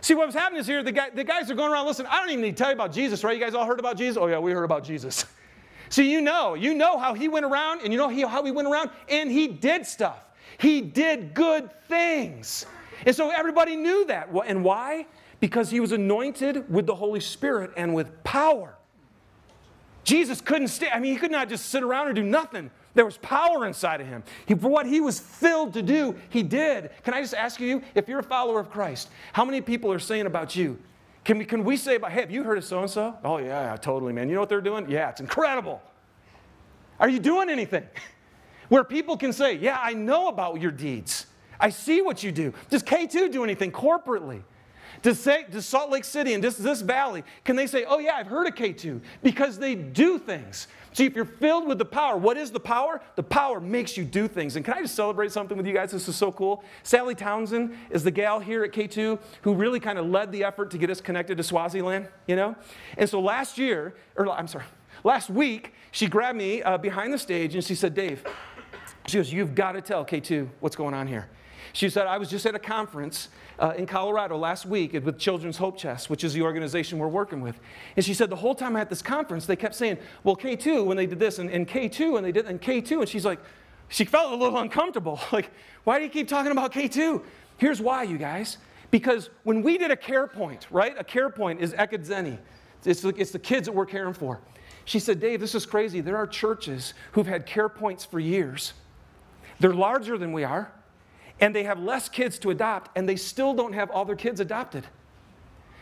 See, 0.00 0.14
what 0.14 0.26
was 0.26 0.34
happening 0.34 0.60
is 0.60 0.66
here, 0.66 0.82
the, 0.82 0.92
guy, 0.92 1.10
the 1.10 1.24
guys 1.24 1.50
are 1.50 1.54
going 1.54 1.72
around, 1.72 1.86
listen, 1.86 2.06
I 2.06 2.20
don't 2.20 2.30
even 2.30 2.42
need 2.42 2.56
to 2.56 2.62
tell 2.62 2.68
you 2.68 2.74
about 2.74 2.92
Jesus, 2.92 3.24
right? 3.24 3.36
You 3.36 3.42
guys 3.42 3.54
all 3.54 3.64
heard 3.64 3.78
about 3.78 3.96
Jesus? 3.96 4.18
Oh, 4.18 4.26
yeah, 4.26 4.38
we 4.38 4.52
heard 4.52 4.64
about 4.64 4.84
Jesus. 4.84 5.24
See, 5.88 6.10
you 6.10 6.20
know, 6.20 6.54
you 6.54 6.74
know 6.74 6.98
how 6.98 7.14
he 7.14 7.28
went 7.28 7.46
around, 7.46 7.80
and 7.82 7.92
you 7.92 7.98
know 7.98 8.08
how 8.26 8.44
he 8.44 8.50
went 8.50 8.68
around, 8.68 8.90
and 9.08 9.30
he 9.30 9.48
did 9.48 9.86
stuff. 9.86 10.18
He 10.58 10.80
did 10.80 11.34
good 11.34 11.70
things. 11.88 12.66
And 13.06 13.14
so 13.14 13.30
everybody 13.30 13.76
knew 13.76 14.06
that. 14.06 14.28
And 14.46 14.64
why? 14.64 15.06
Because 15.40 15.70
he 15.70 15.80
was 15.80 15.92
anointed 15.92 16.70
with 16.72 16.86
the 16.86 16.94
Holy 16.94 17.20
Spirit 17.20 17.72
and 17.76 17.94
with 17.94 18.22
power. 18.24 18.76
Jesus 20.04 20.40
couldn't 20.40 20.68
stay, 20.68 20.88
I 20.90 21.00
mean, 21.00 21.12
he 21.12 21.18
could 21.18 21.30
not 21.30 21.48
just 21.48 21.66
sit 21.70 21.82
around 21.82 22.06
and 22.08 22.16
do 22.16 22.22
nothing. 22.22 22.70
There 22.94 23.04
was 23.04 23.16
power 23.18 23.66
inside 23.66 24.00
of 24.00 24.06
him. 24.06 24.22
He, 24.46 24.54
for 24.54 24.68
what 24.68 24.86
he 24.86 25.00
was 25.00 25.18
filled 25.18 25.74
to 25.74 25.82
do, 25.82 26.14
he 26.28 26.42
did. 26.42 26.90
Can 27.02 27.14
I 27.14 27.20
just 27.20 27.34
ask 27.34 27.58
you, 27.58 27.82
if 27.94 28.08
you're 28.08 28.20
a 28.20 28.22
follower 28.22 28.60
of 28.60 28.70
Christ, 28.70 29.10
how 29.32 29.44
many 29.44 29.60
people 29.60 29.90
are 29.92 29.98
saying 29.98 30.26
about 30.26 30.54
you? 30.54 30.78
Can 31.24 31.38
we, 31.38 31.44
can 31.44 31.64
we 31.64 31.76
say 31.76 31.96
about, 31.96 32.12
hey, 32.12 32.20
have 32.20 32.30
you 32.30 32.44
heard 32.44 32.58
of 32.58 32.64
so 32.64 32.80
and 32.80 32.90
so? 32.90 33.16
Oh, 33.24 33.38
yeah, 33.38 33.70
yeah, 33.70 33.76
totally, 33.76 34.12
man. 34.12 34.28
You 34.28 34.34
know 34.34 34.40
what 34.40 34.50
they're 34.50 34.60
doing? 34.60 34.88
Yeah, 34.88 35.08
it's 35.08 35.20
incredible. 35.20 35.82
Are 37.00 37.08
you 37.08 37.18
doing 37.18 37.50
anything? 37.50 37.84
Where 38.68 38.84
people 38.84 39.16
can 39.16 39.32
say, 39.32 39.54
yeah, 39.54 39.78
I 39.80 39.94
know 39.94 40.28
about 40.28 40.60
your 40.60 40.70
deeds. 40.70 41.26
I 41.60 41.70
see 41.70 42.02
what 42.02 42.22
you 42.22 42.32
do. 42.32 42.52
Does 42.70 42.82
K2 42.82 43.30
do 43.30 43.44
anything 43.44 43.72
corporately? 43.72 44.42
Does, 45.02 45.20
say, 45.20 45.44
does 45.50 45.66
Salt 45.66 45.90
Lake 45.90 46.04
City 46.04 46.32
and 46.32 46.42
this, 46.42 46.56
this 46.56 46.80
valley, 46.80 47.24
can 47.44 47.56
they 47.56 47.66
say, 47.66 47.84
oh, 47.84 47.98
yeah, 47.98 48.14
I've 48.16 48.26
heard 48.26 48.46
of 48.46 48.54
K2? 48.54 49.00
Because 49.22 49.58
they 49.58 49.74
do 49.74 50.18
things. 50.18 50.68
See, 50.92 51.04
if 51.04 51.14
you're 51.16 51.24
filled 51.24 51.66
with 51.66 51.78
the 51.78 51.84
power, 51.84 52.16
what 52.16 52.36
is 52.36 52.50
the 52.50 52.60
power? 52.60 53.00
The 53.16 53.22
power 53.22 53.60
makes 53.60 53.96
you 53.96 54.04
do 54.04 54.28
things. 54.28 54.56
And 54.56 54.64
can 54.64 54.74
I 54.74 54.82
just 54.82 54.94
celebrate 54.94 55.32
something 55.32 55.56
with 55.56 55.66
you 55.66 55.74
guys? 55.74 55.90
This 55.90 56.08
is 56.08 56.16
so 56.16 56.30
cool. 56.30 56.62
Sally 56.84 57.14
Townsend 57.14 57.76
is 57.90 58.04
the 58.04 58.10
gal 58.10 58.38
here 58.40 58.62
at 58.62 58.72
K2 58.72 59.18
who 59.42 59.54
really 59.54 59.80
kind 59.80 59.98
of 59.98 60.06
led 60.06 60.30
the 60.30 60.44
effort 60.44 60.70
to 60.70 60.78
get 60.78 60.90
us 60.90 61.00
connected 61.00 61.36
to 61.36 61.42
Swaziland, 61.42 62.08
you 62.26 62.36
know? 62.36 62.54
And 62.96 63.10
so 63.10 63.20
last 63.20 63.58
year, 63.58 63.96
or 64.16 64.30
I'm 64.30 64.46
sorry, 64.46 64.64
last 65.02 65.28
week, 65.28 65.74
she 65.90 66.06
grabbed 66.06 66.38
me 66.38 66.62
uh, 66.62 66.78
behind 66.78 67.12
the 67.12 67.18
stage 67.18 67.54
and 67.54 67.64
she 67.64 67.74
said, 67.74 67.94
Dave, 67.94 68.24
she 69.06 69.18
goes, 69.18 69.32
You've 69.32 69.54
got 69.54 69.72
to 69.72 69.80
tell 69.80 70.04
K2 70.04 70.48
what's 70.60 70.76
going 70.76 70.94
on 70.94 71.06
here. 71.06 71.28
She 71.72 71.88
said, 71.88 72.06
I 72.06 72.18
was 72.18 72.30
just 72.30 72.46
at 72.46 72.54
a 72.54 72.58
conference 72.58 73.30
uh, 73.58 73.74
in 73.76 73.86
Colorado 73.86 74.36
last 74.36 74.64
week 74.64 74.92
with 74.92 75.18
Children's 75.18 75.56
Hope 75.56 75.76
Chest, 75.76 76.08
which 76.08 76.22
is 76.22 76.32
the 76.32 76.42
organization 76.42 76.98
we're 76.98 77.08
working 77.08 77.40
with. 77.40 77.58
And 77.96 78.04
she 78.04 78.14
said, 78.14 78.30
the 78.30 78.36
whole 78.36 78.54
time 78.54 78.76
I 78.76 78.78
had 78.78 78.88
this 78.88 79.02
conference, 79.02 79.46
they 79.46 79.56
kept 79.56 79.74
saying, 79.74 79.98
well, 80.22 80.36
K2 80.36 80.84
when 80.84 80.96
they 80.96 81.06
did 81.06 81.18
this, 81.18 81.38
and, 81.40 81.50
and 81.50 81.66
K2 81.66 82.16
and 82.16 82.24
they 82.24 82.30
did, 82.30 82.46
and 82.46 82.60
K2. 82.60 83.00
And 83.00 83.08
she's 83.08 83.24
like, 83.24 83.40
she 83.88 84.04
felt 84.04 84.32
a 84.32 84.36
little 84.36 84.58
uncomfortable. 84.58 85.20
Like, 85.32 85.50
why 85.82 85.98
do 85.98 86.04
you 86.04 86.10
keep 86.10 86.28
talking 86.28 86.52
about 86.52 86.72
K2? 86.72 87.22
Here's 87.56 87.80
why, 87.80 88.04
you 88.04 88.18
guys. 88.18 88.58
Because 88.90 89.30
when 89.42 89.62
we 89.62 89.76
did 89.76 89.90
a 89.90 89.96
care 89.96 90.28
point, 90.28 90.68
right? 90.70 90.94
A 90.96 91.02
care 91.02 91.28
point 91.28 91.60
is 91.60 91.72
ekadzeni. 91.72 92.38
It's 92.84 93.00
the, 93.00 93.08
it's 93.08 93.32
the 93.32 93.38
kids 93.38 93.66
that 93.66 93.72
we're 93.72 93.86
caring 93.86 94.14
for. 94.14 94.40
She 94.84 95.00
said, 95.00 95.18
Dave, 95.18 95.40
this 95.40 95.54
is 95.54 95.66
crazy. 95.66 96.00
There 96.00 96.16
are 96.16 96.26
churches 96.26 96.94
who've 97.12 97.26
had 97.26 97.46
care 97.46 97.68
points 97.68 98.04
for 98.04 98.20
years. 98.20 98.74
They're 99.60 99.74
larger 99.74 100.18
than 100.18 100.32
we 100.32 100.44
are 100.44 100.72
and 101.40 101.54
they 101.54 101.64
have 101.64 101.80
less 101.80 102.08
kids 102.08 102.38
to 102.40 102.50
adopt, 102.50 102.96
and 102.96 103.08
they 103.08 103.16
still 103.16 103.54
don't 103.54 103.72
have 103.72 103.90
all 103.90 104.04
their 104.04 104.16
kids 104.16 104.40
adopted. 104.40 104.86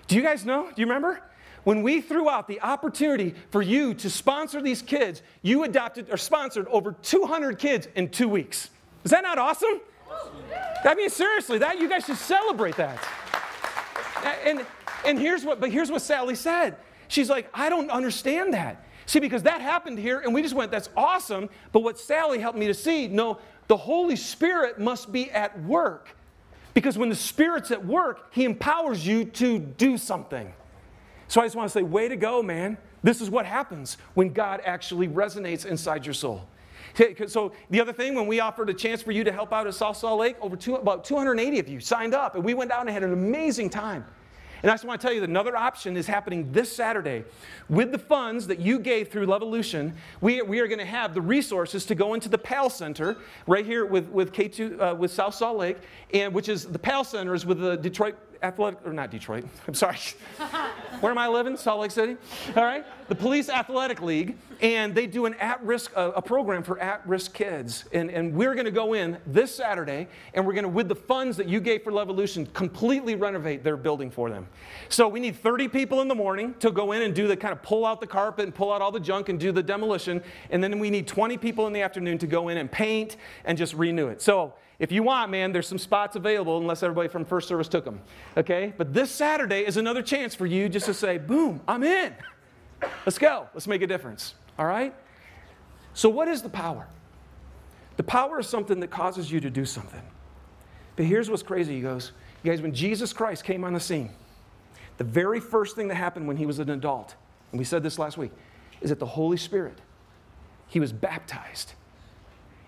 Do 0.08 0.16
you 0.16 0.22
guys 0.22 0.44
know? 0.44 0.66
Do 0.66 0.80
you 0.80 0.86
remember? 0.86 1.22
When 1.64 1.82
we 1.82 2.00
threw 2.00 2.28
out 2.28 2.48
the 2.48 2.60
opportunity 2.60 3.34
for 3.50 3.62
you 3.62 3.94
to 3.94 4.10
sponsor 4.10 4.60
these 4.60 4.82
kids, 4.82 5.22
you 5.42 5.62
adopted 5.62 6.10
or 6.10 6.16
sponsored 6.16 6.66
over 6.68 6.92
200 6.92 7.58
kids 7.58 7.86
in 7.94 8.08
two 8.08 8.28
weeks. 8.28 8.70
Is 9.04 9.12
that 9.12 9.22
not 9.22 9.38
awesome? 9.38 9.80
I 10.84 10.94
mean, 10.94 11.08
seriously, 11.08 11.58
that 11.58 11.78
you 11.78 11.88
guys 11.88 12.04
should 12.04 12.16
celebrate 12.16 12.76
that. 12.76 12.98
And, 14.44 14.66
and 15.04 15.18
here's 15.18 15.44
what, 15.44 15.60
but 15.60 15.70
here's 15.70 15.90
what 15.90 16.02
Sally 16.02 16.34
said. 16.34 16.76
She's 17.06 17.30
like, 17.30 17.48
I 17.54 17.68
don't 17.68 17.90
understand 17.90 18.54
that. 18.54 18.84
See, 19.06 19.20
because 19.20 19.42
that 19.44 19.60
happened 19.60 19.98
here, 19.98 20.20
and 20.20 20.32
we 20.34 20.42
just 20.42 20.54
went, 20.54 20.70
that's 20.70 20.88
awesome. 20.96 21.48
But 21.70 21.80
what 21.80 21.98
Sally 21.98 22.38
helped 22.38 22.58
me 22.58 22.66
to 22.66 22.74
see, 22.74 23.08
no, 23.08 23.38
the 23.72 23.76
Holy 23.78 24.16
Spirit 24.16 24.78
must 24.78 25.10
be 25.12 25.30
at 25.30 25.58
work. 25.62 26.14
Because 26.74 26.98
when 26.98 27.08
the 27.08 27.14
Spirit's 27.14 27.70
at 27.70 27.82
work, 27.82 28.30
He 28.30 28.44
empowers 28.44 29.06
you 29.06 29.24
to 29.24 29.58
do 29.58 29.96
something. 29.96 30.52
So 31.26 31.40
I 31.40 31.46
just 31.46 31.56
want 31.56 31.70
to 31.70 31.72
say, 31.72 31.82
way 31.82 32.06
to 32.06 32.16
go, 32.16 32.42
man. 32.42 32.76
This 33.02 33.22
is 33.22 33.30
what 33.30 33.46
happens 33.46 33.96
when 34.12 34.34
God 34.34 34.60
actually 34.66 35.08
resonates 35.08 35.64
inside 35.64 36.04
your 36.04 36.12
soul. 36.12 36.46
So 37.28 37.52
the 37.70 37.80
other 37.80 37.94
thing, 37.94 38.14
when 38.14 38.26
we 38.26 38.40
offered 38.40 38.68
a 38.68 38.74
chance 38.74 39.00
for 39.00 39.10
you 39.10 39.24
to 39.24 39.32
help 39.32 39.54
out 39.54 39.66
at 39.66 39.72
South 39.72 39.96
Salt 39.96 40.20
Lake, 40.20 40.36
over 40.42 40.54
two, 40.54 40.74
about 40.74 41.06
280 41.06 41.58
of 41.58 41.66
you 41.66 41.80
signed 41.80 42.12
up, 42.12 42.34
and 42.34 42.44
we 42.44 42.52
went 42.52 42.70
down 42.70 42.82
and 42.82 42.90
had 42.90 43.02
an 43.02 43.14
amazing 43.14 43.70
time. 43.70 44.04
And 44.62 44.70
I 44.70 44.74
just 44.74 44.84
want 44.84 45.00
to 45.00 45.06
tell 45.06 45.12
you 45.12 45.20
that 45.20 45.28
another 45.28 45.56
option 45.56 45.96
is 45.96 46.06
happening 46.06 46.52
this 46.52 46.70
Saturday. 46.74 47.24
With 47.68 47.90
the 47.90 47.98
funds 47.98 48.46
that 48.46 48.60
you 48.60 48.78
gave 48.78 49.08
through 49.08 49.26
Levolution, 49.26 49.92
we, 50.20 50.40
we 50.42 50.60
are 50.60 50.68
going 50.68 50.78
to 50.78 50.84
have 50.84 51.14
the 51.14 51.20
resources 51.20 51.84
to 51.86 51.96
go 51.96 52.14
into 52.14 52.28
the 52.28 52.38
PAL 52.38 52.70
Center 52.70 53.16
right 53.46 53.66
here 53.66 53.84
with, 53.84 54.08
with 54.08 54.32
K2, 54.32 54.80
uh, 54.80 54.94
with 54.94 55.10
South 55.10 55.34
Salt 55.34 55.58
Lake, 55.58 55.78
and 56.14 56.32
which 56.32 56.48
is 56.48 56.66
the 56.66 56.78
PAL 56.78 57.02
Center 57.02 57.34
is 57.34 57.44
with 57.44 57.58
the 57.58 57.76
Detroit 57.76 58.16
Athletic, 58.42 58.80
or 58.84 58.92
not 58.92 59.10
Detroit, 59.10 59.44
I'm 59.68 59.74
sorry. 59.74 59.98
Where 61.00 61.10
am 61.10 61.18
I 61.18 61.28
living? 61.28 61.56
Salt 61.56 61.80
Lake 61.80 61.90
City? 61.90 62.16
All 62.56 62.64
right. 62.64 62.84
The 63.08 63.14
Police 63.14 63.48
Athletic 63.48 64.00
League, 64.00 64.36
and 64.60 64.94
they 64.94 65.06
do 65.06 65.26
an 65.26 65.34
at 65.34 65.62
risk, 65.64 65.90
a 65.96 66.22
program 66.22 66.62
for 66.62 66.78
at 66.78 67.06
risk 67.06 67.34
kids. 67.34 67.84
And, 67.92 68.10
and 68.10 68.32
we're 68.32 68.54
going 68.54 68.66
to 68.66 68.70
go 68.70 68.94
in 68.94 69.18
this 69.26 69.54
Saturday, 69.54 70.08
and 70.34 70.46
we're 70.46 70.52
going 70.52 70.62
to, 70.64 70.68
with 70.68 70.88
the 70.88 70.94
funds 70.94 71.36
that 71.36 71.48
you 71.48 71.60
gave 71.60 71.82
for 71.82 71.90
Levolution, 71.90 72.50
completely 72.52 73.16
renovate 73.16 73.64
their 73.64 73.76
building 73.76 74.10
for 74.10 74.30
them. 74.30 74.46
So 74.88 75.08
we 75.08 75.20
need 75.20 75.36
30 75.36 75.68
people 75.68 76.00
in 76.00 76.08
the 76.08 76.14
morning 76.14 76.54
to 76.60 76.70
go 76.70 76.92
in 76.92 77.02
and 77.02 77.14
do 77.14 77.26
the 77.26 77.36
kind 77.36 77.52
of 77.52 77.62
pull 77.62 77.84
out 77.84 78.00
the 78.00 78.06
carpet 78.06 78.44
and 78.44 78.54
pull 78.54 78.72
out 78.72 78.80
all 78.80 78.92
the 78.92 79.00
junk 79.00 79.28
and 79.28 79.38
do 79.38 79.52
the 79.52 79.62
demolition. 79.62 80.22
And 80.50 80.62
then 80.62 80.78
we 80.78 80.90
need 80.90 81.06
20 81.08 81.36
people 81.38 81.66
in 81.66 81.72
the 81.72 81.82
afternoon 81.82 82.18
to 82.18 82.26
go 82.26 82.48
in 82.48 82.58
and 82.58 82.70
paint 82.70 83.16
and 83.44 83.58
just 83.58 83.74
renew 83.74 84.08
it. 84.08 84.22
So 84.22 84.54
if 84.78 84.90
you 84.90 85.02
want, 85.02 85.30
man, 85.30 85.52
there's 85.52 85.68
some 85.68 85.78
spots 85.78 86.16
available 86.16 86.58
unless 86.58 86.82
everybody 86.82 87.08
from 87.08 87.24
first 87.24 87.48
service 87.48 87.68
took 87.68 87.84
them. 87.84 88.00
Okay? 88.36 88.72
But 88.76 88.92
this 88.92 89.10
Saturday 89.10 89.66
is 89.66 89.76
another 89.76 90.02
chance 90.02 90.34
for 90.34 90.46
you 90.46 90.68
just 90.68 90.86
to 90.86 90.94
say, 90.94 91.18
boom, 91.18 91.60
I'm 91.68 91.82
in. 91.82 92.14
Let's 93.06 93.18
go. 93.18 93.48
Let's 93.54 93.66
make 93.66 93.82
a 93.82 93.86
difference. 93.86 94.34
All 94.58 94.66
right? 94.66 94.94
So, 95.94 96.08
what 96.08 96.28
is 96.28 96.42
the 96.42 96.48
power? 96.48 96.86
The 97.96 98.02
power 98.02 98.40
is 98.40 98.48
something 98.48 98.80
that 98.80 98.90
causes 98.90 99.30
you 99.30 99.40
to 99.40 99.50
do 99.50 99.64
something. 99.64 100.02
But 100.96 101.04
here's 101.04 101.30
what's 101.30 101.42
crazy. 101.42 101.76
He 101.76 101.80
goes, 101.80 102.12
You 102.42 102.50
guys, 102.50 102.62
when 102.62 102.74
Jesus 102.74 103.12
Christ 103.12 103.44
came 103.44 103.64
on 103.64 103.74
the 103.74 103.80
scene, 103.80 104.10
the 104.98 105.04
very 105.04 105.40
first 105.40 105.76
thing 105.76 105.88
that 105.88 105.96
happened 105.96 106.26
when 106.26 106.36
he 106.36 106.46
was 106.46 106.58
an 106.58 106.70
adult, 106.70 107.14
and 107.50 107.58
we 107.58 107.64
said 107.64 107.82
this 107.82 107.98
last 107.98 108.16
week, 108.16 108.32
is 108.80 108.90
that 108.90 108.98
the 108.98 109.06
Holy 109.06 109.36
Spirit, 109.36 109.78
he 110.68 110.80
was 110.80 110.92
baptized. 110.92 111.74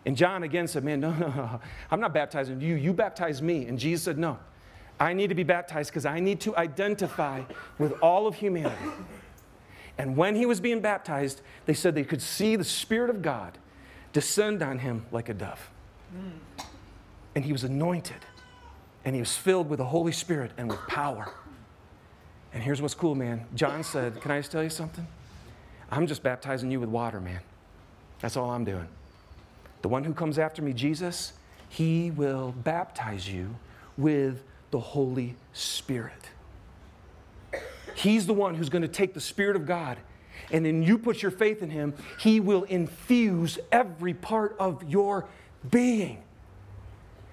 And 0.07 0.17
John 0.17 0.43
again 0.43 0.67
said, 0.67 0.85
Man, 0.85 1.01
no, 1.01 1.13
no, 1.15 1.29
no, 1.29 1.61
I'm 1.91 2.01
not 2.01 2.13
baptizing 2.13 2.61
you. 2.61 2.75
You 2.75 2.93
baptize 2.93 3.41
me. 3.41 3.67
And 3.67 3.79
Jesus 3.79 4.05
said, 4.05 4.19
No, 4.19 4.39
I 5.01 5.13
need 5.13 5.29
to 5.29 5.35
be 5.35 5.43
baptized 5.43 5.91
because 5.91 6.07
I 6.07 6.21
need 6.21 6.41
to 6.41 6.57
identify 6.57 7.43
with 7.79 7.93
all 8.03 8.27
of 8.27 8.37
humanity. 8.37 8.91
And 9.97 10.17
when 10.17 10.35
he 10.35 10.45
was 10.45 10.61
being 10.61 10.81
baptized, 10.81 11.41
they 11.67 11.75
said 11.75 11.95
they 11.95 12.05
could 12.05 12.23
see 12.23 12.57
the 12.57 12.65
Spirit 12.65 13.11
of 13.11 13.23
God 13.23 13.59
descend 14.13 14.63
on 14.63 14.81
him 14.81 15.07
like 15.13 15.29
a 15.29 15.35
dove. 15.35 15.71
And 17.35 17.45
he 17.45 17.53
was 17.53 17.65
anointed, 17.65 18.25
and 19.05 19.15
he 19.15 19.21
was 19.21 19.37
filled 19.37 19.69
with 19.69 19.79
the 19.79 19.85
Holy 19.85 20.13
Spirit 20.13 20.53
and 20.57 20.69
with 20.69 20.81
power. 20.87 21.33
And 22.53 22.63
here's 22.63 22.81
what's 22.81 22.95
cool, 22.95 23.15
man. 23.15 23.47
John 23.55 23.83
said, 23.83 24.21
Can 24.21 24.31
I 24.31 24.39
just 24.39 24.53
tell 24.53 24.63
you 24.63 24.71
something? 24.71 25.07
I'm 25.91 26.07
just 26.07 26.23
baptizing 26.23 26.71
you 26.71 26.81
with 26.81 26.89
water, 26.89 27.21
man. 27.21 27.41
That's 28.21 28.37
all 28.37 28.51
I'm 28.51 28.65
doing. 28.65 28.89
The 29.85 29.89
one 29.89 30.03
who 30.03 30.15
comes 30.15 30.39
after 30.39 30.63
me, 30.63 30.73
Jesus, 30.73 31.35
he 31.69 32.11
will 32.11 32.55
baptize 32.65 33.31
you 33.31 33.55
with 33.99 34.43
the 34.71 34.81
Holy 34.81 35.37
Spirit. 35.53 36.31
He's 37.95 38.27
the 38.27 38.33
one 38.33 38.55
who's 38.55 38.71
going 38.71 38.81
to 38.81 38.89
take 38.89 39.13
the 39.13 39.21
Spirit 39.21 39.57
of 39.57 39.67
God, 39.67 39.99
and 40.51 40.65
then 40.65 40.83
you 40.83 40.97
put 40.97 41.21
your 41.21 41.31
faith 41.31 41.61
in 41.61 41.69
Him, 41.69 41.93
He 42.19 42.41
will 42.41 42.63
infuse 42.63 43.59
every 43.71 44.15
part 44.15 44.57
of 44.59 44.83
your 44.89 45.29
being. 45.71 46.23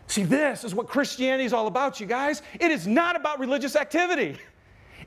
See, 0.07 0.23
this 0.23 0.65
is 0.65 0.75
what 0.75 0.89
Christianity 0.89 1.45
is 1.45 1.53
all 1.53 1.67
about, 1.67 2.01
you 2.01 2.05
guys. 2.05 2.41
It 2.59 2.69
is 2.69 2.85
not 2.85 3.15
about 3.15 3.39
religious 3.39 3.77
activity, 3.77 4.35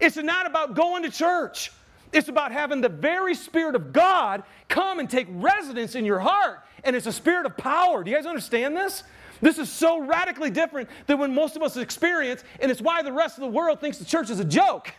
it's 0.00 0.16
not 0.16 0.46
about 0.46 0.74
going 0.74 1.02
to 1.02 1.10
church. 1.10 1.72
It's 2.14 2.28
about 2.28 2.52
having 2.52 2.80
the 2.80 2.88
very 2.88 3.34
Spirit 3.34 3.74
of 3.74 3.92
God 3.92 4.44
come 4.68 5.00
and 5.00 5.10
take 5.10 5.26
residence 5.30 5.96
in 5.96 6.04
your 6.04 6.20
heart. 6.20 6.60
And 6.84 6.94
it's 6.94 7.06
a 7.06 7.12
spirit 7.12 7.44
of 7.44 7.56
power. 7.56 8.04
Do 8.04 8.10
you 8.10 8.16
guys 8.16 8.24
understand 8.24 8.76
this? 8.76 9.02
This 9.42 9.58
is 9.58 9.70
so 9.70 10.00
radically 10.00 10.50
different 10.50 10.88
than 11.06 11.18
what 11.18 11.30
most 11.30 11.56
of 11.56 11.62
us 11.62 11.76
experience, 11.76 12.44
and 12.60 12.70
it's 12.70 12.80
why 12.80 13.02
the 13.02 13.12
rest 13.12 13.36
of 13.36 13.42
the 13.42 13.50
world 13.50 13.80
thinks 13.80 13.98
the 13.98 14.04
church 14.04 14.30
is 14.30 14.38
a 14.38 14.44
joke 14.44 14.92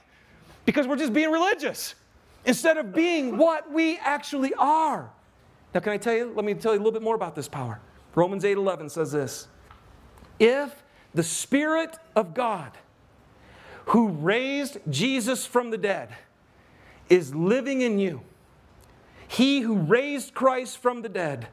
because 0.66 0.88
we're 0.88 0.98
just 0.98 1.14
being 1.14 1.32
religious 1.32 1.96
instead 2.44 2.78
of 2.78 2.94
being 2.94 3.38
what 3.38 3.72
we 3.72 3.98
actually 4.00 4.54
are. 4.56 5.10
Now, 5.74 5.80
can 5.80 5.94
I 5.94 5.98
tell 5.98 6.16
you? 6.16 6.34
Let 6.36 6.44
me 6.44 6.54
tell 6.54 6.74
you 6.74 6.80
a 6.80 6.84
little 6.84 6.92
bit 6.92 7.02
more 7.02 7.16
about 7.16 7.34
this 7.34 7.48
power. 7.48 7.80
Romans 8.14 8.44
8 8.44 8.58
11 8.58 8.90
says 8.90 9.14
this 9.14 9.48
If 10.38 10.84
the 11.14 11.24
Spirit 11.24 11.98
of 12.16 12.34
God, 12.34 12.72
who 13.86 14.10
raised 14.10 14.80
Jesus 14.90 15.46
from 15.46 15.70
the 15.70 15.78
dead, 15.78 16.10
is 17.10 17.34
living 17.34 17.82
in 17.82 18.00
you, 18.00 18.22
he 19.28 19.62
who 19.62 19.76
raised 19.76 20.34
Christ 20.34 20.78
from 20.78 21.02
the 21.02 21.10
dead 21.10 21.48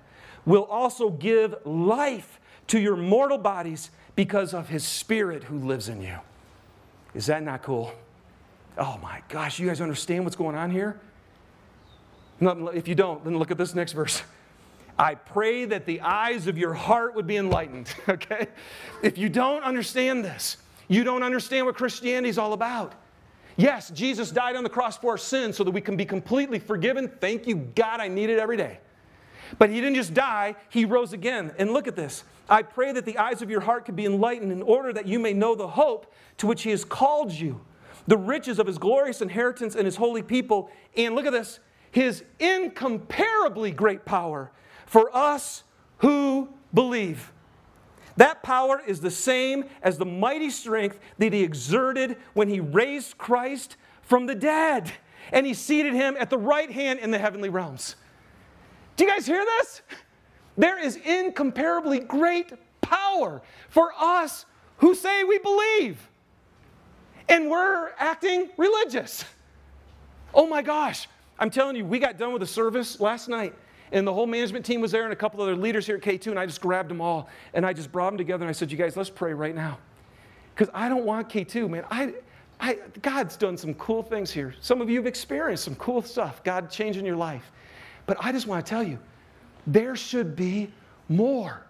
will 0.44 0.64
also 0.64 1.10
give 1.10 1.54
life 1.64 2.40
to 2.68 2.78
your 2.78 2.96
mortal 2.96 3.38
bodies 3.38 3.90
because 4.16 4.54
of 4.54 4.68
his 4.68 4.84
Spirit 4.84 5.44
who 5.44 5.58
lives 5.58 5.88
in 5.88 6.02
you. 6.02 6.16
Is 7.14 7.26
that 7.26 7.42
not 7.42 7.62
cool? 7.62 7.92
Oh 8.78 8.98
my 9.02 9.22
gosh, 9.28 9.58
you 9.58 9.66
guys 9.66 9.80
understand 9.80 10.24
what's 10.24 10.36
going 10.36 10.56
on 10.56 10.70
here? 10.70 11.00
If 12.40 12.88
you 12.88 12.94
don't, 12.94 13.22
then 13.24 13.38
look 13.38 13.50
at 13.50 13.58
this 13.58 13.74
next 13.74 13.92
verse. 13.92 14.22
I 14.98 15.14
pray 15.14 15.64
that 15.66 15.86
the 15.86 16.00
eyes 16.00 16.46
of 16.46 16.58
your 16.58 16.74
heart 16.74 17.14
would 17.14 17.26
be 17.26 17.36
enlightened, 17.36 17.94
okay? 18.08 18.48
If 19.02 19.16
you 19.18 19.28
don't 19.28 19.62
understand 19.62 20.24
this, 20.24 20.58
you 20.88 21.04
don't 21.04 21.22
understand 21.22 21.66
what 21.66 21.76
Christianity 21.76 22.28
is 22.28 22.38
all 22.38 22.52
about. 22.52 22.94
Yes, 23.56 23.90
Jesus 23.90 24.30
died 24.30 24.56
on 24.56 24.64
the 24.64 24.70
cross 24.70 24.96
for 24.96 25.12
our 25.12 25.18
sins 25.18 25.56
so 25.56 25.64
that 25.64 25.70
we 25.70 25.80
can 25.80 25.96
be 25.96 26.04
completely 26.04 26.58
forgiven. 26.58 27.10
Thank 27.20 27.46
you, 27.46 27.56
God, 27.74 28.00
I 28.00 28.08
need 28.08 28.30
it 28.30 28.38
every 28.38 28.56
day. 28.56 28.78
But 29.58 29.70
he 29.70 29.80
didn't 29.80 29.96
just 29.96 30.14
die, 30.14 30.56
he 30.70 30.84
rose 30.84 31.12
again. 31.12 31.52
And 31.58 31.72
look 31.72 31.86
at 31.86 31.96
this. 31.96 32.24
I 32.48 32.62
pray 32.62 32.92
that 32.92 33.04
the 33.04 33.18
eyes 33.18 33.42
of 33.42 33.50
your 33.50 33.60
heart 33.60 33.84
could 33.84 33.96
be 33.96 34.06
enlightened 34.06 34.52
in 34.52 34.62
order 34.62 34.92
that 34.92 35.06
you 35.06 35.18
may 35.18 35.32
know 35.32 35.54
the 35.54 35.68
hope 35.68 36.12
to 36.38 36.46
which 36.46 36.62
he 36.62 36.70
has 36.70 36.84
called 36.84 37.32
you 37.32 37.60
the 38.06 38.16
riches 38.16 38.58
of 38.58 38.66
his 38.66 38.78
glorious 38.78 39.20
inheritance 39.20 39.74
and 39.74 39.84
his 39.84 39.96
holy 39.96 40.22
people, 40.22 40.70
and 40.96 41.14
look 41.14 41.26
at 41.26 41.32
this, 41.32 41.60
his 41.90 42.24
incomparably 42.38 43.70
great 43.70 44.04
power 44.04 44.50
for 44.86 45.14
us 45.16 45.62
who 45.98 46.48
believe. 46.74 47.32
That 48.16 48.42
power 48.42 48.82
is 48.86 49.00
the 49.00 49.10
same 49.10 49.64
as 49.82 49.98
the 49.98 50.04
mighty 50.04 50.50
strength 50.50 50.98
that 51.18 51.32
he 51.32 51.42
exerted 51.42 52.16
when 52.34 52.48
he 52.48 52.60
raised 52.60 53.16
Christ 53.18 53.76
from 54.02 54.26
the 54.26 54.34
dead 54.34 54.92
and 55.32 55.46
he 55.46 55.54
seated 55.54 55.94
him 55.94 56.16
at 56.18 56.30
the 56.30 56.38
right 56.38 56.70
hand 56.70 56.98
in 56.98 57.10
the 57.10 57.18
heavenly 57.18 57.48
realms. 57.48 57.96
Do 58.96 59.04
you 59.04 59.10
guys 59.10 59.26
hear 59.26 59.44
this? 59.44 59.82
There 60.56 60.78
is 60.78 60.96
incomparably 60.96 62.00
great 62.00 62.52
power 62.80 63.40
for 63.68 63.92
us 63.98 64.44
who 64.78 64.94
say 64.94 65.24
we 65.24 65.38
believe 65.38 66.08
and 67.28 67.50
we're 67.50 67.90
acting 67.98 68.50
religious. 68.56 69.24
Oh 70.34 70.46
my 70.46 70.60
gosh. 70.60 71.08
I'm 71.38 71.50
telling 71.50 71.76
you, 71.76 71.84
we 71.84 71.98
got 71.98 72.18
done 72.18 72.32
with 72.32 72.40
the 72.40 72.46
service 72.46 73.00
last 73.00 73.28
night, 73.28 73.54
and 73.92 74.06
the 74.06 74.12
whole 74.12 74.26
management 74.26 74.64
team 74.64 74.80
was 74.80 74.90
there, 74.90 75.04
and 75.04 75.12
a 75.12 75.16
couple 75.16 75.40
other 75.42 75.54
leaders 75.54 75.86
here 75.86 75.96
at 75.96 76.02
K2, 76.02 76.28
and 76.28 76.38
I 76.38 76.46
just 76.46 76.60
grabbed 76.60 76.90
them 76.90 77.00
all, 77.00 77.28
and 77.54 77.64
I 77.64 77.72
just 77.72 77.92
brought 77.92 78.10
them 78.10 78.18
together, 78.18 78.42
and 78.42 78.48
I 78.48 78.52
said, 78.52 78.72
You 78.72 78.78
guys, 78.78 78.96
let's 78.96 79.10
pray 79.10 79.34
right 79.34 79.54
now. 79.54 79.78
Because 80.54 80.70
I 80.74 80.88
don't 80.88 81.04
want 81.04 81.28
K2, 81.28 81.68
man. 81.68 81.84
I, 81.90 82.14
I, 82.58 82.78
God's 83.02 83.36
done 83.36 83.56
some 83.56 83.74
cool 83.74 84.02
things 84.02 84.30
here. 84.30 84.54
Some 84.60 84.80
of 84.80 84.88
you 84.88 84.96
have 84.96 85.06
experienced 85.06 85.64
some 85.64 85.74
cool 85.76 86.02
stuff, 86.02 86.42
God 86.42 86.70
changing 86.70 87.04
your 87.04 87.16
life. 87.16 87.50
But 88.06 88.16
I 88.20 88.32
just 88.32 88.46
want 88.46 88.64
to 88.64 88.68
tell 88.68 88.82
you, 88.82 88.98
there 89.66 89.94
should 89.94 90.34
be 90.34 90.72
more. 91.08 91.64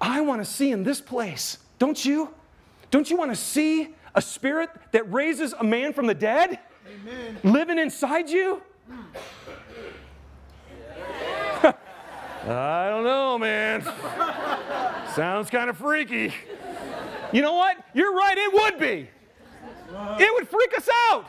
I 0.00 0.20
want 0.20 0.44
to 0.44 0.50
see 0.50 0.70
in 0.70 0.82
this 0.82 1.00
place, 1.00 1.58
don't 1.78 2.02
you? 2.04 2.32
Don't 2.90 3.10
you 3.10 3.16
want 3.16 3.30
to 3.30 3.36
see 3.36 3.94
a 4.14 4.22
spirit 4.22 4.70
that 4.92 5.10
raises 5.12 5.52
a 5.54 5.64
man 5.64 5.92
from 5.92 6.06
the 6.06 6.14
dead 6.14 6.60
Amen. 6.86 7.38
living 7.42 7.78
inside 7.78 8.28
you? 8.28 8.62
I 12.46 12.90
don't 12.90 13.04
know, 13.04 13.38
man. 13.38 13.82
Sounds 15.14 15.48
kind 15.48 15.70
of 15.70 15.78
freaky. 15.78 16.34
You 17.32 17.40
know 17.40 17.54
what? 17.54 17.76
You're 17.94 18.14
right, 18.14 18.36
it 18.36 18.52
would 18.52 18.78
be. 18.78 19.08
It 20.22 20.34
would 20.34 20.48
freak 20.48 20.76
us 20.76 20.88
out. 21.08 21.26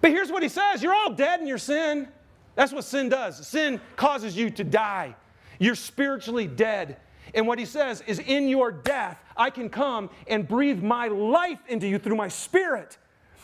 But 0.00 0.12
here's 0.12 0.30
what 0.30 0.42
he 0.42 0.48
says 0.48 0.82
You're 0.82 0.94
all 0.94 1.12
dead 1.12 1.40
in 1.40 1.46
your 1.46 1.58
sin. 1.58 2.08
That's 2.54 2.72
what 2.72 2.84
sin 2.84 3.08
does. 3.08 3.46
Sin 3.46 3.80
causes 3.96 4.36
you 4.36 4.50
to 4.50 4.64
die. 4.64 5.14
You're 5.58 5.74
spiritually 5.74 6.46
dead. 6.46 6.98
And 7.34 7.46
what 7.46 7.58
he 7.58 7.64
says 7.64 8.02
is, 8.06 8.18
in 8.20 8.48
your 8.48 8.70
death, 8.70 9.18
I 9.36 9.50
can 9.50 9.68
come 9.68 10.10
and 10.26 10.46
breathe 10.46 10.82
my 10.82 11.08
life 11.08 11.58
into 11.68 11.86
you 11.86 11.98
through 11.98 12.16
my 12.16 12.28
spirit. 12.28 12.98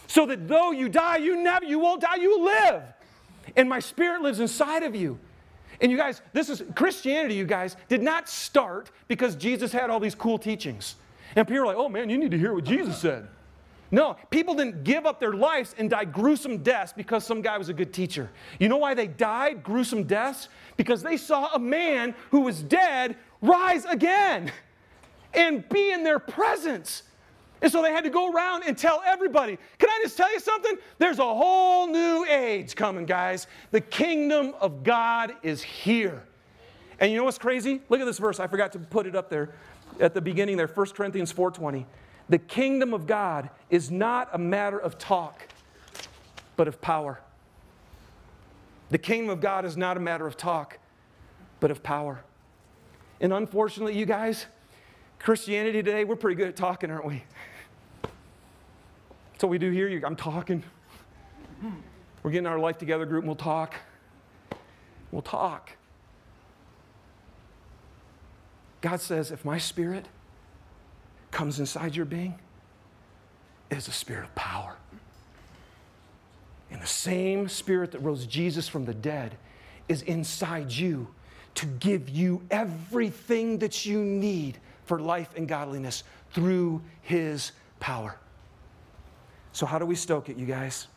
So 0.06 0.24
that 0.26 0.46
though 0.46 0.70
you 0.70 0.88
die, 0.88 1.16
you 1.16 1.42
never, 1.42 1.64
you 1.64 1.78
won't 1.78 2.00
die, 2.00 2.16
you 2.16 2.44
live. 2.44 2.82
And 3.56 3.68
my 3.68 3.80
spirit 3.80 4.22
lives 4.22 4.40
inside 4.40 4.82
of 4.82 4.94
you. 4.94 5.18
And 5.82 5.90
you 5.90 5.98
guys, 5.98 6.22
this 6.32 6.48
is 6.48 6.62
Christianity, 6.76 7.34
you 7.34 7.44
guys, 7.44 7.76
did 7.88 8.02
not 8.02 8.28
start 8.28 8.92
because 9.08 9.34
Jesus 9.34 9.72
had 9.72 9.90
all 9.90 9.98
these 10.00 10.14
cool 10.14 10.38
teachings. 10.38 10.94
And 11.34 11.46
people 11.46 11.64
are 11.64 11.66
like, 11.66 11.76
oh 11.76 11.88
man, 11.88 12.08
you 12.08 12.16
need 12.16 12.30
to 12.30 12.38
hear 12.38 12.54
what 12.54 12.64
Jesus 12.64 12.96
said. 12.98 13.26
No, 13.90 14.16
people 14.30 14.54
didn't 14.54 14.84
give 14.84 15.04
up 15.04 15.20
their 15.20 15.34
lives 15.34 15.74
and 15.76 15.90
die 15.90 16.06
gruesome 16.06 16.58
deaths 16.58 16.94
because 16.96 17.26
some 17.26 17.42
guy 17.42 17.58
was 17.58 17.68
a 17.68 17.74
good 17.74 17.92
teacher. 17.92 18.30
You 18.58 18.70
know 18.70 18.78
why 18.78 18.94
they 18.94 19.06
died 19.06 19.62
gruesome 19.62 20.04
deaths? 20.04 20.48
Because 20.78 21.02
they 21.02 21.18
saw 21.18 21.50
a 21.52 21.58
man 21.58 22.14
who 22.30 22.40
was 22.40 22.62
dead 22.62 23.16
rise 23.42 23.84
again 23.84 24.50
and 25.34 25.68
be 25.68 25.90
in 25.90 26.04
their 26.04 26.18
presence. 26.18 27.02
And 27.62 27.70
so 27.70 27.80
they 27.80 27.92
had 27.92 28.04
to 28.04 28.10
go 28.10 28.32
around 28.32 28.64
and 28.64 28.76
tell 28.76 29.02
everybody. 29.06 29.56
Can 29.78 29.88
I 29.88 30.00
just 30.02 30.16
tell 30.16 30.30
you 30.32 30.40
something? 30.40 30.76
There's 30.98 31.20
a 31.20 31.22
whole 31.22 31.86
new 31.86 32.26
age 32.28 32.74
coming, 32.74 33.06
guys. 33.06 33.46
The 33.70 33.80
kingdom 33.80 34.54
of 34.60 34.82
God 34.82 35.32
is 35.42 35.62
here. 35.62 36.24
And 36.98 37.10
you 37.10 37.16
know 37.16 37.24
what's 37.24 37.38
crazy? 37.38 37.80
Look 37.88 38.00
at 38.00 38.04
this 38.04 38.18
verse. 38.18 38.40
I 38.40 38.48
forgot 38.48 38.72
to 38.72 38.80
put 38.80 39.06
it 39.06 39.14
up 39.14 39.30
there 39.30 39.54
at 40.00 40.12
the 40.12 40.20
beginning 40.20 40.56
there, 40.56 40.66
1 40.66 40.86
Corinthians 40.94 41.32
4:20. 41.32 41.86
The 42.28 42.38
kingdom 42.38 42.94
of 42.94 43.06
God 43.06 43.50
is 43.70 43.90
not 43.90 44.28
a 44.32 44.38
matter 44.38 44.78
of 44.78 44.98
talk, 44.98 45.46
but 46.56 46.66
of 46.66 46.80
power. 46.80 47.20
The 48.90 48.98
kingdom 48.98 49.30
of 49.30 49.40
God 49.40 49.64
is 49.64 49.76
not 49.76 49.96
a 49.96 50.00
matter 50.00 50.26
of 50.26 50.36
talk, 50.36 50.78
but 51.60 51.70
of 51.70 51.82
power. 51.82 52.22
And 53.20 53.32
unfortunately, 53.32 53.96
you 53.96 54.06
guys, 54.06 54.46
Christianity 55.18 55.82
today, 55.82 56.04
we're 56.04 56.16
pretty 56.16 56.36
good 56.36 56.48
at 56.48 56.56
talking, 56.56 56.90
aren't 56.90 57.06
we? 57.06 57.22
What 59.42 59.50
we 59.50 59.58
do 59.58 59.72
here. 59.72 60.00
I'm 60.06 60.14
talking. 60.14 60.62
We're 62.22 62.30
getting 62.30 62.46
our 62.46 62.60
life 62.60 62.78
together 62.78 63.04
group 63.04 63.22
and 63.22 63.28
we'll 63.28 63.34
talk. 63.34 63.74
We'll 65.10 65.20
talk. 65.20 65.70
God 68.82 69.00
says, 69.00 69.32
if 69.32 69.44
my 69.44 69.58
spirit 69.58 70.06
comes 71.32 71.58
inside 71.58 71.96
your 71.96 72.04
being, 72.04 72.38
it 73.68 73.78
is 73.78 73.88
a 73.88 73.92
spirit 73.92 74.22
of 74.22 74.34
power. 74.36 74.76
And 76.70 76.80
the 76.80 76.86
same 76.86 77.48
spirit 77.48 77.90
that 77.92 77.98
rose 77.98 78.26
Jesus 78.26 78.68
from 78.68 78.84
the 78.84 78.94
dead 78.94 79.36
is 79.88 80.02
inside 80.02 80.70
you 80.70 81.08
to 81.56 81.66
give 81.66 82.08
you 82.08 82.42
everything 82.48 83.58
that 83.58 83.84
you 83.84 83.98
need 84.04 84.58
for 84.84 85.00
life 85.00 85.30
and 85.36 85.48
godliness 85.48 86.04
through 86.30 86.80
his 87.02 87.50
power. 87.80 88.18
So, 89.52 89.66
how 89.66 89.78
do 89.78 89.86
we 89.86 89.94
stoke 89.94 90.28
it, 90.28 90.36
you 90.36 90.46
guys? 90.46 90.88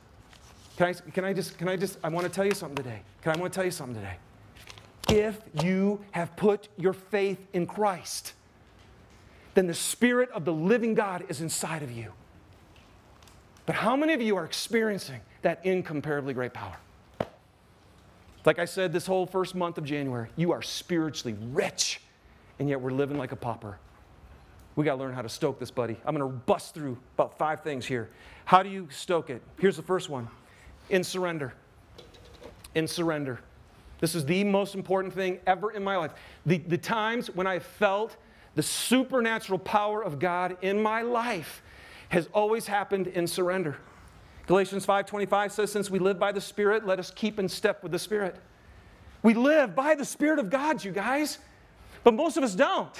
Can 0.77 0.87
I, 0.87 0.93
can 0.93 1.25
I 1.25 1.33
just, 1.33 1.57
can 1.57 1.69
I 1.69 1.75
just, 1.75 1.97
I 2.03 2.09
want 2.09 2.25
to 2.25 2.31
tell 2.31 2.45
you 2.45 2.53
something 2.53 2.75
today. 2.75 3.01
Can 3.21 3.35
I 3.35 3.39
want 3.39 3.51
to 3.53 3.57
tell 3.57 3.65
you 3.65 3.71
something 3.71 3.95
today? 3.95 4.17
If 5.09 5.39
you 5.63 6.03
have 6.11 6.35
put 6.35 6.67
your 6.77 6.93
faith 6.93 7.39
in 7.53 7.67
Christ, 7.67 8.33
then 9.53 9.67
the 9.67 9.73
Spirit 9.73 10.29
of 10.31 10.45
the 10.45 10.53
living 10.53 10.93
God 10.93 11.25
is 11.29 11.41
inside 11.41 11.83
of 11.83 11.91
you. 11.91 12.11
But 13.65 13.75
how 13.75 13.95
many 13.95 14.13
of 14.13 14.21
you 14.21 14.35
are 14.35 14.45
experiencing 14.45 15.21
that 15.41 15.65
incomparably 15.65 16.33
great 16.33 16.53
power? 16.53 16.77
Like 18.45 18.59
I 18.59 18.65
said, 18.65 18.93
this 18.93 19.07
whole 19.07 19.25
first 19.25 19.55
month 19.55 19.77
of 19.77 19.85
January, 19.85 20.29
you 20.35 20.51
are 20.51 20.61
spiritually 20.61 21.35
rich, 21.51 21.99
and 22.59 22.69
yet 22.69 22.79
we're 22.79 22.91
living 22.91 23.17
like 23.17 23.31
a 23.31 23.35
pauper. 23.35 23.79
We 24.75 24.83
got 24.83 24.95
to 24.95 24.99
learn 24.99 25.13
how 25.13 25.21
to 25.21 25.29
stoke 25.29 25.59
this, 25.59 25.71
buddy. 25.71 25.97
I'm 26.05 26.15
going 26.15 26.29
to 26.29 26.37
bust 26.37 26.73
through 26.73 26.97
about 27.15 27.37
five 27.37 27.61
things 27.61 27.85
here. 27.85 28.09
How 28.43 28.61
do 28.61 28.69
you 28.69 28.87
stoke 28.91 29.29
it? 29.29 29.41
Here's 29.57 29.77
the 29.77 29.83
first 29.83 30.09
one 30.09 30.27
in 30.89 31.03
surrender. 31.03 31.53
In 32.75 32.87
surrender. 32.87 33.39
This 33.99 34.15
is 34.15 34.25
the 34.25 34.43
most 34.43 34.75
important 34.75 35.13
thing 35.13 35.39
ever 35.47 35.71
in 35.71 35.83
my 35.83 35.95
life. 35.95 36.11
The, 36.45 36.57
the 36.57 36.77
times 36.77 37.29
when 37.29 37.47
I 37.47 37.59
felt 37.59 38.17
the 38.55 38.63
supernatural 38.63 39.59
power 39.59 40.03
of 40.03 40.19
God 40.19 40.57
in 40.61 40.81
my 40.81 41.01
life 41.01 41.61
has 42.09 42.27
always 42.33 42.67
happened 42.67 43.07
in 43.07 43.27
surrender. 43.27 43.77
Galatians 44.47 44.85
5:25 44.85 45.51
says 45.51 45.71
since 45.71 45.89
we 45.89 45.99
live 45.99 46.19
by 46.19 46.31
the 46.31 46.41
spirit 46.41 46.85
let 46.85 46.99
us 46.99 47.11
keep 47.11 47.39
in 47.39 47.49
step 47.49 47.81
with 47.81 47.91
the 47.91 47.99
spirit. 47.99 48.35
We 49.23 49.33
live 49.33 49.75
by 49.75 49.95
the 49.95 50.05
spirit 50.05 50.37
of 50.37 50.49
God, 50.49 50.83
you 50.83 50.91
guys. 50.91 51.39
But 52.03 52.13
most 52.13 52.37
of 52.37 52.43
us 52.43 52.53
don't. 52.53 52.95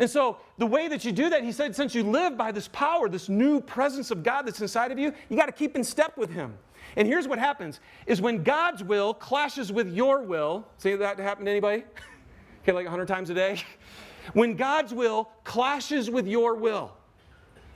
And 0.00 0.08
so, 0.08 0.38
the 0.56 0.66
way 0.66 0.88
that 0.88 1.04
you 1.04 1.12
do 1.12 1.28
that, 1.28 1.44
he 1.44 1.52
said, 1.52 1.76
since 1.76 1.94
you 1.94 2.02
live 2.02 2.36
by 2.36 2.52
this 2.52 2.68
power, 2.68 3.06
this 3.06 3.28
new 3.28 3.60
presence 3.60 4.10
of 4.10 4.22
God 4.22 4.46
that's 4.46 4.62
inside 4.62 4.90
of 4.90 4.98
you, 4.98 5.12
you 5.28 5.36
got 5.36 5.44
to 5.46 5.52
keep 5.52 5.76
in 5.76 5.84
step 5.84 6.16
with 6.16 6.32
him. 6.32 6.54
And 6.96 7.06
here's 7.06 7.28
what 7.28 7.38
happens 7.38 7.80
is 8.06 8.18
when 8.18 8.42
God's 8.42 8.82
will 8.82 9.12
clashes 9.12 9.70
with 9.70 9.92
your 9.92 10.22
will, 10.22 10.66
see 10.78 10.96
that 10.96 11.18
happen 11.18 11.44
to 11.44 11.50
anybody? 11.50 11.84
okay, 12.62 12.72
like 12.72 12.86
100 12.86 13.06
times 13.06 13.30
a 13.30 13.34
day? 13.34 13.62
When 14.34 14.54
God's 14.54 14.92
will 14.92 15.30
clashes 15.44 16.10
with 16.10 16.26
your 16.26 16.54
will 16.54 16.92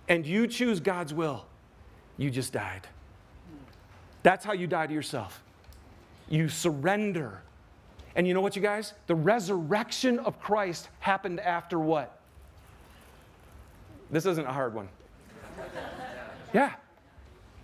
and 0.09 0.27
you 0.27 0.47
choose 0.47 0.79
God's 0.79 1.13
will, 1.15 1.47
you 2.19 2.31
just 2.31 2.53
died. 2.53 2.87
That's 4.23 4.45
how 4.45 4.53
you 4.53 4.67
die 4.67 4.87
to 4.87 4.93
yourself. 4.93 5.43
You 6.29 6.51
surrender. 6.51 7.43
And 8.17 8.29
you 8.29 8.35
know 8.35 8.41
what, 8.41 8.55
you 8.55 8.63
guys? 8.63 8.93
The 9.07 9.15
resurrection 9.15 10.19
of 10.21 10.41
Christ 10.41 10.89
happened 11.01 11.41
after 11.41 11.79
what? 11.79 12.19
This 14.11 14.27
isn't 14.27 14.47
a 14.47 14.53
hard 14.53 14.75
one. 14.75 14.89
Yeah. 16.53 16.75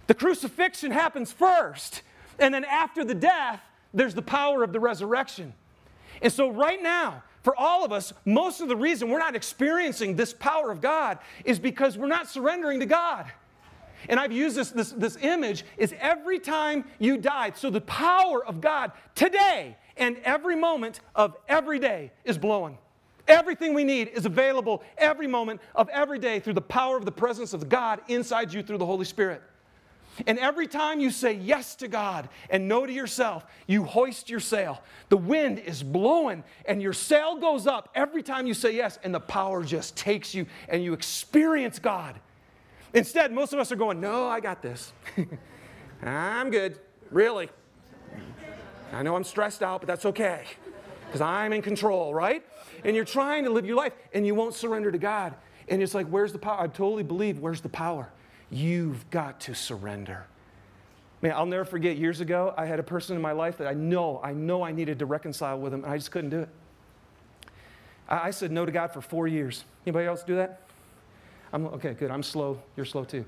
The 0.08 0.14
crucifixion 0.14 0.90
happens 0.90 1.30
first, 1.30 2.02
and 2.40 2.52
then 2.52 2.64
after 2.64 3.04
the 3.04 3.14
death, 3.14 3.60
there's 3.94 4.14
the 4.14 4.22
power 4.22 4.64
of 4.64 4.72
the 4.72 4.80
resurrection. 4.80 5.54
And 6.20 6.32
so, 6.32 6.50
right 6.50 6.82
now, 6.82 7.22
for 7.42 7.54
all 7.56 7.84
of 7.84 7.92
us, 7.92 8.12
most 8.24 8.60
of 8.60 8.66
the 8.66 8.74
reason 8.74 9.08
we're 9.08 9.20
not 9.20 9.36
experiencing 9.36 10.16
this 10.16 10.32
power 10.32 10.72
of 10.72 10.80
God 10.80 11.18
is 11.44 11.60
because 11.60 11.96
we're 11.96 12.08
not 12.08 12.28
surrendering 12.28 12.80
to 12.80 12.86
God. 12.86 13.30
And 14.08 14.18
I've 14.18 14.32
used 14.32 14.56
this, 14.56 14.70
this, 14.70 14.90
this 14.92 15.16
image 15.20 15.64
is 15.76 15.94
every 16.00 16.38
time 16.38 16.84
you 16.98 17.16
died. 17.16 17.56
So 17.56 17.70
the 17.70 17.80
power 17.82 18.44
of 18.44 18.60
God 18.60 18.92
today 19.14 19.76
and 19.96 20.16
every 20.18 20.56
moment 20.56 21.00
of 21.14 21.36
every 21.48 21.78
day 21.78 22.12
is 22.24 22.38
blowing. 22.38 22.78
Everything 23.28 23.74
we 23.74 23.84
need 23.84 24.08
is 24.08 24.26
available 24.26 24.82
every 24.98 25.26
moment 25.26 25.60
of 25.74 25.88
every 25.90 26.18
day 26.18 26.40
through 26.40 26.54
the 26.54 26.60
power 26.60 26.96
of 26.96 27.04
the 27.04 27.12
presence 27.12 27.52
of 27.52 27.68
God 27.68 28.00
inside 28.08 28.52
you 28.52 28.62
through 28.62 28.78
the 28.78 28.86
Holy 28.86 29.04
Spirit. 29.04 29.42
And 30.26 30.38
every 30.38 30.66
time 30.66 31.00
you 31.00 31.10
say 31.10 31.34
yes 31.34 31.74
to 31.76 31.88
God 31.88 32.28
and 32.50 32.68
no 32.68 32.84
to 32.84 32.92
yourself, 32.92 33.46
you 33.66 33.84
hoist 33.84 34.28
your 34.28 34.40
sail. 34.40 34.82
The 35.08 35.16
wind 35.16 35.58
is 35.60 35.82
blowing 35.82 36.44
and 36.66 36.82
your 36.82 36.92
sail 36.92 37.36
goes 37.36 37.66
up 37.66 37.88
every 37.94 38.22
time 38.22 38.46
you 38.46 38.54
say 38.54 38.74
yes, 38.74 38.98
and 39.02 39.14
the 39.14 39.20
power 39.20 39.62
just 39.62 39.96
takes 39.96 40.34
you 40.34 40.46
and 40.68 40.82
you 40.82 40.92
experience 40.92 41.78
God. 41.78 42.18
Instead, 42.92 43.32
most 43.32 43.52
of 43.52 43.58
us 43.58 43.70
are 43.70 43.76
going, 43.76 44.00
No, 44.00 44.26
I 44.26 44.40
got 44.40 44.62
this. 44.62 44.92
I'm 46.02 46.50
good. 46.50 46.78
Really. 47.10 47.48
I 48.92 49.02
know 49.02 49.16
I'm 49.16 49.24
stressed 49.24 49.62
out, 49.62 49.80
but 49.80 49.86
that's 49.86 50.04
okay 50.06 50.44
because 51.06 51.20
I'm 51.20 51.52
in 51.52 51.62
control, 51.62 52.14
right? 52.14 52.44
And 52.84 52.94
you're 52.94 53.04
trying 53.04 53.44
to 53.44 53.50
live 53.50 53.66
your 53.66 53.76
life 53.76 53.92
and 54.14 54.26
you 54.26 54.34
won't 54.34 54.54
surrender 54.54 54.92
to 54.92 54.98
God. 54.98 55.34
And 55.68 55.82
it's 55.82 55.94
like, 55.94 56.06
Where's 56.06 56.32
the 56.32 56.38
power? 56.38 56.60
I 56.60 56.66
totally 56.66 57.02
believe, 57.02 57.38
where's 57.38 57.60
the 57.60 57.68
power? 57.68 58.10
You've 58.50 59.08
got 59.10 59.40
to 59.42 59.54
surrender. 59.54 60.26
Man, 61.22 61.32
I'll 61.32 61.46
never 61.46 61.64
forget 61.64 61.98
years 61.98 62.20
ago, 62.20 62.54
I 62.56 62.66
had 62.66 62.78
a 62.78 62.82
person 62.82 63.14
in 63.14 63.22
my 63.22 63.32
life 63.32 63.58
that 63.58 63.66
I 63.66 63.74
know, 63.74 64.20
I 64.22 64.32
know 64.32 64.62
I 64.62 64.72
needed 64.72 64.98
to 65.00 65.06
reconcile 65.06 65.58
with 65.58 65.74
him, 65.74 65.84
and 65.84 65.92
I 65.92 65.98
just 65.98 66.10
couldn't 66.10 66.30
do 66.30 66.40
it. 66.40 66.48
I, 68.08 68.28
I 68.28 68.30
said 68.30 68.50
no 68.50 68.64
to 68.64 68.72
God 68.72 68.92
for 68.92 69.00
four 69.00 69.28
years. 69.28 69.64
Anybody 69.86 70.06
else 70.06 70.22
do 70.22 70.36
that? 70.36 70.62
I'm 71.52 71.66
okay, 71.66 71.94
good. 71.94 72.10
I'm 72.10 72.22
slow. 72.22 72.62
You're 72.76 72.86
slow 72.86 73.04
too. 73.04 73.24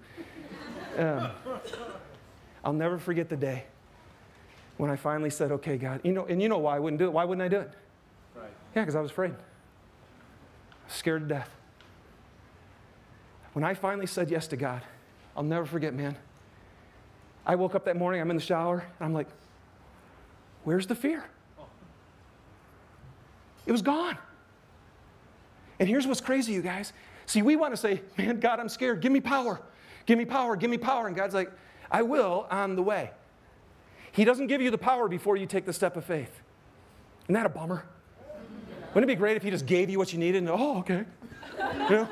Um, 0.97 1.31
I'll 2.65 2.73
never 2.73 2.99
forget 2.99 3.29
the 3.29 3.37
day 3.37 3.65
when 4.83 4.91
I 4.91 4.97
finally 4.97 5.31
said, 5.31 5.53
okay, 5.53 5.77
God, 5.77 6.01
you 6.03 6.11
know, 6.11 6.27
and 6.27 6.43
you 6.43 6.49
know 6.49 6.59
why 6.59 6.75
I 6.75 6.81
wouldn't 6.81 6.99
do 6.99 7.05
it. 7.05 7.13
Why 7.13 7.25
wouldn't 7.25 7.45
I 7.45 7.47
do 7.47 7.61
it? 7.61 7.71
Right. 8.35 8.51
Yeah, 8.75 8.83
because 8.83 8.97
I 8.97 9.01
was 9.01 9.13
afraid. 9.13 9.31
I 9.31 10.87
was 10.87 10.93
Scared 10.93 11.23
to 11.23 11.35
death. 11.37 11.49
When 13.53 13.63
I 13.63 13.75
finally 13.75 14.09
said 14.09 14.29
yes 14.29 14.49
to 14.49 14.57
God, 14.57 14.83
I'll 15.37 15.45
never 15.45 15.67
forget, 15.67 15.95
man. 15.95 16.17
I 17.47 17.55
woke 17.55 17.77
up 17.77 17.85
that 17.85 17.97
morning, 17.97 18.21
I'm 18.21 18.29
in 18.31 18.37
the 18.37 18.43
shower, 18.43 18.81
and 18.99 19.07
I'm 19.07 19.15
like, 19.15 19.29
where's 20.65 20.89
the 20.89 20.97
fear? 20.97 21.23
It 23.67 23.71
was 23.71 23.83
gone. 23.83 24.19
And 25.79 25.89
here's 25.89 26.09
what's 26.09 26.21
crazy, 26.21 26.55
you 26.55 26.61
guys. 26.61 26.93
See, 27.27 27.43
we 27.43 27.55
want 27.55 27.73
to 27.73 27.77
say, 27.77 28.03
man, 28.19 28.41
God, 28.41 28.59
I'm 28.59 28.69
scared. 28.69 29.01
Give 29.01 29.13
me 29.13 29.21
power. 29.21 29.61
Give 30.07 30.19
me 30.19 30.25
power. 30.25 30.57
Give 30.57 30.71
me 30.71 30.79
power. 30.79 31.07
And 31.07 31.15
God's 31.15 31.35
like, 31.35 31.53
I 31.89 32.03
will 32.03 32.49
on 32.51 32.75
the 32.75 32.83
way. 32.83 33.13
He 34.13 34.25
doesn't 34.25 34.47
give 34.47 34.61
you 34.61 34.71
the 34.71 34.79
power 34.79 35.09
before 35.09 35.37
you 35.37 35.47
take 35.47 35.65
the 35.65 35.73
step 35.73 35.97
of 35.97 36.05
faith. 36.05 36.31
Isn't 37.25 37.35
that 37.35 37.47
a 37.47 37.49
bummer? 37.49 37.85
Wouldn't 38.95 39.11
it 39.11 39.15
be 39.15 39.19
great 39.19 39.37
if 39.37 39.43
He 39.43 39.51
just 39.51 39.67
gave 39.67 39.91
you 39.91 39.99
what 39.99 40.13
you 40.13 40.19
needed 40.19 40.39
and, 40.39 40.51
oh, 40.51 40.79
okay. 40.79 41.05
You 41.59 41.91
know? 41.91 42.09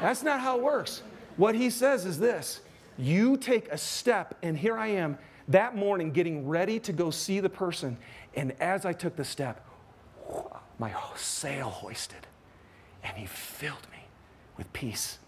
That's 0.00 0.22
not 0.22 0.40
how 0.40 0.56
it 0.56 0.62
works. 0.62 1.02
What 1.36 1.54
He 1.54 1.70
says 1.70 2.06
is 2.06 2.18
this 2.18 2.60
you 2.98 3.36
take 3.36 3.68
a 3.70 3.78
step, 3.78 4.36
and 4.42 4.56
here 4.56 4.78
I 4.78 4.88
am 4.88 5.18
that 5.48 5.76
morning 5.76 6.10
getting 6.10 6.48
ready 6.48 6.80
to 6.80 6.92
go 6.92 7.10
see 7.10 7.40
the 7.40 7.50
person. 7.50 7.96
And 8.34 8.52
as 8.60 8.84
I 8.84 8.92
took 8.92 9.16
the 9.16 9.24
step, 9.24 9.66
my 10.78 10.92
sail 11.14 11.68
hoisted, 11.68 12.26
and 13.04 13.16
he 13.16 13.26
filled 13.26 13.86
me 13.92 13.98
with 14.56 14.70
peace. 14.72 15.18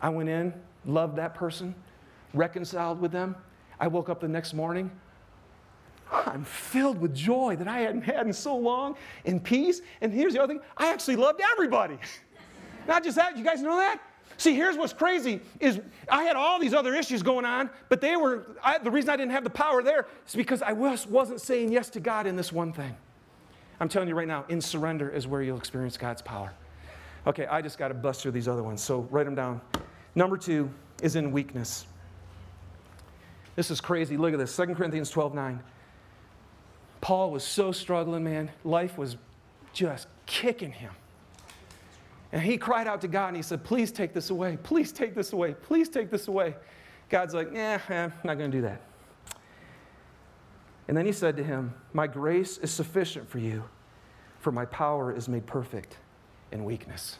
I 0.00 0.08
went 0.08 0.28
in, 0.28 0.54
loved 0.84 1.16
that 1.16 1.34
person, 1.34 1.74
reconciled 2.32 3.00
with 3.00 3.12
them. 3.12 3.36
I 3.80 3.88
woke 3.88 4.08
up 4.08 4.20
the 4.20 4.28
next 4.28 4.54
morning. 4.54 4.90
I'm 6.12 6.44
filled 6.44 7.00
with 7.00 7.14
joy 7.14 7.56
that 7.56 7.66
I 7.66 7.80
hadn't 7.80 8.02
had 8.02 8.26
in 8.26 8.32
so 8.32 8.56
long, 8.56 8.96
in 9.24 9.40
peace. 9.40 9.80
And 10.00 10.12
here's 10.12 10.34
the 10.34 10.42
other 10.42 10.54
thing 10.54 10.62
I 10.76 10.92
actually 10.92 11.16
loved 11.16 11.40
everybody. 11.52 11.98
Not 12.86 13.02
just 13.02 13.16
that, 13.16 13.36
you 13.36 13.44
guys 13.44 13.62
know 13.62 13.76
that? 13.76 14.00
See, 14.36 14.54
here's 14.54 14.76
what's 14.76 14.92
crazy 14.92 15.40
is 15.60 15.80
I 16.08 16.24
had 16.24 16.36
all 16.36 16.58
these 16.58 16.74
other 16.74 16.94
issues 16.94 17.22
going 17.22 17.44
on, 17.44 17.70
but 17.88 18.00
they 18.00 18.16
were, 18.16 18.46
I, 18.62 18.78
the 18.78 18.90
reason 18.90 19.10
I 19.10 19.16
didn't 19.16 19.32
have 19.32 19.44
the 19.44 19.50
power 19.50 19.82
there 19.82 20.06
is 20.26 20.34
because 20.34 20.60
I 20.60 20.72
was, 20.72 21.06
wasn't 21.06 21.40
saying 21.40 21.72
yes 21.72 21.88
to 21.90 22.00
God 22.00 22.26
in 22.26 22.36
this 22.36 22.52
one 22.52 22.72
thing. 22.72 22.94
I'm 23.80 23.88
telling 23.88 24.08
you 24.08 24.14
right 24.14 24.28
now, 24.28 24.44
in 24.48 24.60
surrender 24.60 25.08
is 25.08 25.26
where 25.26 25.42
you'll 25.42 25.58
experience 25.58 25.96
God's 25.96 26.22
power. 26.22 26.52
Okay, 27.26 27.46
I 27.46 27.62
just 27.62 27.78
got 27.78 27.88
to 27.88 27.94
bust 27.94 28.22
through 28.22 28.32
these 28.32 28.48
other 28.48 28.62
ones, 28.62 28.82
so 28.82 29.00
write 29.10 29.24
them 29.24 29.34
down. 29.34 29.60
Number 30.14 30.36
two 30.36 30.70
is 31.02 31.16
in 31.16 31.32
weakness. 31.32 31.86
This 33.56 33.70
is 33.70 33.80
crazy. 33.80 34.16
Look 34.16 34.32
at 34.32 34.38
this 34.38 34.54
2 34.56 34.74
Corinthians 34.74 35.10
12 35.10 35.34
9. 35.34 35.62
Paul 37.00 37.30
was 37.30 37.44
so 37.44 37.70
struggling, 37.70 38.24
man. 38.24 38.50
Life 38.64 38.96
was 38.96 39.16
just 39.72 40.08
kicking 40.26 40.72
him. 40.72 40.92
And 42.32 42.42
he 42.42 42.56
cried 42.56 42.88
out 42.88 43.00
to 43.02 43.08
God 43.08 43.28
and 43.28 43.36
he 43.36 43.42
said, 43.42 43.62
Please 43.62 43.92
take 43.92 44.12
this 44.12 44.30
away. 44.30 44.58
Please 44.62 44.90
take 44.90 45.14
this 45.14 45.32
away. 45.32 45.54
Please 45.54 45.88
take 45.88 46.10
this 46.10 46.28
away. 46.28 46.54
God's 47.10 47.34
like, 47.34 47.50
Yeah, 47.52 47.78
I'm 47.88 48.12
not 48.24 48.38
going 48.38 48.50
to 48.50 48.56
do 48.56 48.62
that. 48.62 48.80
And 50.88 50.96
then 50.96 51.06
he 51.06 51.12
said 51.12 51.36
to 51.36 51.44
him, 51.44 51.74
My 51.92 52.06
grace 52.06 52.58
is 52.58 52.70
sufficient 52.70 53.28
for 53.28 53.38
you, 53.38 53.64
for 54.40 54.50
my 54.50 54.64
power 54.64 55.14
is 55.14 55.28
made 55.28 55.46
perfect 55.46 55.98
in 56.50 56.64
weakness. 56.64 57.18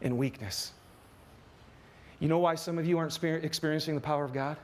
In 0.00 0.16
weakness. 0.16 0.72
You 2.20 2.28
know 2.28 2.38
why 2.38 2.54
some 2.54 2.78
of 2.78 2.86
you 2.86 2.98
aren't 2.98 3.18
experiencing 3.24 3.94
the 3.94 4.00
power 4.00 4.24
of 4.24 4.32
God? 4.32 4.56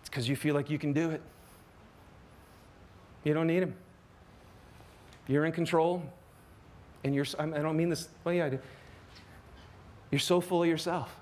It's 0.00 0.08
because 0.08 0.28
you 0.28 0.34
feel 0.34 0.54
like 0.54 0.70
you 0.70 0.78
can 0.78 0.92
do 0.92 1.10
it. 1.10 1.20
You 3.22 3.34
don't 3.34 3.46
need 3.46 3.62
Him. 3.62 3.76
You're 5.26 5.44
in 5.44 5.52
control, 5.52 6.02
and 7.04 7.14
you're, 7.14 7.26
I 7.38 7.44
don't 7.46 7.76
mean 7.76 7.90
this, 7.90 8.08
well, 8.24 8.34
yeah, 8.34 8.46
I 8.46 8.48
do. 8.48 8.58
You're 10.10 10.18
so 10.18 10.40
full 10.40 10.62
of 10.62 10.68
yourself 10.68 11.14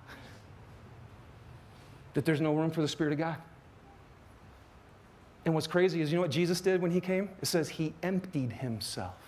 that 2.14 2.24
there's 2.24 2.40
no 2.40 2.54
room 2.54 2.70
for 2.70 2.80
the 2.80 2.88
Spirit 2.88 3.12
of 3.12 3.18
God. 3.18 3.36
And 5.44 5.54
what's 5.54 5.66
crazy 5.66 6.00
is, 6.00 6.10
you 6.10 6.16
know 6.16 6.22
what 6.22 6.30
Jesus 6.30 6.60
did 6.60 6.80
when 6.80 6.90
he 6.90 7.00
came? 7.00 7.28
It 7.42 7.46
says 7.46 7.68
he 7.68 7.94
emptied 8.02 8.52
himself. 8.52 9.14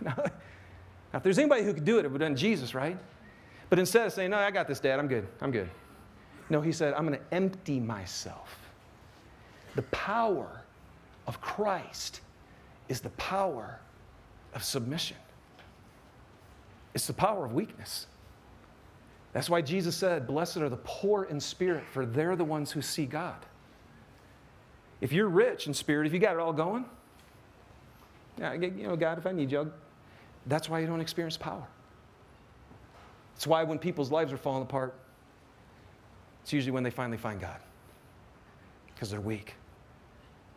Now, 0.00 0.14
if 1.14 1.22
there's 1.22 1.38
anybody 1.38 1.64
who 1.64 1.72
could 1.72 1.86
do 1.86 1.98
it, 1.98 2.04
it 2.04 2.12
would 2.12 2.20
have 2.20 2.28
been 2.28 2.36
Jesus, 2.36 2.74
right? 2.74 2.98
But 3.70 3.78
instead 3.78 4.06
of 4.06 4.12
saying, 4.12 4.30
No, 4.30 4.38
I 4.38 4.50
got 4.50 4.66
this, 4.66 4.80
Dad, 4.80 4.98
I'm 4.98 5.08
good, 5.08 5.26
I'm 5.40 5.50
good. 5.50 5.68
No, 6.50 6.60
he 6.60 6.72
said, 6.72 6.94
I'm 6.94 7.06
going 7.06 7.18
to 7.18 7.34
empty 7.34 7.78
myself. 7.78 8.56
The 9.74 9.82
power 9.82 10.62
of 11.26 11.40
Christ 11.40 12.22
is 12.88 13.00
the 13.00 13.10
power 13.10 13.78
of 14.54 14.64
submission, 14.64 15.16
it's 16.94 17.06
the 17.06 17.12
power 17.12 17.44
of 17.44 17.52
weakness. 17.52 18.06
That's 19.34 19.50
why 19.50 19.60
Jesus 19.60 19.94
said, 19.94 20.26
Blessed 20.26 20.56
are 20.56 20.70
the 20.70 20.78
poor 20.84 21.24
in 21.24 21.38
spirit, 21.38 21.84
for 21.92 22.06
they're 22.06 22.34
the 22.34 22.44
ones 22.44 22.72
who 22.72 22.80
see 22.80 23.04
God. 23.04 23.36
If 25.00 25.12
you're 25.12 25.28
rich 25.28 25.66
in 25.66 25.74
spirit, 25.74 26.06
if 26.06 26.12
you 26.12 26.18
got 26.18 26.34
it 26.34 26.40
all 26.40 26.52
going, 26.52 26.86
yeah, 28.38 28.54
you 28.54 28.88
know, 28.88 28.96
God, 28.96 29.18
if 29.18 29.26
I 29.26 29.32
need 29.32 29.52
you, 29.52 29.70
that's 30.46 30.68
why 30.68 30.80
you 30.80 30.86
don't 30.86 31.00
experience 31.00 31.36
power. 31.36 31.66
It's 33.38 33.46
why 33.46 33.62
when 33.62 33.78
people's 33.78 34.10
lives 34.10 34.32
are 34.32 34.36
falling 34.36 34.62
apart, 34.62 34.96
it's 36.42 36.52
usually 36.52 36.72
when 36.72 36.82
they 36.82 36.90
finally 36.90 37.18
find 37.18 37.40
God. 37.40 37.60
Because 38.92 39.12
they're 39.12 39.20
weak 39.20 39.54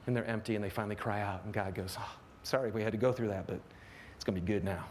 and 0.07 0.15
they're 0.15 0.25
empty 0.25 0.55
and 0.55 0.63
they 0.63 0.69
finally 0.71 0.95
cry 0.95 1.21
out, 1.21 1.43
and 1.43 1.53
God 1.53 1.75
goes, 1.75 1.95
oh, 1.99 2.15
Sorry 2.41 2.71
we 2.71 2.81
had 2.81 2.91
to 2.91 2.97
go 2.97 3.11
through 3.11 3.27
that, 3.27 3.45
but 3.45 3.59
it's 4.15 4.23
going 4.23 4.33
to 4.33 4.41
be 4.41 4.51
good 4.51 4.63
now. 4.63 4.83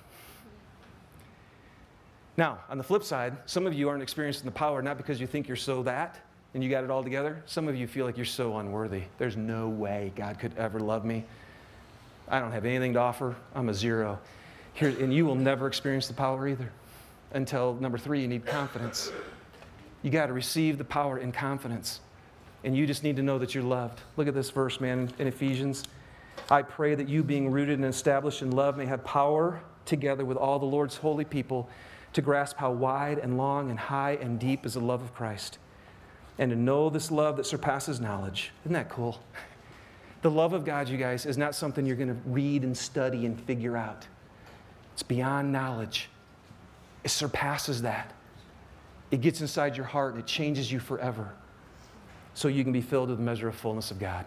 Now, 2.36 2.60
on 2.68 2.78
the 2.78 2.84
flip 2.84 3.02
side, 3.02 3.36
some 3.46 3.66
of 3.66 3.74
you 3.74 3.88
aren't 3.88 4.04
experiencing 4.04 4.44
the 4.44 4.52
power 4.52 4.82
not 4.82 4.96
because 4.96 5.20
you 5.20 5.26
think 5.26 5.48
you're 5.48 5.56
so 5.56 5.82
that, 5.82 6.20
and 6.54 6.62
you 6.62 6.70
got 6.70 6.84
it 6.84 6.92
all 6.92 7.02
together, 7.02 7.42
some 7.46 7.66
of 7.66 7.74
you 7.74 7.88
feel 7.88 8.06
like 8.06 8.16
you're 8.16 8.24
so 8.24 8.58
unworthy. 8.58 9.02
There's 9.18 9.36
no 9.36 9.68
way 9.68 10.12
God 10.14 10.38
could 10.38 10.56
ever 10.56 10.78
love 10.78 11.04
me. 11.04 11.24
I 12.28 12.38
don't 12.38 12.52
have 12.52 12.66
anything 12.66 12.92
to 12.92 13.00
offer. 13.00 13.34
I'm 13.52 13.68
a 13.68 13.74
zero. 13.74 14.20
Here, 14.74 14.90
and 15.00 15.12
you 15.12 15.26
will 15.26 15.34
never 15.34 15.66
experience 15.66 16.06
the 16.06 16.14
power 16.14 16.46
either 16.46 16.70
until 17.32 17.74
number 17.74 17.98
three, 17.98 18.20
you 18.20 18.28
need 18.28 18.46
confidence. 18.46 19.12
You 20.02 20.10
got 20.10 20.26
to 20.26 20.32
receive 20.32 20.78
the 20.78 20.84
power 20.84 21.18
in 21.18 21.32
confidence. 21.32 22.00
And 22.64 22.76
you 22.76 22.86
just 22.86 23.02
need 23.02 23.16
to 23.16 23.22
know 23.22 23.38
that 23.38 23.54
you're 23.54 23.64
loved. 23.64 24.00
Look 24.16 24.28
at 24.28 24.34
this 24.34 24.50
verse, 24.50 24.80
man, 24.80 25.10
in 25.18 25.26
Ephesians. 25.26 25.84
I 26.50 26.62
pray 26.62 26.94
that 26.94 27.08
you, 27.08 27.22
being 27.22 27.50
rooted 27.50 27.78
and 27.78 27.86
established 27.86 28.42
in 28.42 28.50
love, 28.50 28.76
may 28.76 28.86
have 28.86 29.04
power 29.04 29.60
together 29.86 30.24
with 30.24 30.36
all 30.36 30.58
the 30.58 30.66
Lord's 30.66 30.96
holy 30.96 31.24
people 31.24 31.68
to 32.12 32.22
grasp 32.22 32.56
how 32.56 32.70
wide 32.70 33.18
and 33.18 33.36
long 33.36 33.70
and 33.70 33.78
high 33.78 34.18
and 34.20 34.38
deep 34.38 34.66
is 34.66 34.74
the 34.74 34.80
love 34.80 35.02
of 35.02 35.14
Christ 35.14 35.58
and 36.40 36.50
to 36.50 36.56
know 36.56 36.88
this 36.88 37.10
love 37.10 37.36
that 37.36 37.44
surpasses 37.44 38.00
knowledge. 38.00 38.50
Isn't 38.64 38.72
that 38.72 38.88
cool? 38.88 39.20
The 40.22 40.30
love 40.30 40.54
of 40.54 40.64
God, 40.64 40.88
you 40.88 40.96
guys, 40.96 41.26
is 41.26 41.36
not 41.36 41.54
something 41.54 41.84
you're 41.84 41.96
going 41.96 42.08
to 42.08 42.20
read 42.26 42.62
and 42.62 42.76
study 42.76 43.26
and 43.26 43.38
figure 43.42 43.76
out. 43.76 44.06
It's 44.94 45.02
beyond 45.02 45.52
knowledge, 45.52 46.08
it 47.04 47.10
surpasses 47.10 47.82
that. 47.82 48.12
It 49.10 49.20
gets 49.20 49.40
inside 49.40 49.76
your 49.76 49.86
heart 49.86 50.14
and 50.14 50.22
it 50.22 50.26
changes 50.26 50.70
you 50.70 50.78
forever 50.78 51.32
so 52.34 52.48
you 52.48 52.62
can 52.62 52.72
be 52.72 52.80
filled 52.80 53.08
with 53.08 53.18
the 53.18 53.24
measure 53.24 53.48
of 53.48 53.56
fullness 53.56 53.90
of 53.90 53.98
God. 53.98 54.24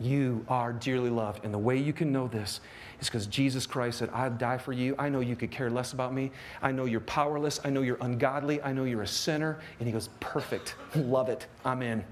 You 0.00 0.44
are 0.48 0.72
dearly 0.72 1.10
loved. 1.10 1.44
And 1.44 1.52
the 1.52 1.58
way 1.58 1.76
you 1.76 1.92
can 1.92 2.12
know 2.12 2.28
this 2.28 2.60
is 3.00 3.08
because 3.08 3.26
Jesus 3.26 3.66
Christ 3.66 3.98
said, 3.98 4.10
I'll 4.12 4.30
die 4.30 4.58
for 4.58 4.72
you. 4.72 4.94
I 4.98 5.08
know 5.08 5.20
you 5.20 5.34
could 5.34 5.50
care 5.50 5.70
less 5.70 5.92
about 5.92 6.14
me. 6.14 6.30
I 6.62 6.70
know 6.70 6.84
you're 6.84 7.00
powerless. 7.00 7.60
I 7.64 7.70
know 7.70 7.82
you're 7.82 7.98
ungodly. 8.00 8.62
I 8.62 8.72
know 8.72 8.84
you're 8.84 9.02
a 9.02 9.08
sinner. 9.08 9.58
And 9.78 9.88
he 9.88 9.92
goes, 9.92 10.08
Perfect. 10.20 10.76
Love 10.94 11.28
it. 11.28 11.46
I'm 11.64 11.82
in. 11.82 12.04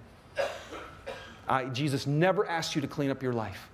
I, 1.49 1.67
Jesus 1.67 2.09
never 2.09 2.45
asked 2.47 2.75
you 2.75 2.81
to 2.81 2.89
clean 2.89 3.11
up 3.11 3.23
your 3.23 3.33
life. 3.33 3.69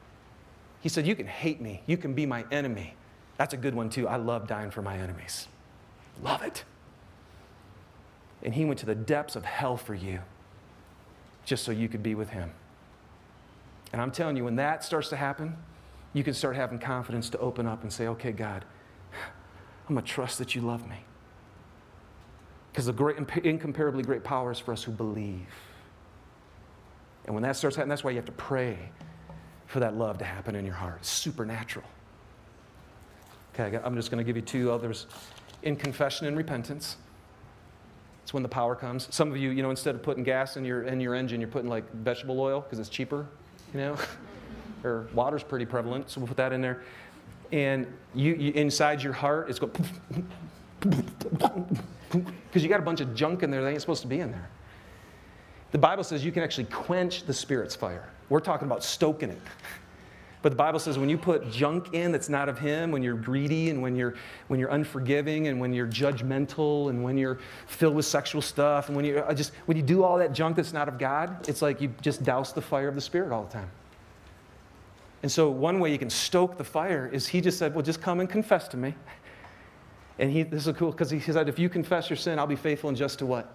He 0.81 0.91
said, 0.91 1.07
You 1.07 1.15
can 1.15 1.27
hate 1.27 1.61
me. 1.61 1.83
You 1.87 1.97
can 1.97 2.13
be 2.13 2.27
my 2.27 2.45
enemy. 2.51 2.95
That's 3.39 3.55
a 3.55 3.57
good 3.57 3.75
one, 3.75 3.89
too. 3.89 4.07
I 4.09 4.17
love 4.17 4.47
dying 4.47 4.71
for 4.71 4.83
my 4.83 4.99
enemies. 4.99 5.49
Love 6.21 6.43
it. 6.43 6.65
And 8.43 8.55
he 8.55 8.65
went 8.65 8.81
to 8.81 8.87
the 8.87 8.95
depths 8.95 9.37
of 9.37 9.45
hell 9.45 9.77
for 9.77 9.95
you 9.95 10.21
just 11.45 11.65
so 11.65 11.73
you 11.73 11.89
could 11.89 12.03
be 12.03 12.15
with 12.15 12.31
him. 12.31 12.51
And 13.93 14.01
I'm 14.01 14.11
telling 14.11 14.37
you, 14.37 14.45
when 14.45 14.57
that 14.57 14.85
starts 14.85 15.09
to 15.11 15.17
happen, 15.17 15.57
you 16.13 16.25
can 16.25 16.35
start 16.35 16.57
having 16.57 16.79
confidence 16.79 17.31
to 17.31 17.39
open 17.39 17.67
up 17.67 17.83
and 17.83 17.93
say, 17.93 18.09
okay, 18.09 18.33
God, 18.33 18.65
I'm 19.89 19.95
going 19.95 20.05
to 20.05 20.11
trust 20.11 20.39
that 20.39 20.55
you 20.55 20.61
love 20.61 20.89
me. 20.89 20.97
Because 22.73 22.87
the 22.87 22.93
great, 22.93 23.17
incomparably 23.45 24.03
great 24.03 24.25
power 24.25 24.51
is 24.51 24.59
for 24.59 24.73
us 24.73 24.83
who 24.83 24.93
believe. 24.93 25.47
And 27.27 27.35
when 27.35 27.43
that 27.43 27.57
starts 27.57 27.77
happening, 27.77 27.91
that's 27.91 28.03
why 28.03 28.11
you 28.11 28.17
have 28.17 28.27
to 28.27 28.33
pray 28.33 28.79
for 29.67 29.81
that 29.81 29.97
love 29.97 30.19
to 30.19 30.25
happen 30.25 30.55
in 30.55 30.65
your 30.65 30.75
heart. 30.75 30.99
It's 31.01 31.11
supernatural. 31.11 31.87
Okay, 33.55 33.79
I'm 33.85 33.95
just 33.95 34.11
going 34.11 34.19
to 34.19 34.25
give 34.25 34.37
you 34.37 34.43
two 34.43 34.71
others. 34.71 35.07
In 35.63 35.77
confession 35.77 36.27
and 36.27 36.37
repentance, 36.37 36.97
it's 38.23 38.35
when 38.35 38.43
the 38.43 38.49
power 38.49 38.75
comes. 38.75 39.09
Some 39.15 39.31
of 39.31 39.37
you, 39.37 39.51
you 39.51 39.63
know, 39.63 39.71
instead 39.71 39.95
of 39.95 40.03
putting 40.03 40.25
gas 40.25 40.57
in 40.57 40.65
your, 40.65 40.83
in 40.85 41.01
your 41.01 41.15
engine, 41.15 41.41
you're 41.41 41.51
putting 41.51 41.71
like 41.71 41.91
vegetable 41.93 42.41
oil 42.41 42.61
because 42.61 42.79
it's 42.79 42.89
cheaper, 42.89 43.27
you 43.73 43.81
know? 43.81 43.97
or 44.85 45.09
water's 45.15 45.43
pretty 45.43 45.65
prevalent, 45.67 46.11
so 46.11 46.21
we'll 46.21 46.29
put 46.29 46.37
that 46.37 46.53
in 46.53 46.61
there. 46.61 46.83
And 47.53 47.87
you, 48.15 48.35
you 48.35 48.53
inside 48.53 49.03
your 49.03 49.13
heart, 49.13 49.51
it's 49.51 49.59
going 49.59 49.73
because 52.11 52.63
you 52.63 52.69
got 52.69 52.81
a 52.81 52.85
bunch 52.85 53.01
of 53.01 53.15
junk 53.15 53.43
in 53.43 53.51
there 53.51 53.63
that 53.63 53.69
ain't 53.69 53.81
supposed 53.81 54.03
to 54.03 54.09
be 54.09 54.21
in 54.21 54.31
there. 54.31 54.49
The 55.71 55.79
Bible 55.79 56.05
says 56.05 56.25
you 56.25 56.33
can 56.33 56.43
actually 56.43 56.65
quench 56.65 57.25
the 57.25 57.33
Spirit's 57.33 57.75
fire. 57.75 58.09
We're 58.29 58.41
talking 58.41 58.67
about 58.67 58.85
stoking 58.85 59.31
it. 59.31 59.41
But 60.43 60.51
the 60.51 60.57
Bible 60.57 60.81
says 60.81 60.99
when 60.99 61.09
you 61.09 61.17
put 61.17 61.51
junk 61.51 61.95
in 61.95 62.11
that's 62.11 62.29
not 62.29 62.49
of 62.49 62.59
Him, 62.59 62.91
when 62.91 63.03
you're 63.03 63.17
greedy 63.17 63.71
and 63.71 63.81
when 63.81 63.95
you're, 63.95 64.15
when 64.49 64.59
you're 64.59 64.71
unforgiving 64.71 65.47
and 65.47 65.61
when 65.61 65.73
you're 65.73 65.87
judgmental 65.87 66.91
and 66.91 67.03
when 67.03 67.17
you're 67.17 67.39
filled 67.67 67.95
with 67.95 68.05
sexual 68.05 68.43
stuff 68.43 68.89
and 68.89 68.97
when 68.97 69.05
you 69.05 69.25
just 69.35 69.53
when 69.67 69.77
you 69.77 69.83
do 69.83 70.03
all 70.03 70.19
that 70.19 70.33
junk 70.33 70.57
that's 70.57 70.73
not 70.73 70.89
of 70.89 70.99
God, 70.99 71.49
it's 71.49 71.63
like 71.63 71.81
you 71.81 71.95
just 72.01 72.25
douse 72.25 72.53
the 72.53 72.61
fire 72.61 72.89
of 72.89 72.97
the 72.97 73.01
Spirit 73.01 73.33
all 73.33 73.45
the 73.45 73.53
time. 73.53 73.71
And 75.23 75.31
so, 75.31 75.49
one 75.49 75.79
way 75.79 75.93
you 75.93 75.99
can 75.99 76.11
stoke 76.11 76.59
the 76.59 76.65
fire 76.65 77.09
is 77.13 77.29
he 77.29 77.41
just 77.41 77.59
said, 77.59 77.75
Well, 77.75 77.83
just 77.83 78.03
come 78.03 78.19
and 78.19 78.29
confess 78.29 78.67
to 78.69 78.77
me. 78.77 78.95
And 80.19 80.31
he, 80.31 80.43
this 80.43 80.67
is 80.67 80.77
cool 80.77 80.91
because 80.91 81.11
he 81.11 81.21
said, 81.21 81.49
If 81.49 81.59
you 81.59 81.69
confess 81.69 82.11
your 82.11 82.17
sin, 82.17 82.39
I'll 82.39 82.47
be 82.47 82.57
faithful 82.57 82.89
and 82.89 82.99
just 82.99 83.21
to 83.21 83.27
what? 83.27 83.55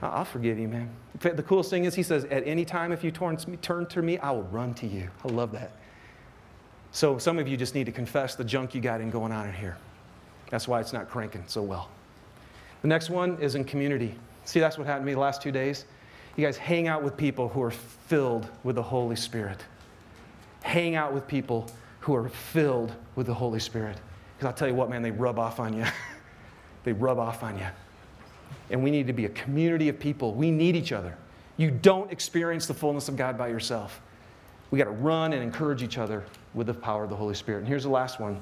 I'll 0.00 0.24
forgive 0.24 0.58
you, 0.58 0.68
man. 0.68 0.88
The 1.20 1.42
coolest 1.42 1.70
thing 1.70 1.84
is, 1.84 1.94
he 1.94 2.02
says, 2.02 2.24
At 2.26 2.46
any 2.46 2.64
time, 2.64 2.92
if 2.92 3.02
you 3.02 3.10
turn 3.10 3.36
to 3.36 3.50
me, 3.50 3.56
turn 3.58 3.86
to 3.86 4.02
me 4.02 4.18
I 4.18 4.30
will 4.30 4.44
run 4.44 4.74
to 4.74 4.86
you. 4.86 5.10
I 5.24 5.28
love 5.28 5.52
that. 5.52 5.72
So, 6.92 7.18
some 7.18 7.38
of 7.38 7.48
you 7.48 7.56
just 7.56 7.74
need 7.74 7.84
to 7.86 7.92
confess 7.92 8.34
the 8.34 8.44
junk 8.44 8.74
you 8.74 8.80
got 8.80 9.00
in 9.00 9.10
going 9.10 9.32
on 9.32 9.46
in 9.46 9.52
here. 9.52 9.76
That's 10.50 10.68
why 10.68 10.80
it's 10.80 10.92
not 10.92 11.10
cranking 11.10 11.44
so 11.46 11.62
well. 11.62 11.90
The 12.82 12.88
next 12.88 13.10
one 13.10 13.36
is 13.40 13.54
in 13.56 13.64
community. 13.64 14.14
See, 14.44 14.60
that's 14.60 14.78
what 14.78 14.86
happened 14.86 15.04
to 15.04 15.06
me 15.06 15.14
the 15.14 15.20
last 15.20 15.42
two 15.42 15.52
days. 15.52 15.84
You 16.36 16.44
guys 16.46 16.56
hang 16.56 16.86
out 16.86 17.02
with 17.02 17.16
people 17.16 17.48
who 17.48 17.60
are 17.62 17.72
filled 17.72 18.48
with 18.62 18.76
the 18.76 18.82
Holy 18.82 19.16
Spirit 19.16 19.64
hang 20.62 20.96
out 20.96 21.12
with 21.12 21.26
people 21.26 21.66
who 22.00 22.14
are 22.14 22.28
filled 22.28 22.94
with 23.16 23.26
the 23.26 23.34
Holy 23.34 23.60
Spirit. 23.60 23.96
Because 24.36 24.46
I'll 24.46 24.54
tell 24.54 24.68
you 24.68 24.74
what, 24.74 24.90
man, 24.90 25.02
they 25.02 25.10
rub 25.10 25.38
off 25.38 25.60
on 25.60 25.76
you. 25.76 25.84
they 26.84 26.92
rub 26.92 27.18
off 27.18 27.42
on 27.42 27.58
you. 27.58 27.66
And 28.70 28.82
we 28.82 28.90
need 28.90 29.06
to 29.06 29.12
be 29.12 29.24
a 29.24 29.30
community 29.30 29.88
of 29.88 29.98
people. 29.98 30.34
We 30.34 30.50
need 30.50 30.76
each 30.76 30.92
other. 30.92 31.16
You 31.56 31.70
don't 31.70 32.10
experience 32.12 32.66
the 32.66 32.74
fullness 32.74 33.08
of 33.08 33.16
God 33.16 33.36
by 33.36 33.48
yourself. 33.48 34.00
We 34.70 34.78
got 34.78 34.84
to 34.84 34.90
run 34.90 35.32
and 35.32 35.42
encourage 35.42 35.82
each 35.82 35.98
other 35.98 36.24
with 36.54 36.66
the 36.66 36.74
power 36.74 37.04
of 37.04 37.10
the 37.10 37.16
Holy 37.16 37.34
Spirit. 37.34 37.60
And 37.60 37.68
here's 37.68 37.84
the 37.84 37.88
last 37.88 38.20
one. 38.20 38.40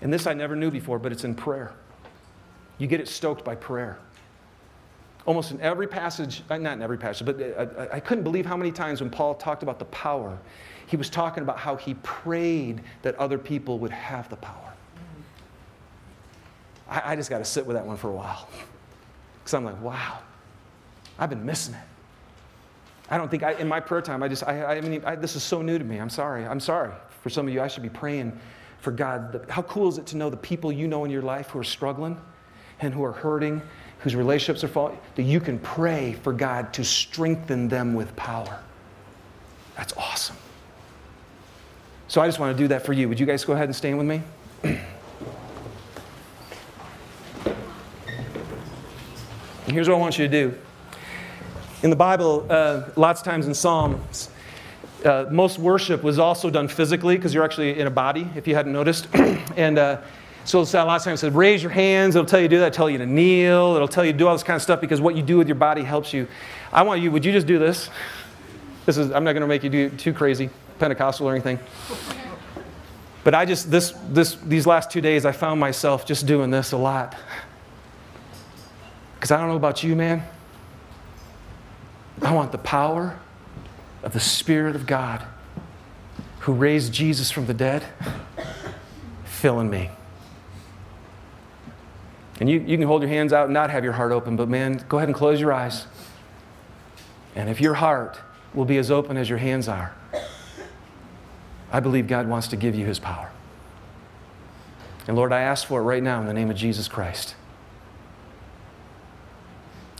And 0.00 0.12
this 0.12 0.26
I 0.26 0.34
never 0.34 0.54
knew 0.54 0.70
before, 0.70 0.98
but 0.98 1.12
it's 1.12 1.24
in 1.24 1.34
prayer. 1.34 1.72
You 2.78 2.86
get 2.86 3.00
it 3.00 3.08
stoked 3.08 3.44
by 3.44 3.54
prayer. 3.54 3.98
Almost 5.24 5.50
in 5.50 5.60
every 5.60 5.88
passage, 5.88 6.42
uh, 6.50 6.58
not 6.58 6.74
in 6.74 6.82
every 6.82 6.98
passage, 6.98 7.26
but 7.26 7.40
uh, 7.40 7.88
I, 7.90 7.96
I 7.96 8.00
couldn't 8.00 8.22
believe 8.22 8.46
how 8.46 8.56
many 8.56 8.70
times 8.70 9.00
when 9.00 9.10
Paul 9.10 9.34
talked 9.34 9.62
about 9.62 9.78
the 9.78 9.86
power, 9.86 10.38
he 10.86 10.96
was 10.96 11.10
talking 11.10 11.42
about 11.42 11.58
how 11.58 11.74
he 11.74 11.94
prayed 11.94 12.82
that 13.02 13.16
other 13.16 13.38
people 13.38 13.78
would 13.80 13.90
have 13.90 14.28
the 14.28 14.36
power. 14.36 14.72
I, 16.88 17.12
I 17.12 17.16
just 17.16 17.28
got 17.28 17.38
to 17.38 17.44
sit 17.44 17.66
with 17.66 17.76
that 17.76 17.84
one 17.84 17.96
for 17.96 18.10
a 18.10 18.14
while. 18.14 18.48
Because 19.46 19.54
I'm 19.54 19.64
like, 19.64 19.80
wow, 19.80 20.18
I've 21.20 21.30
been 21.30 21.46
missing 21.46 21.74
it. 21.74 21.80
I 23.08 23.16
don't 23.16 23.30
think 23.30 23.44
I, 23.44 23.52
in 23.52 23.68
my 23.68 23.78
prayer 23.78 24.02
time, 24.02 24.20
I 24.24 24.26
just, 24.26 24.42
I, 24.42 24.78
I 24.78 24.80
mean, 24.80 25.04
I, 25.04 25.14
this 25.14 25.36
is 25.36 25.44
so 25.44 25.62
new 25.62 25.78
to 25.78 25.84
me. 25.84 25.98
I'm 25.98 26.10
sorry. 26.10 26.44
I'm 26.44 26.58
sorry. 26.58 26.90
For 27.22 27.30
some 27.30 27.46
of 27.46 27.54
you, 27.54 27.62
I 27.62 27.68
should 27.68 27.84
be 27.84 27.88
praying 27.88 28.36
for 28.80 28.90
God. 28.90 29.46
How 29.48 29.62
cool 29.62 29.88
is 29.88 29.98
it 29.98 30.06
to 30.06 30.16
know 30.16 30.30
the 30.30 30.36
people 30.36 30.72
you 30.72 30.88
know 30.88 31.04
in 31.04 31.12
your 31.12 31.22
life 31.22 31.50
who 31.50 31.60
are 31.60 31.64
struggling 31.64 32.20
and 32.80 32.92
who 32.92 33.04
are 33.04 33.12
hurting, 33.12 33.62
whose 34.00 34.16
relationships 34.16 34.64
are 34.64 34.68
falling, 34.68 34.98
that 35.14 35.22
you 35.22 35.38
can 35.38 35.60
pray 35.60 36.14
for 36.24 36.32
God 36.32 36.72
to 36.72 36.84
strengthen 36.84 37.68
them 37.68 37.94
with 37.94 38.16
power? 38.16 38.58
That's 39.76 39.96
awesome. 39.96 40.34
So 42.08 42.20
I 42.20 42.26
just 42.26 42.40
want 42.40 42.56
to 42.56 42.60
do 42.60 42.66
that 42.66 42.84
for 42.84 42.94
you. 42.94 43.08
Would 43.08 43.20
you 43.20 43.26
guys 43.26 43.44
go 43.44 43.52
ahead 43.52 43.66
and 43.66 43.76
stand 43.76 43.96
with 43.96 44.08
me? 44.08 44.22
Here's 49.76 49.90
what 49.90 49.96
I 49.96 49.98
want 49.98 50.18
you 50.18 50.26
to 50.26 50.30
do. 50.30 50.54
In 51.82 51.90
the 51.90 51.96
Bible, 51.96 52.46
uh, 52.48 52.84
lots 52.96 53.20
of 53.20 53.26
times 53.26 53.46
in 53.46 53.52
Psalms, 53.52 54.30
uh, 55.04 55.26
most 55.30 55.58
worship 55.58 56.02
was 56.02 56.18
also 56.18 56.48
done 56.48 56.66
physically 56.66 57.16
because 57.16 57.34
you're 57.34 57.44
actually 57.44 57.78
in 57.78 57.86
a 57.86 57.90
body, 57.90 58.26
if 58.34 58.48
you 58.48 58.54
hadn't 58.54 58.72
noticed. 58.72 59.06
and 59.14 59.78
uh, 59.78 60.00
so 60.46 60.60
a 60.60 60.62
lot 60.62 60.96
of 60.96 61.04
times 61.04 61.20
it 61.20 61.26
says, 61.26 61.34
raise 61.34 61.62
your 61.62 61.72
hands. 61.72 62.16
It'll 62.16 62.24
tell 62.24 62.40
you 62.40 62.48
to 62.48 62.54
do 62.54 62.58
that. 62.60 62.68
It'll 62.68 62.76
tell 62.76 62.88
you 62.88 62.96
to 62.96 63.04
kneel. 63.04 63.74
It'll 63.74 63.86
tell 63.86 64.02
you 64.02 64.12
to 64.12 64.18
do 64.18 64.26
all 64.26 64.34
this 64.34 64.42
kind 64.42 64.56
of 64.56 64.62
stuff 64.62 64.80
because 64.80 64.98
what 64.98 65.14
you 65.14 65.22
do 65.22 65.36
with 65.36 65.46
your 65.46 65.56
body 65.56 65.82
helps 65.82 66.14
you. 66.14 66.26
I 66.72 66.82
want 66.82 67.02
you, 67.02 67.12
would 67.12 67.26
you 67.26 67.32
just 67.32 67.46
do 67.46 67.58
this? 67.58 67.90
This 68.86 68.96
is, 68.96 69.12
I'm 69.12 69.24
not 69.24 69.34
going 69.34 69.42
to 69.42 69.46
make 69.46 69.62
you 69.62 69.68
do 69.68 69.90
too 69.90 70.14
crazy, 70.14 70.48
Pentecostal 70.78 71.28
or 71.28 71.32
anything. 71.32 71.58
But 73.24 73.34
I 73.34 73.44
just, 73.44 73.70
this, 73.70 73.92
this, 74.08 74.36
these 74.36 74.66
last 74.66 74.90
two 74.90 75.02
days, 75.02 75.26
I 75.26 75.32
found 75.32 75.60
myself 75.60 76.06
just 76.06 76.24
doing 76.24 76.50
this 76.50 76.72
a 76.72 76.78
lot. 76.78 77.14
Because 79.26 79.38
I 79.38 79.40
don't 79.40 79.48
know 79.48 79.56
about 79.56 79.82
you, 79.82 79.96
man. 79.96 80.22
I 82.22 82.32
want 82.32 82.52
the 82.52 82.58
power 82.58 83.18
of 84.04 84.12
the 84.12 84.20
Spirit 84.20 84.76
of 84.76 84.86
God 84.86 85.20
who 86.38 86.52
raised 86.52 86.92
Jesus 86.92 87.32
from 87.32 87.46
the 87.46 87.52
dead 87.52 87.84
filling 89.24 89.68
me. 89.68 89.90
And 92.38 92.48
you, 92.48 92.60
you 92.60 92.78
can 92.78 92.86
hold 92.86 93.02
your 93.02 93.08
hands 93.08 93.32
out 93.32 93.46
and 93.46 93.52
not 93.52 93.70
have 93.70 93.82
your 93.82 93.94
heart 93.94 94.12
open, 94.12 94.36
but 94.36 94.48
man, 94.48 94.84
go 94.88 94.98
ahead 94.98 95.08
and 95.08 95.16
close 95.16 95.40
your 95.40 95.52
eyes. 95.52 95.88
And 97.34 97.50
if 97.50 97.60
your 97.60 97.74
heart 97.74 98.20
will 98.54 98.64
be 98.64 98.78
as 98.78 98.92
open 98.92 99.16
as 99.16 99.28
your 99.28 99.38
hands 99.38 99.66
are, 99.66 99.92
I 101.72 101.80
believe 101.80 102.06
God 102.06 102.28
wants 102.28 102.46
to 102.46 102.56
give 102.56 102.76
you 102.76 102.86
his 102.86 103.00
power. 103.00 103.32
And 105.08 105.16
Lord, 105.16 105.32
I 105.32 105.40
ask 105.40 105.66
for 105.66 105.80
it 105.80 105.82
right 105.82 106.00
now 106.00 106.20
in 106.20 106.28
the 106.28 106.32
name 106.32 106.48
of 106.48 106.56
Jesus 106.56 106.86
Christ. 106.86 107.34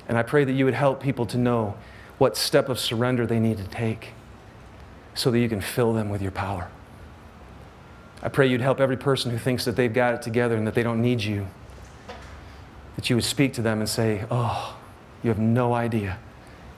And 0.08 0.16
I 0.16 0.22
pray 0.22 0.44
that 0.44 0.52
you 0.52 0.64
would 0.64 0.74
help 0.74 1.02
people 1.02 1.26
to 1.26 1.38
know 1.38 1.76
what 2.18 2.36
step 2.36 2.68
of 2.68 2.78
surrender 2.78 3.26
they 3.26 3.40
need 3.40 3.58
to 3.58 3.64
take 3.64 4.10
so 5.14 5.30
that 5.30 5.38
you 5.38 5.48
can 5.48 5.60
fill 5.60 5.92
them 5.92 6.08
with 6.08 6.22
your 6.22 6.30
power. 6.30 6.68
I 8.22 8.28
pray 8.28 8.46
you'd 8.46 8.60
help 8.60 8.80
every 8.80 8.96
person 8.96 9.30
who 9.30 9.38
thinks 9.38 9.64
that 9.64 9.76
they've 9.76 9.92
got 9.92 10.14
it 10.14 10.22
together 10.22 10.56
and 10.56 10.66
that 10.66 10.74
they 10.74 10.82
don't 10.82 11.02
need 11.02 11.22
you, 11.22 11.46
that 12.96 13.10
you 13.10 13.16
would 13.16 13.24
speak 13.24 13.52
to 13.54 13.62
them 13.62 13.80
and 13.80 13.88
say, 13.88 14.24
Oh, 14.30 14.76
you 15.22 15.28
have 15.28 15.38
no 15.38 15.74
idea 15.74 16.18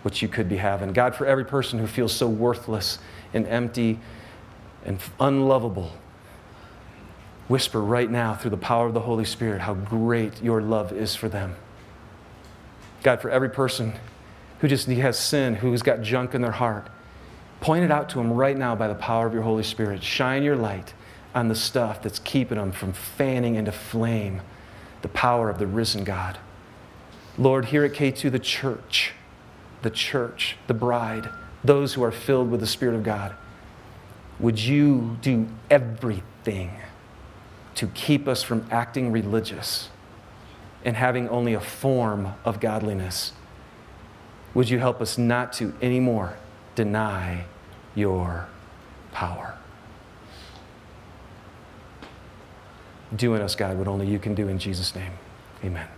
what 0.03 0.23
you 0.23 0.29
could 0.29 0.49
be 0.49 0.57
having. 0.57 0.93
God, 0.93 1.15
for 1.15 1.27
every 1.27 1.45
person 1.45 1.79
who 1.79 1.87
feels 1.87 2.13
so 2.13 2.29
worthless 2.29 2.99
and 3.35 3.47
empty 3.47 3.99
and 4.85 4.99
unlovable, 5.21 5.93
whisper 7.49 7.81
right 7.81 8.11
now 8.11 8.35
through 8.35 8.51
the 8.51 8.57
power 8.57 8.87
of 8.87 8.95
the 8.95 9.01
Holy 9.01 9.25
Spirit 9.25 9.61
how 9.61 9.75
great 9.75 10.43
your 10.43 10.61
love 10.61 10.93
is 10.93 11.15
for 11.15 11.29
them. 11.29 11.57
God, 13.03 13.21
for 13.21 13.31
every 13.31 13.51
person 13.51 13.95
who 14.61 14.69
just 14.69 14.89
has 14.89 15.19
sin, 15.19 15.55
who's 15.55 15.83
got 15.83 16.03
junk 16.03 16.35
in 16.35 16.43
their 16.43 16.53
heart, 16.53 16.89
point 17.61 17.85
it 17.85 17.91
out 17.91 18.09
to 18.11 18.19
them 18.19 18.33
right 18.33 18.57
now 18.57 18.75
by 18.75 18.89
the 18.89 18.95
power 18.95 19.27
of 19.27 19.33
your 19.33 19.43
Holy 19.43 19.63
Spirit. 19.63 20.03
Shine 20.03 20.43
your 20.43 20.57
light 20.57 20.95
on 21.35 21.49
the 21.49 21.55
stuff 21.55 22.03
that's 22.03 22.19
keeping 22.21 22.59
them 22.59 22.73
from 22.73 22.93
fanning 22.93 23.55
into 23.55 23.73
flame 23.73 24.41
the 25.03 25.09
power 25.09 25.49
of 25.49 25.59
the 25.59 25.67
risen 25.67 26.05
God. 26.05 26.39
Lord, 27.37 27.67
here 27.67 27.85
at 27.85 27.93
K2, 27.93 28.33
the 28.33 28.39
church, 28.39 29.13
the 29.83 29.91
church, 29.91 30.57
the 30.67 30.75
bride, 30.75 31.29
those 31.63 31.95
who 31.95 32.03
are 32.03 32.11
filled 32.11 32.51
with 32.51 32.61
the 32.61 32.67
Spirit 32.67 32.97
of 32.97 33.05
God, 33.05 33.35
would 34.41 34.59
you 34.59 35.17
do 35.23 35.49
everything 35.71 36.73
to 37.77 37.87
keep 37.89 38.27
us 38.27 38.43
from 38.43 38.67
acting 38.71 39.13
religious? 39.13 39.89
And 40.85 40.97
having 40.97 41.29
only 41.29 41.55
a 41.55 41.61
form 41.61 42.35
of 42.45 42.61
godliness. 42.61 43.33
Would 44.55 44.71
you 44.71 44.79
help 44.79 45.01
us 45.01 45.19
not 45.19 45.53
to 45.55 45.75
anymore 45.83 46.37
deny 46.75 47.45
your 47.95 48.49
power? 49.13 49.57
Do 53.15 53.35
in 53.35 53.43
us, 53.43 53.55
God, 53.55 53.79
what 53.79 53.89
only 53.89 54.07
you 54.07 54.19
can 54.19 54.35
do 54.35 54.49
in 54.49 54.59
Jesus' 54.59 54.95
name. 54.95 55.13
Amen. 55.65 55.89